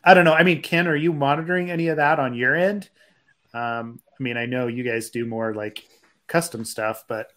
I 0.05 0.15
don't 0.15 0.25
know. 0.25 0.35
I 0.35 0.43
mean, 0.45 0.63
Ken, 0.63 0.89
are 0.89 0.97
you 0.97 1.13
monitoring 1.13 1.71
any 1.71 1.89
of 1.89 1.97
that 1.97 2.19
on 2.19 2.35
your 2.35 2.55
end? 2.55 2.91
Um, 3.55 4.01
I 4.19 4.23
mean, 4.23 4.37
I 4.37 4.47
know 4.47 4.67
you 4.69 4.85
guys 4.85 5.11
do 5.11 5.27
more 5.27 5.55
like 5.55 5.85
custom 6.29 6.65
stuff, 6.65 7.05
but 7.09 7.29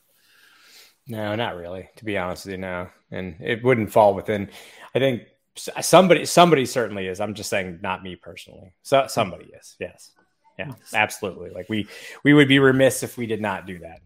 No, 1.08 1.36
not 1.36 1.56
really. 1.56 1.90
To 1.98 2.06
be 2.06 2.18
honest 2.18 2.46
with 2.46 2.54
you, 2.54 2.58
no, 2.58 2.90
and 3.12 3.38
it 3.40 3.64
wouldn't 3.64 3.92
fall 3.92 4.14
within. 4.14 4.50
I 4.94 5.00
think 5.00 5.24
somebody, 5.58 6.26
somebody 6.26 6.66
certainly 6.66 7.08
is. 7.08 7.20
I'm 7.20 7.34
just 7.34 7.50
saying, 7.50 7.80
not 7.82 8.04
me 8.04 8.16
personally. 8.16 8.74
So 8.84 9.06
somebody 9.08 9.46
is. 9.46 9.76
Yes, 9.80 10.12
yeah, 10.58 10.74
absolutely. 10.94 11.50
Like 11.50 11.70
we, 11.70 11.88
we 12.24 12.34
would 12.34 12.48
be 12.48 12.60
remiss 12.60 13.04
if 13.04 13.18
we 13.18 13.26
did 13.26 13.42
not 13.42 13.66
do 13.66 13.80
that. 13.80 14.00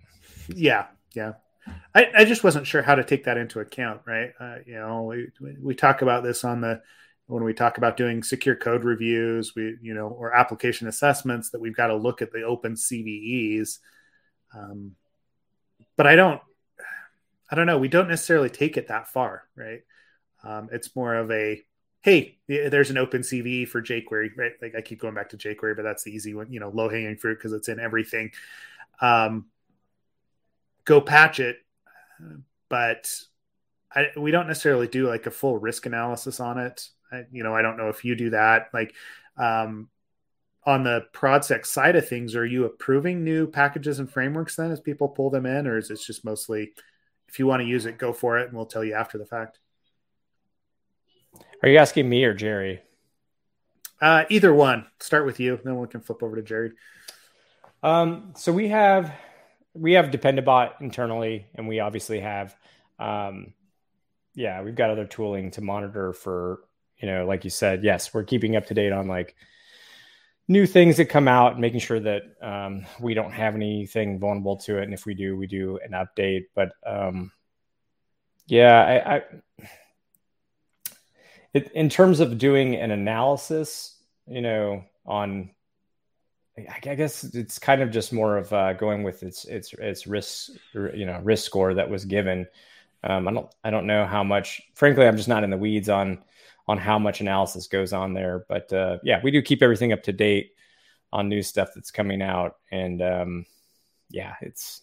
Yeah, 0.47 0.87
yeah. 1.13 1.33
I, 1.93 2.07
I 2.17 2.25
just 2.25 2.43
wasn't 2.43 2.67
sure 2.67 2.81
how 2.81 2.95
to 2.95 3.03
take 3.03 3.25
that 3.25 3.37
into 3.37 3.59
account, 3.59 4.01
right? 4.05 4.31
Uh, 4.39 4.55
you 4.65 4.75
know, 4.75 5.03
we 5.03 5.27
we 5.61 5.75
talk 5.75 6.01
about 6.01 6.23
this 6.23 6.43
on 6.43 6.61
the 6.61 6.81
when 7.27 7.43
we 7.43 7.53
talk 7.53 7.77
about 7.77 7.97
doing 7.97 8.23
secure 8.23 8.55
code 8.55 8.83
reviews, 8.83 9.55
we 9.55 9.77
you 9.81 9.93
know, 9.93 10.07
or 10.07 10.35
application 10.35 10.87
assessments 10.87 11.49
that 11.51 11.61
we've 11.61 11.75
got 11.75 11.87
to 11.87 11.95
look 11.95 12.21
at 12.21 12.31
the 12.31 12.43
open 12.43 12.73
CVEs. 12.73 13.79
Um, 14.53 14.95
but 15.95 16.07
I 16.07 16.15
don't, 16.15 16.41
I 17.49 17.55
don't 17.55 17.67
know. 17.67 17.77
We 17.77 17.87
don't 17.87 18.09
necessarily 18.09 18.49
take 18.49 18.75
it 18.75 18.87
that 18.87 19.07
far, 19.09 19.43
right? 19.55 19.81
Um, 20.43 20.69
it's 20.71 20.95
more 20.95 21.15
of 21.15 21.31
a 21.31 21.63
hey, 22.01 22.39
there's 22.47 22.89
an 22.89 22.97
open 22.97 23.21
CVE 23.21 23.67
for 23.67 23.81
jQuery, 23.81 24.35
right? 24.35 24.53
Like 24.61 24.73
I 24.75 24.81
keep 24.81 24.99
going 24.99 25.13
back 25.13 25.29
to 25.29 25.37
jQuery, 25.37 25.75
but 25.75 25.83
that's 25.83 26.03
the 26.03 26.11
easy 26.11 26.33
one, 26.33 26.51
you 26.51 26.59
know, 26.59 26.69
low 26.69 26.89
hanging 26.89 27.15
fruit 27.15 27.37
because 27.37 27.53
it's 27.53 27.69
in 27.69 27.79
everything. 27.79 28.31
Um, 29.01 29.45
go 30.83 30.99
patch 30.99 31.39
it, 31.39 31.57
but 32.69 33.13
I, 33.93 34.07
we 34.17 34.31
don't 34.31 34.47
necessarily 34.47 34.87
do 34.87 35.07
like 35.07 35.27
a 35.27 35.31
full 35.31 35.59
risk 35.59 35.85
analysis 35.85 36.39
on 36.39 36.57
it. 36.57 36.89
I, 37.11 37.25
you 37.31 37.43
know, 37.43 37.55
I 37.55 37.61
don't 37.61 37.77
know 37.77 37.89
if 37.89 38.03
you 38.03 38.15
do 38.15 38.31
that. 38.31 38.69
Like 38.73 38.95
um, 39.37 39.89
on 40.65 40.83
the 40.83 41.05
ProdSec 41.13 41.67
side 41.67 41.95
of 41.95 42.07
things, 42.07 42.35
are 42.35 42.45
you 42.45 42.65
approving 42.65 43.23
new 43.23 43.45
packages 43.45 43.99
and 43.99 44.11
frameworks 44.11 44.55
then 44.55 44.71
as 44.71 44.79
people 44.79 45.07
pull 45.07 45.29
them 45.29 45.45
in, 45.45 45.67
or 45.67 45.77
is 45.77 45.91
it 45.91 45.99
just 46.03 46.25
mostly 46.25 46.71
if 47.27 47.37
you 47.37 47.45
want 47.47 47.61
to 47.61 47.67
use 47.67 47.85
it, 47.85 47.97
go 47.97 48.11
for 48.11 48.39
it, 48.39 48.47
and 48.47 48.57
we'll 48.57 48.65
tell 48.65 48.83
you 48.83 48.93
after 48.93 49.17
the 49.17 49.25
fact? 49.25 49.60
Are 51.63 51.69
you 51.69 51.77
asking 51.77 52.09
me 52.09 52.23
or 52.23 52.33
Jerry? 52.33 52.81
Uh, 54.01 54.25
either 54.29 54.53
one. 54.53 54.87
Start 54.99 55.25
with 55.25 55.39
you, 55.39 55.59
then 55.63 55.77
we 55.77 55.87
can 55.87 56.01
flip 56.01 56.23
over 56.23 56.35
to 56.35 56.41
Jerry. 56.41 56.71
Um, 57.83 58.33
so 58.35 58.51
we 58.51 58.69
have 58.69 59.13
we 59.73 59.93
have 59.93 60.07
Dependabot 60.07 60.81
internally, 60.81 61.47
and 61.55 61.67
we 61.67 61.79
obviously 61.79 62.19
have, 62.19 62.55
um, 62.99 63.53
yeah, 64.35 64.61
we've 64.61 64.75
got 64.75 64.89
other 64.89 65.05
tooling 65.05 65.51
to 65.51 65.61
monitor 65.61 66.13
for, 66.13 66.59
you 66.97 67.07
know, 67.07 67.25
like 67.25 67.43
you 67.43 67.49
said, 67.49 67.83
yes, 67.83 68.13
we're 68.13 68.23
keeping 68.23 68.55
up 68.55 68.65
to 68.67 68.73
date 68.73 68.91
on 68.91 69.07
like 69.07 69.35
new 70.47 70.65
things 70.65 70.97
that 70.97 71.05
come 71.05 71.27
out, 71.27 71.59
making 71.59 71.79
sure 71.79 71.99
that 71.99 72.23
um, 72.41 72.85
we 72.99 73.13
don't 73.13 73.31
have 73.31 73.55
anything 73.55 74.19
vulnerable 74.19 74.57
to 74.57 74.79
it, 74.79 74.83
and 74.83 74.93
if 74.93 75.05
we 75.05 75.13
do, 75.13 75.37
we 75.37 75.47
do 75.47 75.79
an 75.83 75.91
update. 75.91 76.45
But 76.53 76.73
um, 76.85 77.31
yeah, 78.47 78.81
I, 78.83 79.15
I 79.15 79.23
it, 81.53 81.71
in 81.73 81.89
terms 81.89 82.19
of 82.19 82.37
doing 82.37 82.75
an 82.75 82.91
analysis, 82.91 83.97
you 84.27 84.41
know, 84.41 84.83
on 85.05 85.51
I 86.57 86.95
guess 86.95 87.23
it's 87.23 87.57
kind 87.57 87.81
of 87.81 87.91
just 87.91 88.11
more 88.11 88.37
of 88.37 88.51
uh, 88.51 88.73
going 88.73 89.03
with 89.03 89.23
its 89.23 89.45
its 89.45 89.73
its 89.73 90.05
risk 90.05 90.51
you 90.73 91.05
know 91.05 91.19
risk 91.23 91.45
score 91.45 91.73
that 91.73 91.89
was 91.89 92.05
given. 92.05 92.45
Um, 93.03 93.27
I 93.27 93.33
don't 93.33 93.55
I 93.63 93.69
don't 93.69 93.87
know 93.87 94.05
how 94.05 94.23
much. 94.23 94.61
Frankly, 94.75 95.07
I'm 95.07 95.17
just 95.17 95.29
not 95.29 95.43
in 95.43 95.49
the 95.49 95.57
weeds 95.57 95.89
on 95.89 96.19
on 96.67 96.77
how 96.77 96.99
much 96.99 97.21
analysis 97.21 97.67
goes 97.67 97.93
on 97.93 98.13
there. 98.13 98.45
But 98.49 98.71
uh, 98.73 98.97
yeah, 99.03 99.21
we 99.23 99.31
do 99.31 99.41
keep 99.41 99.63
everything 99.63 99.93
up 99.93 100.03
to 100.03 100.13
date 100.13 100.51
on 101.13 101.29
new 101.29 101.41
stuff 101.41 101.69
that's 101.73 101.91
coming 101.91 102.21
out, 102.21 102.57
and 102.71 103.01
um, 103.01 103.45
yeah, 104.09 104.35
it's 104.41 104.81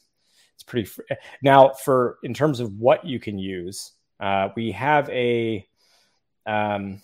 it's 0.55 0.63
pretty. 0.65 0.87
Fr- 0.87 1.03
now, 1.43 1.71
for 1.71 2.19
in 2.23 2.33
terms 2.33 2.61
of 2.61 2.79
what 2.79 3.05
you 3.05 3.21
can 3.21 3.39
use, 3.39 3.93
uh, 4.21 4.49
we 4.57 4.73
have 4.73 5.09
a 5.11 5.68
um, 6.49 7.01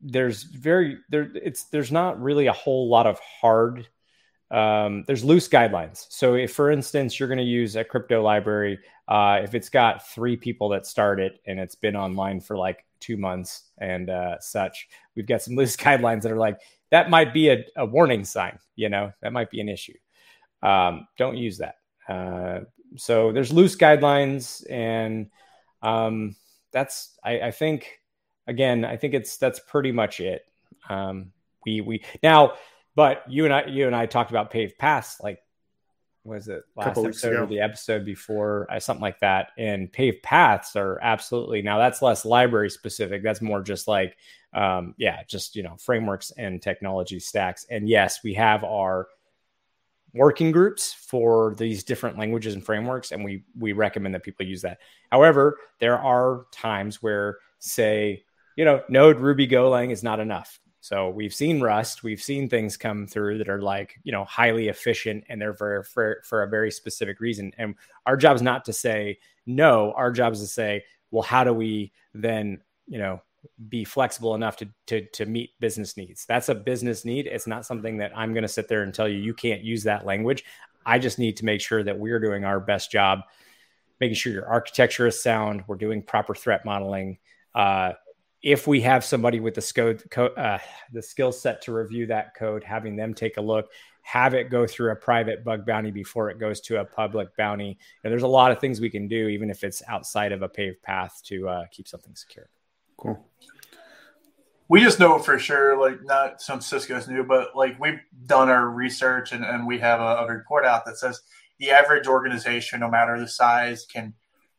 there's 0.00 0.42
very 0.42 0.98
there 1.10 1.30
it's 1.34 1.64
there's 1.64 1.92
not 1.92 2.20
really 2.20 2.46
a 2.46 2.52
whole 2.52 2.88
lot 2.88 3.06
of 3.06 3.20
hard 3.20 3.86
um, 4.50 5.04
there's 5.06 5.24
loose 5.24 5.48
guidelines. 5.48 6.06
So 6.10 6.34
if 6.34 6.52
for 6.52 6.70
instance 6.70 7.18
you're 7.18 7.28
going 7.28 7.38
to 7.38 7.44
use 7.44 7.76
a 7.76 7.84
crypto 7.84 8.22
library 8.22 8.78
uh, 9.08 9.40
if 9.42 9.54
it's 9.54 9.68
got 9.68 10.08
three 10.08 10.36
people 10.36 10.68
that 10.70 10.86
start 10.86 11.20
it 11.20 11.40
and 11.46 11.58
it's 11.58 11.74
been 11.74 11.96
online 11.96 12.40
for 12.40 12.56
like 12.56 12.84
two 13.00 13.16
months 13.16 13.70
and 13.78 14.10
uh, 14.10 14.38
such 14.40 14.88
we've 15.14 15.26
got 15.26 15.42
some 15.42 15.54
loose 15.56 15.76
guidelines 15.76 16.22
that 16.22 16.32
are 16.32 16.38
like 16.38 16.58
that 16.90 17.08
might 17.08 17.32
be 17.32 17.50
a, 17.50 17.64
a 17.76 17.86
warning 17.86 18.24
sign 18.24 18.58
you 18.74 18.88
know 18.88 19.12
that 19.22 19.32
might 19.32 19.50
be 19.50 19.60
an 19.60 19.68
issue. 19.68 19.96
Um, 20.62 21.08
don't 21.18 21.36
use 21.36 21.58
that. 21.58 21.76
Uh, 22.08 22.60
so 22.96 23.32
there's 23.32 23.52
loose 23.52 23.76
guidelines 23.76 24.64
and 24.70 25.30
um, 25.82 26.36
that's 26.72 27.18
I, 27.24 27.40
I 27.40 27.50
think 27.50 28.00
again, 28.46 28.84
I 28.84 28.96
think 28.96 29.14
it's 29.14 29.36
that's 29.36 29.60
pretty 29.60 29.92
much 29.92 30.20
it. 30.20 30.44
Um, 30.88 31.32
we 31.64 31.80
we 31.80 32.04
now, 32.22 32.54
but 32.94 33.24
you 33.28 33.44
and 33.44 33.54
I 33.54 33.66
you 33.66 33.86
and 33.86 33.96
I 33.96 34.06
talked 34.06 34.30
about 34.30 34.50
paved 34.50 34.78
paths 34.78 35.20
like 35.20 35.40
was 36.24 36.48
it? 36.48 36.62
Last 36.76 36.98
episode 36.98 37.34
or 37.34 37.46
the 37.46 37.60
episode 37.60 38.04
before 38.04 38.68
uh, 38.70 38.78
something 38.78 39.02
like 39.02 39.18
that. 39.20 39.48
And 39.58 39.92
paved 39.92 40.22
paths 40.22 40.76
are 40.76 40.98
absolutely 41.02 41.62
now 41.62 41.78
that's 41.78 42.02
less 42.02 42.24
library 42.24 42.70
specific. 42.70 43.22
That's 43.22 43.40
more 43.42 43.62
just 43.62 43.88
like 43.88 44.16
um, 44.54 44.94
yeah 44.98 45.22
just 45.28 45.56
you 45.56 45.62
know 45.62 45.76
frameworks 45.78 46.30
and 46.36 46.62
technology 46.62 47.18
stacks. 47.18 47.66
And 47.70 47.88
yes 47.88 48.20
we 48.22 48.34
have 48.34 48.64
our 48.64 49.08
working 50.14 50.52
groups 50.52 50.92
for 50.92 51.54
these 51.56 51.82
different 51.82 52.18
languages 52.18 52.52
and 52.52 52.64
frameworks 52.64 53.12
and 53.12 53.24
we 53.24 53.44
we 53.58 53.72
recommend 53.72 54.14
that 54.14 54.22
people 54.22 54.46
use 54.46 54.62
that. 54.62 54.78
However 55.10 55.58
there 55.80 55.98
are 55.98 56.46
times 56.52 57.02
where 57.02 57.38
say 57.58 58.24
you 58.56 58.64
know, 58.64 58.82
Node, 58.88 59.18
Ruby, 59.18 59.48
Golang 59.48 59.90
is 59.90 60.02
not 60.02 60.20
enough. 60.20 60.60
So 60.80 61.10
we've 61.10 61.32
seen 61.32 61.60
Rust, 61.60 62.02
we've 62.02 62.20
seen 62.20 62.48
things 62.48 62.76
come 62.76 63.06
through 63.06 63.38
that 63.38 63.48
are 63.48 63.62
like, 63.62 64.00
you 64.02 64.10
know, 64.10 64.24
highly 64.24 64.66
efficient 64.66 65.22
and 65.28 65.40
they're 65.40 65.54
for, 65.54 65.84
for, 65.84 66.22
for 66.24 66.42
a 66.42 66.48
very 66.48 66.72
specific 66.72 67.20
reason. 67.20 67.52
And 67.56 67.76
our 68.04 68.16
job 68.16 68.34
is 68.34 68.42
not 68.42 68.64
to 68.64 68.72
say 68.72 69.18
no, 69.46 69.92
our 69.92 70.10
job 70.10 70.32
is 70.32 70.40
to 70.40 70.46
say, 70.48 70.84
well, 71.12 71.22
how 71.22 71.44
do 71.44 71.52
we 71.52 71.92
then, 72.14 72.62
you 72.88 72.98
know, 72.98 73.22
be 73.68 73.84
flexible 73.84 74.34
enough 74.34 74.56
to, 74.56 74.68
to, 74.88 75.06
to 75.10 75.26
meet 75.26 75.50
business 75.60 75.96
needs? 75.96 76.26
That's 76.26 76.48
a 76.48 76.54
business 76.54 77.04
need. 77.04 77.28
It's 77.28 77.46
not 77.46 77.64
something 77.64 77.98
that 77.98 78.10
I'm 78.16 78.32
going 78.32 78.42
to 78.42 78.48
sit 78.48 78.66
there 78.66 78.82
and 78.82 78.92
tell 78.92 79.08
you, 79.08 79.18
you 79.18 79.34
can't 79.34 79.62
use 79.62 79.84
that 79.84 80.04
language. 80.04 80.44
I 80.84 80.98
just 80.98 81.18
need 81.18 81.36
to 81.36 81.44
make 81.44 81.60
sure 81.60 81.84
that 81.84 81.98
we're 81.98 82.18
doing 82.18 82.44
our 82.44 82.58
best 82.58 82.90
job, 82.90 83.20
making 84.00 84.16
sure 84.16 84.32
your 84.32 84.48
architecture 84.48 85.06
is 85.06 85.22
sound. 85.22 85.62
We're 85.68 85.76
doing 85.76 86.02
proper 86.02 86.34
threat 86.34 86.64
modeling. 86.64 87.18
Uh, 87.54 87.92
if 88.42 88.66
we 88.66 88.80
have 88.80 89.04
somebody 89.04 89.40
with 89.40 89.54
the 89.54 89.60
skill 89.60 89.94
uh, 90.16 90.58
the 90.92 91.02
skill 91.02 91.32
set 91.32 91.62
to 91.62 91.72
review 91.72 92.06
that 92.06 92.34
code, 92.34 92.64
having 92.64 92.96
them 92.96 93.14
take 93.14 93.36
a 93.36 93.40
look, 93.40 93.70
have 94.02 94.34
it 94.34 94.50
go 94.50 94.66
through 94.66 94.90
a 94.90 94.96
private 94.96 95.44
bug 95.44 95.64
bounty 95.64 95.92
before 95.92 96.28
it 96.28 96.38
goes 96.38 96.60
to 96.62 96.80
a 96.80 96.84
public 96.84 97.34
bounty. 97.36 97.78
And 98.02 98.12
there's 98.12 98.24
a 98.24 98.28
lot 98.28 98.50
of 98.50 98.60
things 98.60 98.80
we 98.80 98.90
can 98.90 99.06
do, 99.06 99.28
even 99.28 99.48
if 99.48 99.62
it's 99.62 99.82
outside 99.88 100.32
of 100.32 100.42
a 100.42 100.48
paved 100.48 100.82
path, 100.82 101.20
to 101.26 101.48
uh, 101.48 101.64
keep 101.70 101.86
something 101.86 102.14
secure. 102.16 102.48
Cool. 102.96 103.24
We 104.68 104.80
just 104.80 104.98
know 104.98 105.18
for 105.18 105.38
sure, 105.38 105.78
like 105.78 106.02
not 106.02 106.40
some 106.40 106.60
Cisco's 106.60 107.06
new, 107.06 107.22
but 107.22 107.54
like 107.54 107.78
we've 107.78 108.00
done 108.26 108.48
our 108.48 108.70
research 108.70 109.32
and, 109.32 109.44
and 109.44 109.66
we 109.66 109.78
have 109.78 110.00
a, 110.00 110.24
a 110.24 110.26
report 110.26 110.64
out 110.64 110.84
that 110.86 110.96
says 110.96 111.20
the 111.58 111.70
average 111.70 112.08
organization, 112.08 112.80
no 112.80 112.90
matter 112.90 113.20
the 113.20 113.28
size, 113.28 113.86
can 113.86 114.14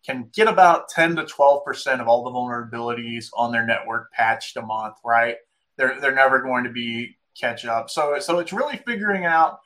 can 0.05 0.29
get 0.33 0.47
about 0.47 0.89
10 0.89 1.15
to 1.15 1.23
12% 1.23 1.99
of 1.99 2.07
all 2.07 2.23
the 2.23 2.31
vulnerabilities 2.31 3.29
on 3.33 3.51
their 3.51 3.65
network 3.65 4.11
patched 4.11 4.57
a 4.57 4.61
month, 4.61 4.95
right? 5.03 5.37
They're, 5.77 5.99
they're 5.99 6.13
never 6.13 6.41
going 6.41 6.65
to 6.65 6.71
be 6.71 7.15
catch 7.39 7.65
up. 7.65 7.89
So, 7.89 8.19
so 8.19 8.39
it's 8.39 8.53
really 8.53 8.77
figuring 8.77 9.25
out 9.25 9.59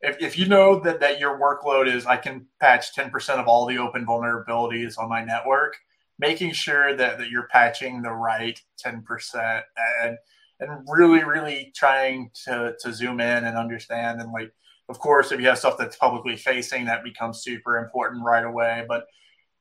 if, 0.00 0.16
if 0.20 0.38
you 0.38 0.46
know 0.46 0.80
that, 0.80 1.00
that 1.00 1.20
your 1.20 1.38
workload 1.38 1.92
is, 1.92 2.06
I 2.06 2.16
can 2.16 2.46
patch 2.60 2.94
10% 2.94 3.12
of 3.38 3.46
all 3.46 3.66
the 3.66 3.78
open 3.78 4.06
vulnerabilities 4.06 4.98
on 4.98 5.08
my 5.08 5.22
network, 5.22 5.76
making 6.18 6.52
sure 6.52 6.96
that, 6.96 7.18
that 7.18 7.30
you're 7.30 7.48
patching 7.48 8.00
the 8.00 8.12
right 8.12 8.58
10% 8.84 9.62
and, 10.02 10.16
and 10.60 10.86
really, 10.88 11.24
really 11.24 11.72
trying 11.76 12.30
to, 12.46 12.74
to 12.80 12.92
zoom 12.92 13.20
in 13.20 13.44
and 13.44 13.56
understand. 13.56 14.20
And 14.20 14.32
like, 14.32 14.52
of 14.88 14.98
course, 14.98 15.32
if 15.32 15.40
you 15.40 15.48
have 15.48 15.58
stuff 15.58 15.76
that's 15.78 15.96
publicly 15.96 16.36
facing, 16.36 16.86
that 16.86 17.04
becomes 17.04 17.42
super 17.42 17.76
important 17.78 18.24
right 18.24 18.44
away. 18.44 18.84
But 18.88 19.06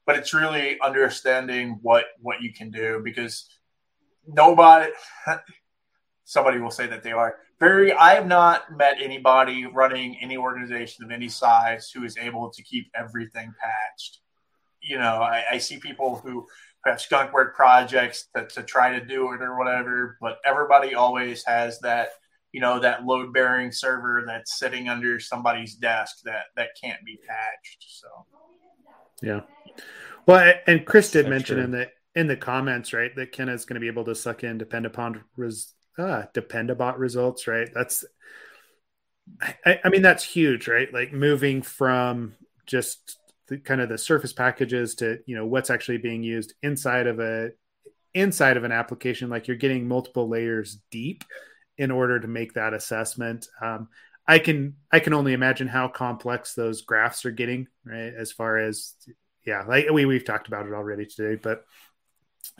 but 0.05 0.15
it's 0.15 0.33
really 0.33 0.77
understanding 0.81 1.79
what 1.81 2.05
what 2.21 2.41
you 2.41 2.53
can 2.53 2.71
do 2.71 3.01
because 3.03 3.45
nobody 4.27 4.91
somebody 6.25 6.59
will 6.59 6.71
say 6.71 6.87
that 6.87 7.03
they 7.03 7.11
are. 7.11 7.37
Very 7.59 7.91
i 7.93 8.13
have 8.13 8.27
not 8.27 8.77
met 8.77 8.97
anybody 9.01 9.65
running 9.65 10.17
any 10.21 10.37
organization 10.37 11.03
of 11.03 11.11
any 11.11 11.27
size 11.27 11.91
who 11.93 12.03
is 12.03 12.17
able 12.17 12.49
to 12.49 12.63
keep 12.63 12.89
everything 12.95 13.53
patched. 13.61 14.19
You 14.81 14.97
know 14.97 15.21
i, 15.21 15.43
I 15.51 15.57
see 15.57 15.77
people 15.77 16.15
who 16.17 16.47
have 16.85 17.01
skunk 17.01 17.33
work 17.33 17.55
projects 17.55 18.27
to, 18.33 18.47
to 18.47 18.63
try 18.63 18.97
to 18.97 19.05
do 19.05 19.33
it 19.33 19.41
or 19.41 19.57
whatever 19.57 20.17
but 20.21 20.37
everybody 20.45 20.95
always 20.95 21.43
has 21.45 21.79
that 21.81 22.09
you 22.51 22.61
know 22.61 22.79
that 22.79 23.05
load 23.05 23.33
bearing 23.33 23.71
server 23.71 24.23
that's 24.25 24.57
sitting 24.57 24.87
under 24.87 25.19
somebody's 25.19 25.75
desk 25.75 26.19
that 26.23 26.45
that 26.55 26.69
can't 26.81 27.03
be 27.05 27.19
patched 27.27 27.85
so 27.89 28.07
Yeah. 29.21 29.41
Well, 30.25 30.53
and 30.67 30.85
Chris 30.85 31.11
did 31.11 31.27
mention 31.27 31.55
true. 31.55 31.65
in 31.65 31.71
the 31.71 31.89
in 32.15 32.27
the 32.27 32.35
comments, 32.35 32.93
right, 32.93 33.15
that 33.15 33.31
Ken 33.31 33.49
is 33.49 33.65
going 33.65 33.75
to 33.75 33.79
be 33.79 33.87
able 33.87 34.05
to 34.05 34.15
suck 34.15 34.43
in 34.43 34.57
depend 34.57 34.85
upon 34.85 35.23
res, 35.37 35.73
uh, 35.97 36.23
Dependabot 36.33 36.97
results, 36.97 37.47
right? 37.47 37.69
That's, 37.73 38.03
I, 39.65 39.79
I 39.83 39.89
mean, 39.89 40.01
that's 40.01 40.23
huge, 40.23 40.67
right? 40.67 40.91
Like 40.93 41.13
moving 41.13 41.61
from 41.61 42.35
just 42.65 43.17
the, 43.47 43.57
kind 43.57 43.81
of 43.81 43.89
the 43.89 43.97
surface 43.97 44.33
packages 44.33 44.95
to 44.95 45.19
you 45.25 45.35
know 45.35 45.45
what's 45.45 45.69
actually 45.69 45.97
being 45.97 46.23
used 46.23 46.53
inside 46.61 47.07
of 47.07 47.19
a 47.19 47.49
inside 48.13 48.57
of 48.57 48.63
an 48.63 48.71
application. 48.71 49.29
Like 49.29 49.47
you're 49.47 49.57
getting 49.57 49.87
multiple 49.87 50.27
layers 50.29 50.79
deep 50.91 51.23
in 51.77 51.91
order 51.91 52.19
to 52.19 52.27
make 52.27 52.53
that 52.53 52.73
assessment. 52.73 53.47
Um, 53.61 53.89
I 54.29 54.37
can 54.37 54.75
I 54.91 54.99
can 54.99 55.13
only 55.13 55.33
imagine 55.33 55.67
how 55.67 55.87
complex 55.87 56.53
those 56.53 56.83
graphs 56.83 57.25
are 57.25 57.31
getting, 57.31 57.67
right? 57.83 58.13
As 58.15 58.31
far 58.31 58.59
as 58.59 58.93
yeah, 59.43 59.63
like 59.63 59.89
we 59.89 60.05
we've 60.05 60.23
talked 60.23 60.47
about 60.47 60.67
it 60.67 60.73
already 60.73 61.07
today, 61.07 61.39
but 61.41 61.65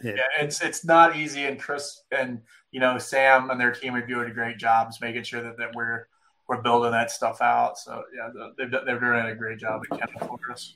yeah, 0.03 0.15
it's 0.39 0.63
it's 0.63 0.83
not 0.83 1.15
easy. 1.15 1.45
And 1.45 1.59
Chris 1.59 2.01
and 2.11 2.41
you 2.71 2.79
know 2.79 2.97
Sam 2.97 3.51
and 3.51 3.61
their 3.61 3.71
team 3.71 3.93
are 3.93 4.05
doing 4.05 4.31
a 4.31 4.33
great 4.33 4.57
job 4.57 4.91
making 4.99 5.21
sure 5.21 5.43
that, 5.43 5.57
that 5.59 5.75
we're 5.75 6.07
we're 6.47 6.63
building 6.63 6.91
that 6.91 7.11
stuff 7.11 7.39
out. 7.39 7.77
So 7.77 8.01
yeah, 8.17 8.29
they've 8.57 8.71
they're 8.71 8.99
doing 8.99 9.27
a 9.27 9.35
great 9.35 9.59
job 9.59 9.83
at 9.91 9.99
Kenna 9.99 10.27
for 10.27 10.51
us. 10.51 10.75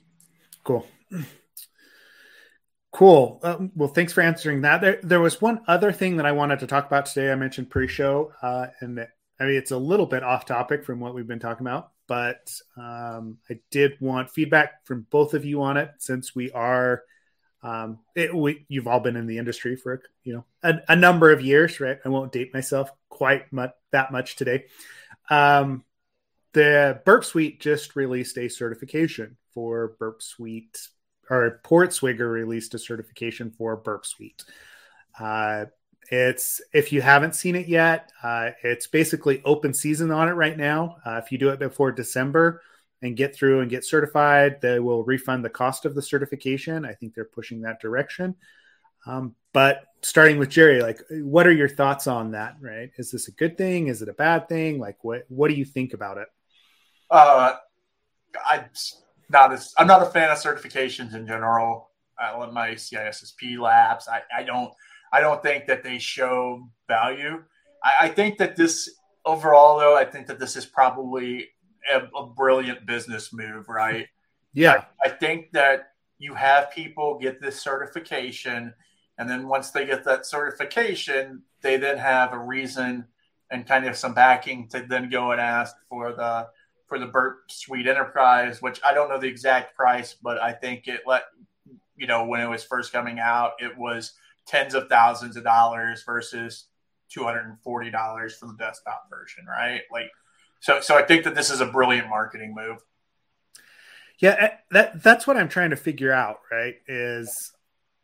Cool. 0.62 0.86
Cool. 2.92 3.40
Um, 3.42 3.72
well, 3.74 3.88
thanks 3.88 4.12
for 4.12 4.20
answering 4.20 4.60
that. 4.60 4.80
There, 4.80 5.00
there 5.02 5.20
was 5.20 5.42
one 5.42 5.62
other 5.66 5.90
thing 5.90 6.18
that 6.18 6.26
I 6.26 6.30
wanted 6.30 6.60
to 6.60 6.68
talk 6.68 6.86
about 6.86 7.06
today. 7.06 7.32
I 7.32 7.34
mentioned 7.34 7.68
pre-show, 7.68 8.30
uh, 8.40 8.68
and 8.78 9.04
I 9.40 9.44
mean 9.44 9.56
it's 9.56 9.70
a 9.70 9.78
little 9.78 10.06
bit 10.06 10.22
off 10.22 10.46
topic 10.46 10.84
from 10.84 11.00
what 11.00 11.14
we've 11.14 11.26
been 11.26 11.40
talking 11.40 11.66
about, 11.66 11.90
but 12.06 12.52
um, 12.76 13.38
I 13.50 13.58
did 13.70 14.00
want 14.00 14.30
feedback 14.30 14.84
from 14.86 15.06
both 15.10 15.34
of 15.34 15.44
you 15.44 15.62
on 15.62 15.76
it 15.76 15.90
since 15.98 16.34
we 16.34 16.50
are 16.52 17.02
um, 17.64 18.00
it, 18.14 18.34
we, 18.34 18.66
you've 18.68 18.86
all 18.86 19.00
been 19.00 19.16
in 19.16 19.26
the 19.26 19.38
industry 19.38 19.74
for 19.74 20.02
you 20.22 20.34
know 20.34 20.44
a, 20.62 20.80
a, 20.88 20.96
number 20.96 21.32
of 21.32 21.40
years, 21.40 21.80
right? 21.80 21.98
I 22.04 22.10
won't 22.10 22.30
date 22.30 22.52
myself 22.52 22.90
quite 23.08 23.50
much 23.54 23.72
that 23.90 24.12
much 24.12 24.36
today. 24.36 24.64
Um, 25.30 25.82
the 26.52 27.00
Burp 27.06 27.24
Suite 27.24 27.60
just 27.60 27.96
released 27.96 28.36
a 28.36 28.48
certification 28.48 29.38
for 29.54 29.96
Burp 29.98 30.20
Suite, 30.20 30.88
or 31.30 31.62
Portswigger 31.64 32.30
released 32.30 32.74
a 32.74 32.78
certification 32.78 33.50
for 33.50 33.76
Burp 33.76 34.04
Suite. 34.04 34.44
Uh, 35.18 35.66
it's 36.10 36.60
if 36.72 36.92
you 36.92 37.02
haven't 37.02 37.34
seen 37.34 37.56
it 37.56 37.68
yet, 37.68 38.12
uh, 38.22 38.50
it's 38.62 38.86
basically 38.86 39.42
open 39.44 39.74
season 39.74 40.10
on 40.10 40.28
it 40.28 40.32
right 40.32 40.56
now. 40.56 40.96
Uh, 41.04 41.20
if 41.24 41.32
you 41.32 41.38
do 41.38 41.50
it 41.50 41.58
before 41.58 41.92
December, 41.92 42.60
and 43.04 43.16
get 43.16 43.36
through 43.36 43.60
and 43.60 43.70
get 43.70 43.84
certified. 43.84 44.60
They 44.62 44.80
will 44.80 45.04
refund 45.04 45.44
the 45.44 45.50
cost 45.50 45.84
of 45.84 45.94
the 45.94 46.02
certification. 46.02 46.86
I 46.86 46.94
think 46.94 47.14
they're 47.14 47.26
pushing 47.26 47.60
that 47.60 47.80
direction. 47.80 48.34
Um, 49.06 49.34
but 49.52 49.84
starting 50.00 50.38
with 50.38 50.48
Jerry, 50.48 50.80
like, 50.80 51.00
what 51.10 51.46
are 51.46 51.52
your 51.52 51.68
thoughts 51.68 52.06
on 52.06 52.30
that? 52.30 52.56
Right? 52.60 52.90
Is 52.96 53.10
this 53.10 53.28
a 53.28 53.32
good 53.32 53.58
thing? 53.58 53.88
Is 53.88 54.00
it 54.00 54.08
a 54.08 54.14
bad 54.14 54.48
thing? 54.48 54.78
Like, 54.78 55.04
what 55.04 55.26
what 55.28 55.48
do 55.48 55.54
you 55.54 55.66
think 55.66 55.92
about 55.92 56.16
it? 56.16 56.28
Uh, 57.10 57.52
I 58.34 58.64
not 59.28 59.52
as 59.52 59.74
I'm 59.76 59.86
not 59.86 60.02
a 60.02 60.06
fan 60.06 60.30
of 60.30 60.38
certifications 60.38 61.14
in 61.14 61.26
general. 61.26 61.90
I 62.18 62.34
love 62.36 62.54
my 62.54 62.70
CISSP 62.70 63.58
labs. 63.58 64.08
I, 64.08 64.22
I 64.34 64.44
don't 64.44 64.72
I 65.14 65.20
don't 65.20 65.40
think 65.42 65.66
that 65.66 65.84
they 65.84 65.98
show 65.98 66.68
value. 66.88 67.44
I, 67.84 68.06
I 68.06 68.08
think 68.08 68.36
that 68.38 68.56
this 68.56 68.90
overall, 69.24 69.78
though, 69.78 69.96
I 69.96 70.04
think 70.04 70.26
that 70.26 70.40
this 70.40 70.56
is 70.56 70.66
probably 70.66 71.50
a, 71.92 72.00
a 72.16 72.26
brilliant 72.26 72.84
business 72.84 73.32
move, 73.32 73.68
right? 73.68 74.08
Yeah. 74.54 74.84
I, 75.04 75.08
I 75.08 75.10
think 75.10 75.52
that 75.52 75.92
you 76.18 76.34
have 76.34 76.72
people 76.72 77.16
get 77.20 77.40
this 77.40 77.62
certification, 77.62 78.74
and 79.16 79.30
then 79.30 79.46
once 79.46 79.70
they 79.70 79.86
get 79.86 80.04
that 80.04 80.26
certification, 80.26 81.42
they 81.62 81.76
then 81.76 81.96
have 81.98 82.32
a 82.32 82.38
reason 82.38 83.06
and 83.52 83.68
kind 83.68 83.86
of 83.86 83.96
some 83.96 84.14
backing 84.14 84.66
to 84.70 84.84
then 84.88 85.08
go 85.10 85.30
and 85.30 85.40
ask 85.40 85.76
for 85.88 86.12
the 86.12 86.48
for 86.88 86.98
the 86.98 87.06
Burp 87.06 87.50
Suite 87.50 87.86
Enterprise, 87.86 88.60
which 88.60 88.80
I 88.84 88.92
don't 88.92 89.08
know 89.08 89.20
the 89.20 89.28
exact 89.28 89.76
price, 89.76 90.14
but 90.20 90.42
I 90.42 90.52
think 90.52 90.88
it 90.88 91.02
let 91.06 91.22
you 91.96 92.08
know 92.08 92.26
when 92.26 92.40
it 92.40 92.48
was 92.48 92.64
first 92.64 92.92
coming 92.92 93.20
out, 93.20 93.52
it 93.60 93.78
was 93.78 94.12
tens 94.46 94.74
of 94.74 94.88
thousands 94.88 95.36
of 95.36 95.44
dollars 95.44 96.02
versus 96.04 96.66
two 97.08 97.24
hundred 97.24 97.46
and 97.46 97.60
forty 97.60 97.90
dollars 97.90 98.34
for 98.36 98.46
the 98.46 98.56
desktop 98.58 99.08
version, 99.10 99.44
right? 99.46 99.82
Like 99.92 100.10
so, 100.60 100.80
so 100.80 100.96
I 100.96 101.02
think 101.02 101.24
that 101.24 101.34
this 101.34 101.50
is 101.50 101.60
a 101.60 101.66
brilliant 101.66 102.08
marketing 102.08 102.54
move. 102.54 102.78
Yeah, 104.18 104.36
eh, 104.38 104.48
that 104.70 105.02
that's 105.02 105.26
what 105.26 105.36
I'm 105.36 105.48
trying 105.48 105.70
to 105.70 105.76
figure 105.76 106.12
out. 106.12 106.40
Right? 106.50 106.76
Is 106.88 107.52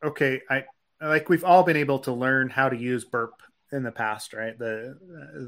okay. 0.05 0.43
I 0.51 0.65
like 1.01 1.29
we've 1.29 1.45
all 1.45 1.63
been 1.63 1.77
able 1.77 2.01
to 2.01 2.13
learn 2.13 2.51
how 2.51 2.69
to 2.69 2.77
use 2.77 3.05
Burp 3.05 3.43
in 3.73 3.83
the 3.83 3.93
past, 3.93 4.33
right? 4.33 4.59
The 4.59 4.99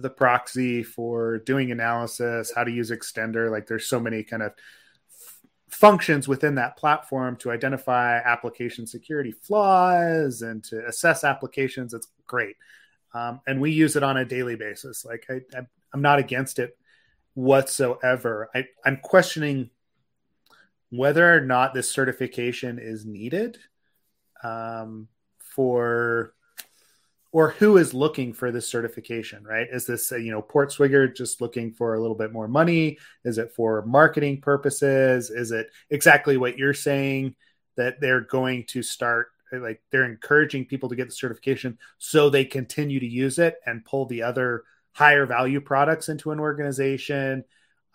the 0.00 0.10
proxy 0.10 0.82
for 0.82 1.38
doing 1.38 1.70
analysis, 1.70 2.52
how 2.54 2.64
to 2.64 2.70
use 2.70 2.90
Extender. 2.90 3.50
Like 3.50 3.66
there's 3.66 3.88
so 3.88 4.00
many 4.00 4.22
kind 4.22 4.42
of 4.42 4.52
functions 5.72 6.28
within 6.28 6.54
that 6.56 6.76
platform 6.76 7.34
to 7.36 7.50
identify 7.50 8.18
application 8.18 8.86
security 8.86 9.32
flaws 9.32 10.42
and 10.42 10.62
to 10.62 10.86
assess 10.86 11.24
applications. 11.24 11.94
It's 11.94 12.08
great. 12.26 12.56
Um, 13.14 13.40
and 13.46 13.60
we 13.60 13.72
use 13.72 13.96
it 13.96 14.02
on 14.02 14.18
a 14.18 14.24
daily 14.24 14.54
basis. 14.54 15.04
Like 15.04 15.26
I, 15.30 15.40
I'm 15.92 16.02
not 16.02 16.18
against 16.18 16.58
it 16.58 16.76
whatsoever. 17.34 18.50
I, 18.54 18.66
I'm 18.84 18.98
questioning 18.98 19.70
whether 20.90 21.34
or 21.34 21.40
not 21.40 21.72
this 21.72 21.90
certification 21.90 22.78
is 22.78 23.06
needed 23.06 23.58
um, 24.44 25.08
for 25.38 26.34
or 27.32 27.50
who 27.50 27.78
is 27.78 27.94
looking 27.94 28.32
for 28.32 28.52
this 28.52 28.68
certification 28.68 29.42
right? 29.44 29.66
Is 29.72 29.86
this 29.86 30.10
you 30.12 30.30
know 30.30 30.42
portswigger 30.42 31.14
just 31.14 31.40
looking 31.40 31.72
for 31.72 31.94
a 31.94 32.00
little 32.00 32.16
bit 32.16 32.32
more 32.32 32.48
money? 32.48 32.98
Is 33.24 33.38
it 33.38 33.52
for 33.52 33.84
marketing 33.84 34.40
purposes? 34.40 35.30
Is 35.30 35.50
it 35.50 35.68
exactly 35.90 36.36
what 36.36 36.58
you're 36.58 36.74
saying 36.74 37.34
that 37.76 38.00
they're 38.00 38.20
going 38.20 38.64
to 38.68 38.82
start 38.82 39.28
like 39.52 39.82
they're 39.90 40.04
encouraging 40.04 40.64
people 40.64 40.88
to 40.88 40.96
get 40.96 41.08
the 41.08 41.14
certification 41.14 41.78
so 41.98 42.30
they 42.30 42.44
continue 42.44 42.98
to 43.00 43.06
use 43.06 43.38
it 43.38 43.56
and 43.66 43.84
pull 43.84 44.06
the 44.06 44.22
other 44.22 44.64
higher 44.92 45.26
value 45.26 45.60
products 45.60 46.08
into 46.08 46.30
an 46.30 46.40
organization. 46.40 47.44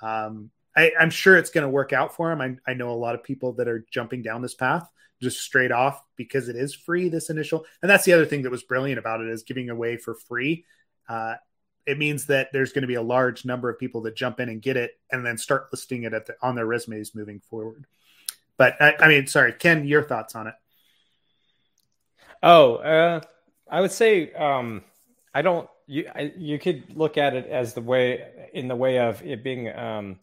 Um, 0.02 0.52
I, 0.78 0.92
am 1.00 1.10
sure 1.10 1.36
it's 1.36 1.50
going 1.50 1.64
to 1.64 1.70
work 1.70 1.92
out 1.92 2.16
for 2.16 2.30
them. 2.30 2.40
I, 2.40 2.72
I, 2.72 2.76
know 2.76 2.92
a 2.92 2.94
lot 2.94 3.16
of 3.16 3.24
people 3.24 3.54
that 3.54 3.68
are 3.68 3.86
jumping 3.92 4.22
down 4.22 4.42
this 4.42 4.54
path 4.54 4.88
just 5.20 5.42
straight 5.42 5.72
off 5.72 6.04
because 6.16 6.48
it 6.48 6.56
is 6.56 6.74
free. 6.74 7.10
This 7.10 7.30
initial, 7.32 7.66
and 7.82 7.90
that's 7.90 8.06
the 8.06 8.14
other 8.14 8.26
thing 8.26 8.44
that 8.44 8.52
was 8.52 8.64
brilliant 8.64 9.00
about 9.00 9.22
it 9.22 9.28
is 9.28 9.44
giving 9.44 9.70
away 9.70 9.98
for 9.98 10.14
free. 10.14 10.66
Uh, 11.10 11.36
it 11.88 11.98
means 11.98 12.28
that 12.28 12.50
there's 12.54 12.74
going 12.74 12.84
to 12.84 12.88
be 12.88 12.96
a 12.96 13.02
large 13.02 13.44
number 13.44 13.70
of 13.70 13.80
people 13.80 14.02
that 14.02 14.16
jump 14.16 14.40
in 14.40 14.50
and 14.50 14.62
get 14.62 14.78
it, 14.78 14.92
and 15.12 15.26
then 15.26 15.38
start 15.38 15.68
listing 15.72 16.04
it 16.04 16.12
the, 16.12 16.36
on 16.42 16.54
their 16.54 16.66
resumes 16.66 17.16
moving 17.16 17.40
forward. 17.50 17.88
But 18.58 18.80
I, 18.80 18.96
I, 19.00 19.08
mean, 19.08 19.26
sorry, 19.28 19.54
Ken, 19.54 19.86
your 19.86 20.04
thoughts 20.04 20.36
on 20.36 20.48
it? 20.48 20.54
Oh, 22.44 22.76
uh, 22.76 23.22
I 23.70 23.82
would 23.82 23.92
say 23.92 24.32
um, 24.34 24.84
I 25.34 25.42
don't 25.42 25.68
you 25.88 26.10
I, 26.14 26.34
you 26.38 26.60
could 26.60 26.96
look 26.96 27.18
at 27.18 27.34
it 27.34 27.48
as 27.48 27.74
the 27.74 27.82
way 27.82 28.50
in 28.54 28.68
the 28.68 28.76
way 28.76 29.00
of 29.00 29.24
it 29.24 29.44
being 29.44 29.74
um 29.76 30.20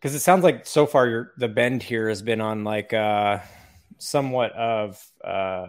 because 0.00 0.14
it 0.14 0.20
sounds 0.20 0.42
like 0.42 0.66
so 0.66 0.86
far 0.86 1.08
your 1.08 1.32
the 1.36 1.48
bend 1.48 1.82
here 1.82 2.08
has 2.08 2.22
been 2.22 2.40
on 2.40 2.64
like 2.64 2.92
uh 2.92 3.38
somewhat 3.98 4.52
of 4.52 5.02
uh 5.22 5.66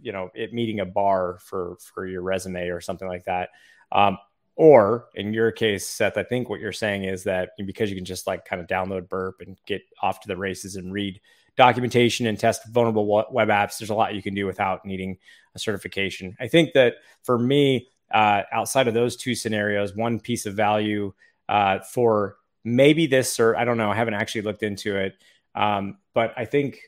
you 0.00 0.12
know 0.12 0.30
it 0.34 0.52
meeting 0.52 0.80
a 0.80 0.86
bar 0.86 1.38
for 1.40 1.76
for 1.94 2.06
your 2.06 2.22
resume 2.22 2.68
or 2.68 2.80
something 2.80 3.08
like 3.08 3.24
that. 3.24 3.50
Um 3.90 4.18
or 4.54 5.06
in 5.14 5.32
your 5.32 5.50
case 5.50 5.88
seth 5.88 6.18
i 6.18 6.22
think 6.22 6.50
what 6.50 6.60
you're 6.60 6.72
saying 6.72 7.04
is 7.04 7.24
that 7.24 7.52
because 7.64 7.88
you 7.88 7.96
can 7.96 8.04
just 8.04 8.26
like 8.26 8.44
kind 8.44 8.60
of 8.60 8.68
download 8.68 9.08
burp 9.08 9.36
and 9.40 9.56
get 9.66 9.80
off 10.02 10.20
to 10.20 10.28
the 10.28 10.36
races 10.36 10.76
and 10.76 10.92
read 10.92 11.18
documentation 11.56 12.26
and 12.26 12.38
test 12.38 12.60
vulnerable 12.68 13.24
web 13.30 13.48
apps 13.48 13.78
there's 13.78 13.88
a 13.88 13.94
lot 13.94 14.14
you 14.14 14.20
can 14.20 14.34
do 14.34 14.44
without 14.44 14.84
needing 14.84 15.16
a 15.54 15.58
certification. 15.58 16.36
I 16.40 16.48
think 16.48 16.72
that 16.74 16.96
for 17.22 17.38
me 17.38 17.88
uh, 18.12 18.42
outside 18.52 18.88
of 18.88 18.94
those 18.94 19.16
two 19.16 19.34
scenarios, 19.34 19.94
one 19.94 20.20
piece 20.20 20.46
of 20.46 20.54
value 20.54 21.12
uh, 21.48 21.80
for 21.80 22.36
maybe 22.64 23.06
this 23.06 23.36
cert. 23.36 23.56
I 23.56 23.64
don't 23.64 23.78
know. 23.78 23.90
I 23.90 23.94
haven't 23.94 24.14
actually 24.14 24.42
looked 24.42 24.62
into 24.62 24.96
it, 24.96 25.14
um, 25.54 25.98
but 26.14 26.32
I 26.36 26.44
think 26.44 26.80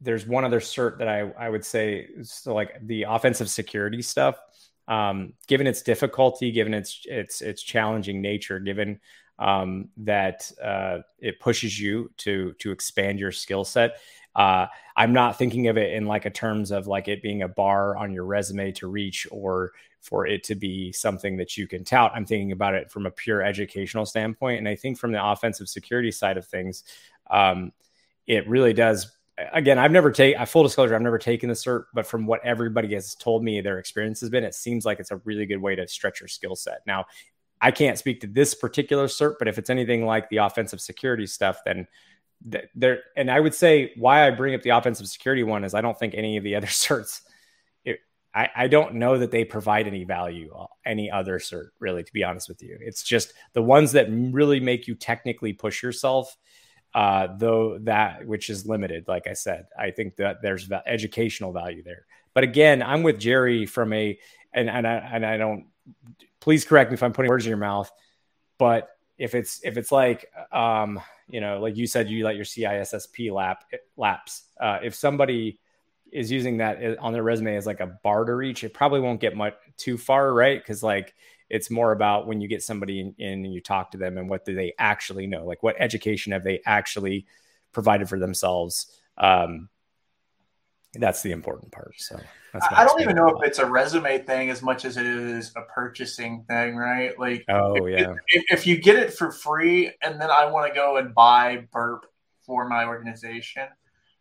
there's 0.00 0.26
one 0.26 0.44
other 0.44 0.60
cert 0.60 0.98
that 0.98 1.08
I, 1.08 1.30
I 1.38 1.48
would 1.48 1.64
say 1.64 2.08
so 2.22 2.54
like 2.54 2.74
the 2.86 3.04
offensive 3.04 3.50
security 3.50 4.02
stuff. 4.02 4.38
Um, 4.86 5.34
given 5.46 5.66
its 5.66 5.82
difficulty, 5.82 6.50
given 6.50 6.72
its 6.72 7.02
its 7.04 7.42
its 7.42 7.62
challenging 7.62 8.22
nature, 8.22 8.58
given 8.58 9.00
um, 9.38 9.90
that 9.98 10.50
uh, 10.62 10.98
it 11.18 11.40
pushes 11.40 11.78
you 11.78 12.10
to 12.18 12.54
to 12.54 12.70
expand 12.70 13.18
your 13.20 13.32
skill 13.32 13.64
set. 13.64 13.98
Uh, 14.38 14.68
I'm 14.96 15.12
not 15.12 15.36
thinking 15.36 15.66
of 15.66 15.76
it 15.76 15.92
in 15.92 16.06
like 16.06 16.24
a 16.24 16.30
terms 16.30 16.70
of 16.70 16.86
like 16.86 17.08
it 17.08 17.20
being 17.22 17.42
a 17.42 17.48
bar 17.48 17.96
on 17.96 18.12
your 18.12 18.24
resume 18.24 18.70
to 18.72 18.86
reach 18.86 19.26
or 19.32 19.72
for 20.00 20.26
it 20.26 20.44
to 20.44 20.54
be 20.54 20.92
something 20.92 21.36
that 21.38 21.56
you 21.56 21.66
can 21.66 21.82
tout. 21.82 22.12
I'm 22.14 22.24
thinking 22.24 22.52
about 22.52 22.74
it 22.74 22.88
from 22.88 23.04
a 23.04 23.10
pure 23.10 23.42
educational 23.42 24.06
standpoint. 24.06 24.58
And 24.58 24.68
I 24.68 24.76
think 24.76 24.96
from 24.96 25.10
the 25.10 25.24
offensive 25.24 25.68
security 25.68 26.12
side 26.12 26.36
of 26.36 26.46
things, 26.46 26.84
um, 27.28 27.72
it 28.28 28.48
really 28.48 28.72
does 28.72 29.10
again, 29.52 29.78
I've 29.78 29.92
never 29.92 30.10
taken, 30.10 30.44
full 30.46 30.62
disclosure, 30.62 30.94
I've 30.94 31.02
never 31.02 31.18
taken 31.18 31.48
the 31.48 31.54
cert, 31.54 31.84
but 31.92 32.06
from 32.06 32.26
what 32.26 32.44
everybody 32.44 32.94
has 32.94 33.14
told 33.14 33.44
me 33.44 33.60
their 33.60 33.78
experience 33.78 34.20
has 34.20 34.30
been, 34.30 34.44
it 34.44 34.54
seems 34.54 34.84
like 34.84 35.00
it's 35.00 35.10
a 35.10 35.20
really 35.24 35.46
good 35.46 35.58
way 35.58 35.76
to 35.76 35.86
stretch 35.86 36.20
your 36.20 36.28
skill 36.28 36.56
set. 36.56 36.80
Now, 36.86 37.06
I 37.60 37.70
can't 37.70 37.98
speak 37.98 38.20
to 38.20 38.26
this 38.26 38.54
particular 38.54 39.06
cert, 39.06 39.34
but 39.38 39.48
if 39.48 39.58
it's 39.58 39.70
anything 39.70 40.06
like 40.06 40.28
the 40.28 40.38
offensive 40.38 40.80
security 40.80 41.26
stuff, 41.26 41.60
then 41.64 41.86
there, 42.74 43.00
and 43.16 43.30
I 43.30 43.40
would 43.40 43.54
say 43.54 43.92
why 43.96 44.26
I 44.26 44.30
bring 44.30 44.54
up 44.54 44.62
the 44.62 44.70
offensive 44.70 45.08
security 45.08 45.42
one 45.42 45.64
is 45.64 45.74
I 45.74 45.80
don't 45.80 45.98
think 45.98 46.14
any 46.14 46.36
of 46.36 46.44
the 46.44 46.56
other 46.56 46.66
certs, 46.68 47.20
it, 47.84 47.98
I, 48.34 48.48
I 48.54 48.68
don't 48.68 48.94
know 48.94 49.18
that 49.18 49.30
they 49.30 49.44
provide 49.44 49.86
any 49.86 50.04
value, 50.04 50.52
uh, 50.56 50.66
any 50.86 51.10
other 51.10 51.38
cert, 51.38 51.68
really, 51.80 52.04
to 52.04 52.12
be 52.12 52.24
honest 52.24 52.48
with 52.48 52.62
you. 52.62 52.78
It's 52.80 53.02
just 53.02 53.32
the 53.52 53.62
ones 53.62 53.92
that 53.92 54.08
really 54.10 54.60
make 54.60 54.86
you 54.86 54.94
technically 54.94 55.52
push 55.52 55.82
yourself 55.82 56.36
uh, 56.94 57.28
though 57.36 57.78
that 57.78 58.26
which 58.26 58.50
is 58.50 58.66
limited. 58.66 59.06
Like 59.06 59.26
I 59.26 59.34
said, 59.34 59.66
I 59.78 59.90
think 59.90 60.16
that 60.16 60.42
there's 60.42 60.70
educational 60.86 61.52
value 61.52 61.82
there. 61.82 62.06
But 62.34 62.44
again, 62.44 62.82
I'm 62.82 63.02
with 63.02 63.18
Jerry 63.18 63.66
from 63.66 63.92
a 63.92 64.18
and 64.52 64.70
and 64.70 64.86
I, 64.86 64.94
and 64.94 65.26
I 65.26 65.36
don't. 65.36 65.66
Please 66.40 66.64
correct 66.64 66.90
me 66.90 66.94
if 66.94 67.02
I'm 67.02 67.12
putting 67.12 67.28
words 67.28 67.44
in 67.44 67.50
your 67.50 67.58
mouth, 67.58 67.90
but 68.58 68.88
if 69.18 69.34
it's 69.34 69.60
if 69.64 69.76
it's 69.76 69.92
like 69.92 70.26
um 70.52 71.00
you 71.28 71.40
know 71.40 71.60
like 71.60 71.76
you 71.76 71.86
said 71.86 72.08
you 72.08 72.24
let 72.24 72.36
your 72.36 72.44
CISSP 72.44 73.32
lap 73.32 73.64
lapse. 73.96 74.44
Uh, 74.60 74.78
if 74.82 74.94
somebody 74.94 75.58
is 76.12 76.30
using 76.30 76.56
that 76.58 76.82
uh, 76.82 76.96
on 77.00 77.12
their 77.12 77.22
resume 77.22 77.56
as 77.56 77.66
like 77.66 77.80
a 77.80 77.98
bar 78.02 78.24
to 78.24 78.34
reach, 78.34 78.64
it 78.64 78.72
probably 78.72 79.00
won't 79.00 79.20
get 79.20 79.36
much 79.36 79.54
too 79.76 79.98
far, 79.98 80.32
right? 80.32 80.60
Because 80.60 80.82
like 80.82 81.14
it's 81.50 81.70
more 81.70 81.92
about 81.92 82.26
when 82.26 82.40
you 82.40 82.48
get 82.48 82.62
somebody 82.62 83.00
in, 83.00 83.14
in, 83.18 83.44
and 83.44 83.52
you 83.52 83.60
talk 83.60 83.90
to 83.90 83.98
them 83.98 84.18
and 84.18 84.28
what 84.28 84.44
do 84.44 84.54
they 84.54 84.74
actually 84.78 85.26
know 85.26 85.44
like 85.44 85.62
what 85.62 85.76
education 85.78 86.32
have 86.32 86.44
they 86.44 86.60
actually 86.66 87.26
provided 87.72 88.08
for 88.08 88.18
themselves 88.18 89.00
um, 89.18 89.68
that's 90.94 91.22
the 91.22 91.32
important 91.32 91.70
part 91.70 91.92
so 91.98 92.18
i 92.70 92.84
don't 92.84 93.00
even 93.00 93.14
know 93.14 93.28
if 93.28 93.46
it's 93.46 93.58
a 93.58 93.66
resume 93.66 94.18
thing 94.18 94.50
as 94.50 94.62
much 94.62 94.84
as 94.84 94.96
it 94.96 95.06
is 95.06 95.52
a 95.56 95.62
purchasing 95.72 96.44
thing 96.48 96.76
right? 96.76 97.18
Like 97.18 97.44
oh 97.48 97.86
if, 97.86 98.00
yeah. 98.00 98.14
if, 98.28 98.44
if 98.50 98.66
you 98.66 98.78
get 98.78 98.96
it 98.96 99.12
for 99.12 99.30
free 99.30 99.92
and 100.02 100.20
then 100.20 100.30
i 100.30 100.46
want 100.46 100.72
to 100.72 100.74
go 100.74 100.96
and 100.96 101.14
buy 101.14 101.66
burp 101.72 102.06
for 102.42 102.66
my 102.66 102.86
organization 102.86 103.68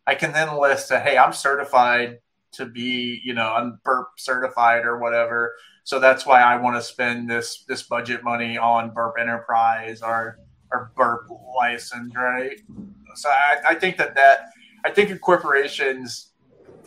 i 0.06 0.14
can 0.14 0.34
then 0.34 0.60
list 0.60 0.90
that 0.90 1.08
hey 1.08 1.18
i'm 1.18 1.34
certified 1.34 2.20
to 2.52 2.66
be 2.66 3.22
you 3.24 3.34
know 3.34 3.54
i'm 3.54 3.80
burp 3.84 4.10
certified 4.18 4.86
or 4.86 4.98
whatever. 4.98 5.56
So 5.88 6.02
that's 6.02 6.26
why 6.26 6.42
I 6.42 6.58
want 6.58 6.76
to 6.76 6.82
spend 6.82 7.30
this 7.30 7.64
this 7.64 7.84
budget 7.84 8.22
money 8.22 8.58
on 8.58 8.94
Burp 8.94 9.16
Enterprise 9.18 10.02
or 10.02 10.38
or 10.70 10.92
Burp 10.98 11.30
license, 11.58 12.14
right? 12.14 12.60
So 13.16 13.30
I, 13.30 13.70
I 13.70 13.76
think 13.76 13.96
that 13.96 14.14
that 14.16 14.50
I 14.84 14.92
think 14.92 15.18
corporations 15.22 16.27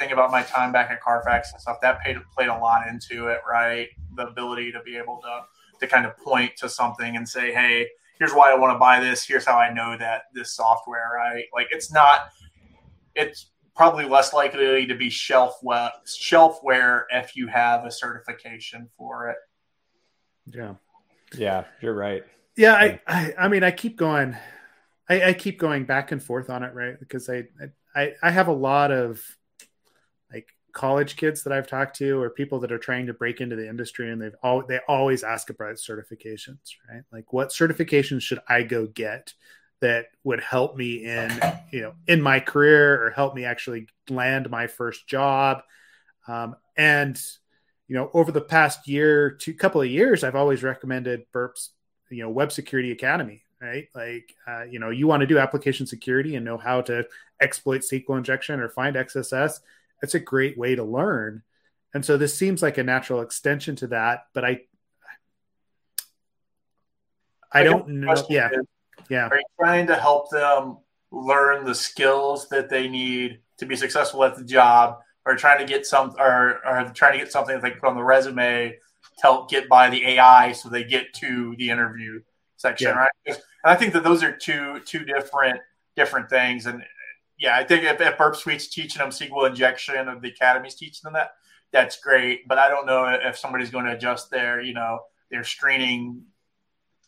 think 0.01 0.13
about 0.13 0.31
my 0.31 0.43
time 0.43 0.73
back 0.73 0.91
at 0.91 1.01
Carfax 1.01 1.53
and 1.53 1.61
stuff 1.61 1.81
that 1.83 2.01
paid, 2.01 2.17
played 2.35 2.49
a 2.49 2.57
lot 2.57 2.89
into 2.89 3.29
it, 3.29 3.41
right? 3.49 3.89
The 4.17 4.27
ability 4.27 4.73
to 4.73 4.81
be 4.83 4.97
able 4.97 5.21
to 5.23 5.43
to 5.81 5.87
kind 5.87 6.05
of 6.05 6.17
point 6.19 6.57
to 6.59 6.69
something 6.69 7.17
and 7.17 7.27
say, 7.27 7.53
hey, 7.53 7.87
here's 8.19 8.33
why 8.33 8.53
I 8.53 8.55
want 8.55 8.75
to 8.75 8.79
buy 8.79 9.01
this. 9.01 9.25
Here's 9.25 9.47
how 9.47 9.57
I 9.57 9.73
know 9.73 9.97
that 9.97 10.25
this 10.35 10.53
software, 10.53 11.11
right? 11.15 11.45
Like 11.55 11.69
it's 11.71 11.93
not 11.93 12.31
it's 13.15 13.51
probably 13.77 14.05
less 14.05 14.33
likely 14.33 14.87
to 14.87 14.95
be 14.95 15.09
shelfware 15.09 15.91
shelfware 16.07 17.05
if 17.13 17.37
you 17.37 17.47
have 17.47 17.85
a 17.85 17.91
certification 17.91 18.89
for 18.97 19.29
it. 19.31 19.37
Yeah. 20.47 20.75
Yeah, 21.37 21.65
you're 21.81 21.95
right. 21.95 22.25
Yeah, 22.57 22.75
I, 22.75 23.01
I, 23.07 23.35
I 23.39 23.49
mean, 23.49 23.63
I 23.63 23.71
keep 23.71 23.97
going, 23.97 24.37
I, 25.09 25.27
I, 25.27 25.33
keep 25.33 25.61
going 25.61 25.85
back 25.85 26.11
and 26.11 26.21
forth 26.21 26.51
on 26.51 26.65
it, 26.65 26.75
right? 26.75 26.99
Because 26.99 27.31
I, 27.31 27.45
I, 27.95 28.15
I 28.21 28.31
have 28.33 28.49
a 28.49 28.53
lot 28.53 28.91
of 28.91 29.23
like 29.23 29.39
college 30.73 31.17
kids 31.17 31.43
that 31.45 31.53
I've 31.53 31.67
talked 31.67 31.97
to, 31.97 32.21
or 32.21 32.31
people 32.31 32.61
that 32.61 32.73
are 32.73 32.79
trying 32.79 33.07
to 33.07 33.15
break 33.15 33.41
into 33.41 33.57
the 33.57 33.69
industry, 33.69 34.11
and 34.11 34.21
they've 34.21 34.35
all 34.43 34.65
they 34.67 34.81
always 34.89 35.23
ask 35.23 35.51
about 35.51 35.77
certifications, 35.77 36.59
right? 36.91 37.03
Like, 37.13 37.33
what 37.33 37.51
certifications 37.51 38.23
should 38.23 38.41
I 38.49 38.63
go 38.63 38.87
get 38.87 39.33
that 39.81 40.07
would 40.25 40.41
help 40.41 40.77
me 40.77 41.05
in 41.05 41.31
you 41.73 41.81
know 41.81 41.95
in 42.07 42.21
my 42.21 42.41
career 42.41 43.05
or 43.05 43.11
help 43.11 43.35
me 43.35 43.45
actually 43.45 43.87
land 44.09 44.49
my 44.51 44.67
first 44.67 45.07
job 45.07 45.63
um, 46.29 46.55
and 46.77 47.21
you 47.89 47.97
know 47.97 48.11
over 48.13 48.31
the 48.31 48.41
past 48.41 48.87
year 48.87 49.31
two 49.31 49.55
couple 49.55 49.81
of 49.81 49.89
years 49.89 50.23
i've 50.23 50.37
always 50.37 50.63
recommended 50.63 51.25
burps 51.35 51.69
you 52.11 52.23
know 52.23 52.31
web 52.31 52.53
security 52.53 52.93
academy 52.93 53.43
right 53.61 53.89
like 53.95 54.35
uh, 54.47 54.65
you 54.65 54.79
know 54.79 54.91
you 54.91 55.07
want 55.07 55.21
to 55.21 55.27
do 55.27 55.39
application 55.39 55.87
security 55.87 56.37
and 56.37 56.45
know 56.45 56.59
how 56.59 56.81
to 56.81 57.05
exploit 57.41 57.81
sql 57.81 58.19
injection 58.19 58.61
or 58.61 58.69
find 58.69 58.97
xss 58.97 59.61
that's 60.01 60.15
a 60.15 60.21
great 60.21 60.57
way 60.59 60.75
to 60.75 60.85
learn 60.85 61.43
and 61.95 62.05
so 62.05 62.17
this 62.17 62.37
seems 62.37 62.63
like 62.63 62.79
a 62.79 62.83
natural 62.83 63.21
extension 63.21 63.77
to 63.77 63.89
that 63.89 64.25
but 64.35 64.45
i 64.45 64.61
i 67.53 67.63
don't 67.63 67.89
know 67.89 68.15
yeah 68.29 68.49
is, 68.53 68.67
yeah. 69.09 69.29
Are 69.29 69.37
you 69.37 69.45
trying 69.59 69.87
to 69.87 69.97
help 69.97 70.31
them 70.31 70.79
learn 71.11 71.65
the 71.65 71.75
skills 71.75 72.49
that 72.51 72.69
they 72.69 72.89
need 72.89 73.41
to 73.59 73.67
be 73.67 73.77
successful 73.77 74.25
at 74.25 74.37
the 74.37 74.45
job, 74.45 74.99
or 75.27 75.37
trying 75.37 75.59
to 75.59 75.65
get 75.65 75.87
some, 75.87 76.15
or, 76.19 76.61
or 76.67 76.91
trying 76.95 77.13
to 77.13 77.19
get 77.19 77.33
something 77.33 77.55
that 77.55 77.63
they 77.63 77.71
put 77.73 77.89
on 77.89 77.97
the 77.97 78.03
resume 78.03 78.71
to 78.71 79.23
help 79.23 79.51
get 79.51 79.69
by 79.69 79.91
the 79.91 80.05
AI 80.07 80.53
so 80.53 80.69
they 80.69 80.85
get 80.85 81.13
to 81.15 81.55
the 81.59 81.71
interview 81.71 82.21
section, 82.57 82.89
yeah. 82.89 82.95
right? 82.95 83.11
And 83.27 83.39
I 83.65 83.75
think 83.75 83.93
that 83.95 84.05
those 84.05 84.23
are 84.23 84.33
two 84.33 84.81
two 84.87 85.05
different 85.05 85.61
different 85.97 86.31
things. 86.31 86.67
And 86.67 86.83
yeah, 87.41 87.57
I 87.57 87.65
think 87.65 87.85
if, 87.85 88.01
if 88.01 88.19
Burp 88.19 88.37
Suite's 88.37 88.69
teaching 88.69 89.01
them 89.01 89.09
SQL 89.09 89.49
injection, 89.49 90.09
or 90.09 90.21
the 90.21 90.31
academy's 90.31 90.75
teaching 90.75 91.01
them 91.05 91.15
that, 91.15 91.31
that's 91.73 91.99
great. 91.99 92.47
But 92.47 92.59
I 92.59 92.69
don't 92.69 92.85
know 92.85 93.07
if 93.07 93.39
somebody's 93.39 93.71
going 93.71 93.87
to 93.87 93.93
adjust 93.93 94.31
their, 94.31 94.61
you 94.61 94.75
know, 94.75 95.01
their 95.31 95.43
screening 95.43 96.23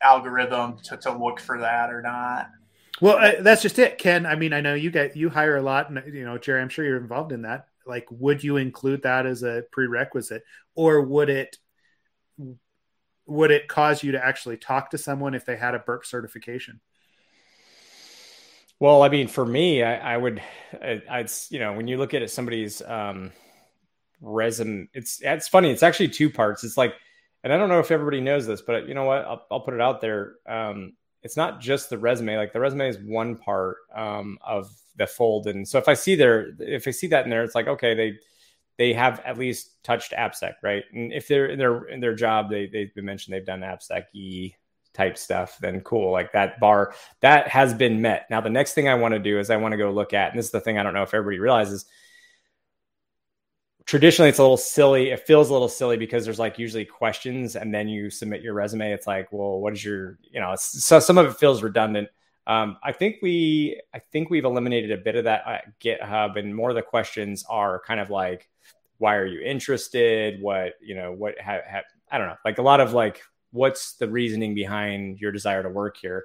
algorithm 0.03 0.79
to, 0.85 0.97
to 0.97 1.13
look 1.13 1.39
for 1.39 1.61
that 1.61 1.93
or 1.93 2.01
not. 2.01 2.49
Well, 3.01 3.19
uh, 3.19 3.43
that's 3.43 3.61
just 3.61 3.79
it, 3.79 3.99
Ken. 3.99 4.25
I 4.25 4.35
mean, 4.37 4.55
I 4.55 4.63
know 4.63 4.75
you 4.75 4.91
get 4.91 5.17
you 5.17 5.29
hire 5.29 5.57
a 5.57 5.63
lot, 5.63 5.91
and 5.91 6.03
you 6.15 6.25
know, 6.25 6.39
Jerry, 6.39 6.63
I'm 6.63 6.71
sure 6.71 6.85
you're 6.85 6.97
involved 6.97 7.33
in 7.33 7.43
that. 7.43 7.67
Like, 7.87 8.07
would 8.11 8.43
you 8.43 8.57
include 8.57 9.03
that 9.03 9.27
as 9.27 9.43
a 9.43 9.65
prerequisite, 9.71 10.45
or 10.75 11.03
would 11.03 11.29
it 11.29 11.59
would 13.27 13.51
it 13.51 13.69
cause 13.69 14.03
you 14.03 14.13
to 14.13 14.25
actually 14.25 14.57
talk 14.57 14.91
to 14.91 14.99
someone 14.99 15.35
if 15.35 15.45
they 15.45 15.57
had 15.57 15.75
a 15.75 15.79
burp 15.79 16.07
certification? 16.07 16.81
Well, 18.83 19.05
I 19.05 19.09
mean, 19.11 19.29
for 19.29 19.47
me, 19.47 19.85
I, 19.85 20.15
I 20.15 20.17
would, 20.17 20.43
I, 20.83 21.01
I'd, 21.09 21.31
you 21.51 21.61
know, 21.61 21.73
when 21.73 21.87
you 21.87 21.99
look 21.99 22.15
at 22.15 22.23
it, 22.23 22.33
somebody's 22.33 22.83
um, 22.83 23.31
resume, 24.21 24.89
it's 24.93 25.21
it's 25.23 25.47
funny. 25.47 25.71
It's 25.71 25.85
actually 25.85 26.09
two 26.09 26.29
parts. 26.29 26.65
It's 26.65 26.77
like 26.77 26.93
and 27.45 27.53
I 27.53 27.59
don't 27.59 27.69
know 27.69 27.79
if 27.79 27.93
everybody 27.93 28.21
knows 28.21 28.45
this, 28.45 28.61
but 28.61 28.89
you 28.89 28.95
know 28.95 29.05
what? 29.05 29.25
I'll, 29.25 29.47
I'll 29.53 29.61
put 29.61 29.75
it 29.75 29.81
out 29.81 30.01
there. 30.01 30.35
Um, 30.49 30.95
it's 31.23 31.37
not 31.37 31.61
just 31.61 31.91
the 31.91 31.99
resume. 31.99 32.37
Like 32.37 32.53
the 32.53 32.59
resume 32.59 32.89
is 32.89 32.99
one 32.99 33.37
part 33.37 33.77
um, 33.95 34.37
of 34.45 34.69
the 34.97 35.07
fold, 35.07 35.47
and 35.47 35.69
so 35.69 35.79
if 35.79 35.87
I 35.87 35.95
see 35.95 36.17
there, 36.17 36.49
if 36.59 36.89
I 36.89 36.91
see 36.91 37.07
that 37.07 37.23
in 37.23 37.31
there, 37.31 37.45
it's 37.45 37.55
like 37.55 37.69
okay, 37.69 37.95
they 37.95 38.19
they 38.79 38.95
have 38.95 39.21
at 39.25 39.39
least 39.39 39.81
touched 39.85 40.11
AppSec, 40.11 40.55
right? 40.61 40.83
And 40.93 41.13
if 41.13 41.29
they're 41.29 41.47
in 41.47 41.59
their 41.61 41.85
in 41.85 42.01
their 42.01 42.17
job, 42.17 42.51
they 42.51 42.67
they've 42.67 42.93
been 42.97 43.05
mentioned 43.05 43.33
they've 43.33 43.47
done 43.47 43.61
AppSec 43.61 44.07
E 44.13 44.55
type 44.95 45.17
stuff, 45.17 45.59
then 45.59 45.81
cool. 45.81 46.13
Like 46.13 46.33
that 46.33 46.61
bar 46.61 46.95
that 47.21 47.49
has 47.49 47.75
been 47.75 48.03
met. 48.03 48.27
Now 48.31 48.41
the 48.41 48.51
next 48.51 48.75
thing 48.75 48.89
I 48.89 48.95
want 48.95 49.13
to 49.15 49.19
do 49.19 49.39
is 49.39 49.51
I 49.51 49.57
want 49.57 49.73
to 49.73 49.79
go 49.79 49.91
look 49.91 50.13
at, 50.13 50.31
and 50.31 50.39
this 50.39 50.47
is 50.47 50.53
the 50.53 50.61
thing 50.61 50.79
I 50.79 50.83
don't 50.83 50.95
know 50.95 51.03
if 51.03 51.15
everybody 51.15 51.39
realizes 51.39 51.87
traditionally 53.87 54.29
it's 54.29 54.39
a 54.39 54.43
little 54.43 54.57
silly 54.57 55.11
it 55.11 55.27
feels 55.27 55.51
a 55.51 55.53
little 55.53 55.69
silly 55.69 55.97
because 55.97 56.25
there's 56.25 56.39
like 56.39 56.59
usually 56.59 56.85
questions 56.85 57.57
and 57.57 57.75
then 57.75 57.89
you 57.89 58.11
submit 58.11 58.43
your 58.43 58.55
resume 58.55 58.93
it's 58.93 59.07
like 59.07 59.33
well 59.33 59.61
what 59.61 59.73
is 59.73 59.85
your 59.85 60.19
you 60.31 60.41
know 60.41 60.55
so 60.57 61.01
some 61.01 61.19
of 61.19 61.27
it 61.27 61.37
feels 61.37 61.63
redundant 61.63 62.09
um, 62.47 62.77
i 62.83 62.93
think 62.93 63.17
we 63.23 63.81
i 63.95 63.99
think 63.99 64.31
we've 64.31 64.45
eliminated 64.45 64.93
a 64.93 64.97
bit 64.97 65.17
of 65.17 65.25
that 65.25 65.43
at 65.47 65.81
github 65.81 66.39
and 66.39 66.55
more 66.55 66.71
of 66.71 66.77
the 66.77 66.83
questions 66.83 67.45
are 67.49 67.81
kind 67.87 68.01
of 68.01 68.11
like 68.11 68.49
why 68.99 69.17
are 69.17 69.27
you 69.27 69.41
interested 69.41 70.41
what 70.41 70.75
you 70.81 70.95
know 70.95 71.13
what 71.13 71.39
ha, 71.41 71.59
ha, 71.69 71.81
i 72.11 72.19
don't 72.19 72.29
know 72.29 72.37
like 72.45 72.59
a 72.59 72.63
lot 72.63 72.81
of 72.81 72.93
like 72.93 73.23
what's 73.53 73.95
the 73.95 74.09
reasoning 74.09 74.55
behind 74.55 75.21
your 75.21 75.33
desire 75.33 75.63
to 75.63 75.69
work 75.69 75.97
here? 75.97 76.25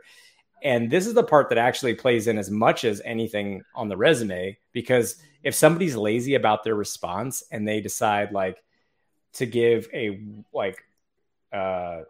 And 0.63 0.89
this 0.89 1.05
is 1.05 1.13
the 1.13 1.23
part 1.23 1.49
that 1.49 1.57
actually 1.57 1.93
plays 1.93 2.27
in 2.27 2.37
as 2.37 2.49
much 2.49 2.83
as 2.83 3.01
anything 3.05 3.61
on 3.75 3.89
the 3.89 3.97
resume 3.97 4.57
because 4.73 5.17
if 5.43 5.53
somebody's 5.53 5.95
lazy 5.95 6.33
about 6.33 6.63
their 6.63 6.75
response 6.75 7.43
and 7.51 7.67
they 7.67 7.79
decide 7.79 8.31
like 8.31 8.57
to 9.33 9.45
give 9.45 9.87
a 9.93 10.19
like 10.51 10.83
uh 11.53 12.01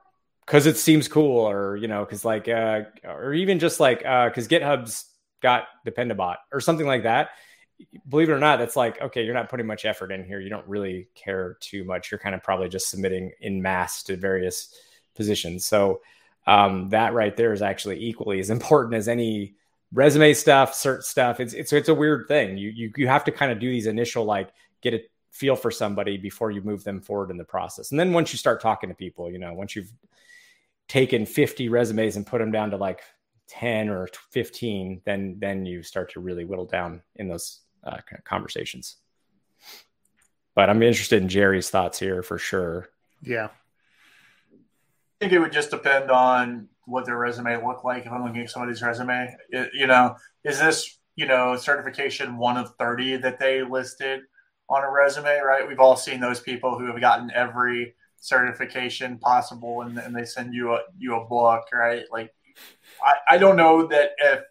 because 0.45 0.65
it 0.65 0.77
seems 0.77 1.09
cool 1.09 1.41
or 1.41 1.75
you 1.75 1.89
know 1.89 2.05
because 2.05 2.23
like 2.23 2.47
uh 2.47 2.83
or 3.03 3.33
even 3.33 3.59
just 3.59 3.81
like 3.81 4.05
uh 4.05 4.29
because 4.29 4.47
github's 4.47 5.11
got 5.41 5.65
dependabot 5.85 6.37
or 6.53 6.61
something 6.61 6.87
like 6.87 7.03
that 7.03 7.31
believe 8.09 8.29
it 8.29 8.33
or 8.33 8.39
not 8.39 8.57
that's 8.57 8.75
like 8.75 8.99
okay 9.01 9.23
you're 9.23 9.33
not 9.33 9.49
putting 9.49 9.67
much 9.67 9.85
effort 9.85 10.11
in 10.11 10.23
here. 10.23 10.39
You 10.39 10.49
don't 10.49 10.67
really 10.67 11.07
care 11.15 11.57
too 11.59 11.83
much. 11.83 12.11
You're 12.11 12.19
kind 12.19 12.35
of 12.35 12.43
probably 12.43 12.69
just 12.69 12.89
submitting 12.89 13.31
in 13.41 13.61
mass 13.61 14.03
to 14.03 14.17
various 14.17 14.73
positions 15.17 15.65
so 15.65 15.99
um, 16.47 16.87
that 16.89 17.13
right 17.13 17.35
there 17.35 17.51
is 17.51 17.61
actually 17.61 17.99
equally 18.03 18.39
as 18.39 18.49
important 18.57 18.95
as 18.95 19.07
any 19.07 19.55
resume 19.93 20.33
stuff, 20.33 20.73
cert 20.73 21.03
stuff. 21.03 21.39
It's 21.39 21.53
it's 21.53 21.73
it's 21.73 21.89
a 21.89 21.95
weird 21.95 22.27
thing. 22.27 22.57
You 22.57 22.69
you 22.69 22.91
you 22.95 23.07
have 23.07 23.25
to 23.25 23.31
kind 23.31 23.51
of 23.51 23.59
do 23.59 23.69
these 23.69 23.87
initial 23.87 24.25
like 24.25 24.49
get 24.81 24.93
a 24.93 25.03
feel 25.31 25.55
for 25.55 25.69
somebody 25.69 26.17
before 26.17 26.51
you 26.51 26.61
move 26.61 26.83
them 26.83 27.01
forward 27.01 27.29
in 27.29 27.37
the 27.37 27.43
process. 27.43 27.91
And 27.91 27.99
then 27.99 28.13
once 28.13 28.33
you 28.33 28.37
start 28.37 28.61
talking 28.61 28.89
to 28.89 28.95
people, 28.95 29.29
you 29.31 29.37
know, 29.37 29.53
once 29.53 29.75
you've 29.75 29.91
taken 30.87 31.25
50 31.25 31.69
resumes 31.69 32.15
and 32.15 32.25
put 32.25 32.39
them 32.39 32.51
down 32.51 32.71
to 32.71 32.77
like 32.77 33.01
10 33.49 33.89
or 33.89 34.07
15, 34.31 35.01
then 35.05 35.37
then 35.39 35.65
you 35.65 35.83
start 35.83 36.11
to 36.13 36.19
really 36.19 36.45
whittle 36.45 36.65
down 36.65 37.01
in 37.15 37.27
those 37.27 37.59
uh, 37.83 37.97
conversations. 38.23 38.97
But 40.55 40.69
I'm 40.69 40.81
interested 40.81 41.21
in 41.21 41.29
Jerry's 41.29 41.69
thoughts 41.69 41.99
here 41.99 42.23
for 42.23 42.39
sure. 42.39 42.89
Yeah. 43.21 43.49
I 45.19 45.25
think 45.25 45.33
it 45.33 45.39
would 45.39 45.51
just 45.51 45.71
depend 45.71 46.11
on 46.11 46.67
what 46.85 47.05
their 47.05 47.17
resume 47.17 47.65
looked 47.65 47.83
like. 47.83 48.05
If 48.05 48.11
I'm 48.11 48.23
looking 48.23 48.41
at 48.41 48.51
somebody's 48.51 48.83
resume, 48.83 49.35
it, 49.49 49.71
you 49.73 49.87
know, 49.87 50.15
is 50.43 50.59
this, 50.59 50.99
you 51.15 51.25
know, 51.25 51.55
certification 51.55 52.37
one 52.37 52.55
of 52.55 52.75
30 52.77 53.17
that 53.17 53.39
they 53.39 53.63
listed 53.63 54.21
on 54.69 54.83
a 54.83 54.91
resume, 54.91 55.39
right? 55.39 55.67
We've 55.67 55.79
all 55.79 55.95
seen 55.95 56.19
those 56.19 56.39
people 56.39 56.77
who 56.77 56.85
have 56.85 57.01
gotten 57.01 57.31
every 57.31 57.95
certification 58.17 59.17
possible 59.17 59.81
and, 59.81 59.97
and 59.97 60.15
they 60.15 60.23
send 60.23 60.53
you 60.53 60.73
a, 60.73 60.81
you 60.99 61.15
a 61.15 61.25
book, 61.25 61.65
right? 61.73 62.03
Like, 62.11 62.31
I, 63.03 63.35
I 63.35 63.37
don't 63.39 63.55
know 63.55 63.87
that 63.87 64.11
if, 64.19 64.41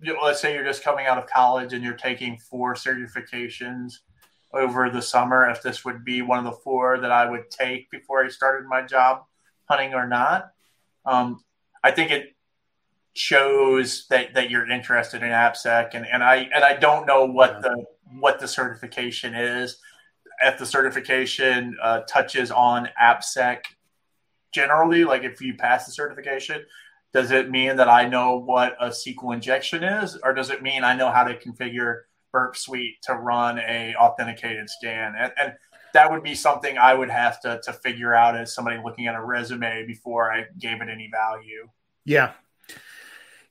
you 0.00 0.14
know, 0.14 0.20
let's 0.24 0.40
say 0.40 0.52
you're 0.52 0.64
just 0.64 0.82
coming 0.82 1.06
out 1.06 1.18
of 1.18 1.28
college 1.28 1.74
and 1.74 1.84
you're 1.84 1.94
taking 1.94 2.38
four 2.38 2.74
certifications 2.74 3.98
over 4.52 4.90
the 4.90 5.00
summer, 5.00 5.48
if 5.48 5.62
this 5.62 5.84
would 5.84 6.04
be 6.04 6.22
one 6.22 6.40
of 6.40 6.44
the 6.44 6.60
four 6.60 6.98
that 6.98 7.12
I 7.12 7.30
would 7.30 7.50
take 7.50 7.88
before 7.92 8.24
I 8.24 8.28
started 8.28 8.66
my 8.66 8.82
job 8.82 9.22
hunting 9.68 9.94
or 9.94 10.06
not. 10.06 10.52
Um, 11.04 11.42
I 11.82 11.90
think 11.90 12.10
it 12.10 12.36
shows 13.14 14.06
that, 14.08 14.34
that 14.34 14.50
you're 14.50 14.70
interested 14.70 15.22
in 15.22 15.28
AppSec 15.28 15.94
and, 15.94 16.06
and 16.06 16.22
I 16.22 16.48
and 16.54 16.64
I 16.64 16.76
don't 16.76 17.06
know 17.06 17.26
what 17.26 17.60
the 17.60 17.84
what 18.18 18.40
the 18.40 18.48
certification 18.48 19.34
is. 19.34 19.78
If 20.42 20.58
the 20.58 20.66
certification 20.66 21.76
uh, 21.82 22.00
touches 22.08 22.50
on 22.50 22.88
AppSec 23.00 23.60
generally, 24.52 25.04
like 25.04 25.24
if 25.24 25.40
you 25.40 25.54
pass 25.54 25.86
the 25.86 25.92
certification, 25.92 26.64
does 27.12 27.30
it 27.30 27.50
mean 27.50 27.76
that 27.76 27.88
I 27.88 28.08
know 28.08 28.36
what 28.38 28.76
a 28.80 28.88
SQL 28.88 29.34
injection 29.34 29.84
is, 29.84 30.18
or 30.22 30.32
does 30.32 30.50
it 30.50 30.62
mean 30.62 30.84
I 30.84 30.94
know 30.94 31.10
how 31.10 31.24
to 31.24 31.36
configure 31.36 32.02
Burp 32.32 32.56
Suite 32.56 32.96
to 33.02 33.14
run 33.14 33.58
a 33.58 33.94
authenticated 33.94 34.68
scan? 34.70 35.14
And, 35.18 35.32
and 35.38 35.52
that 35.94 36.10
would 36.10 36.22
be 36.22 36.34
something 36.34 36.78
I 36.78 36.94
would 36.94 37.10
have 37.10 37.40
to 37.42 37.60
to 37.64 37.72
figure 37.72 38.14
out 38.14 38.36
as 38.36 38.54
somebody 38.54 38.80
looking 38.82 39.06
at 39.06 39.14
a 39.14 39.22
resume 39.22 39.86
before 39.86 40.32
I 40.32 40.46
gave 40.58 40.80
it 40.80 40.88
any 40.88 41.08
value. 41.10 41.68
Yeah, 42.04 42.32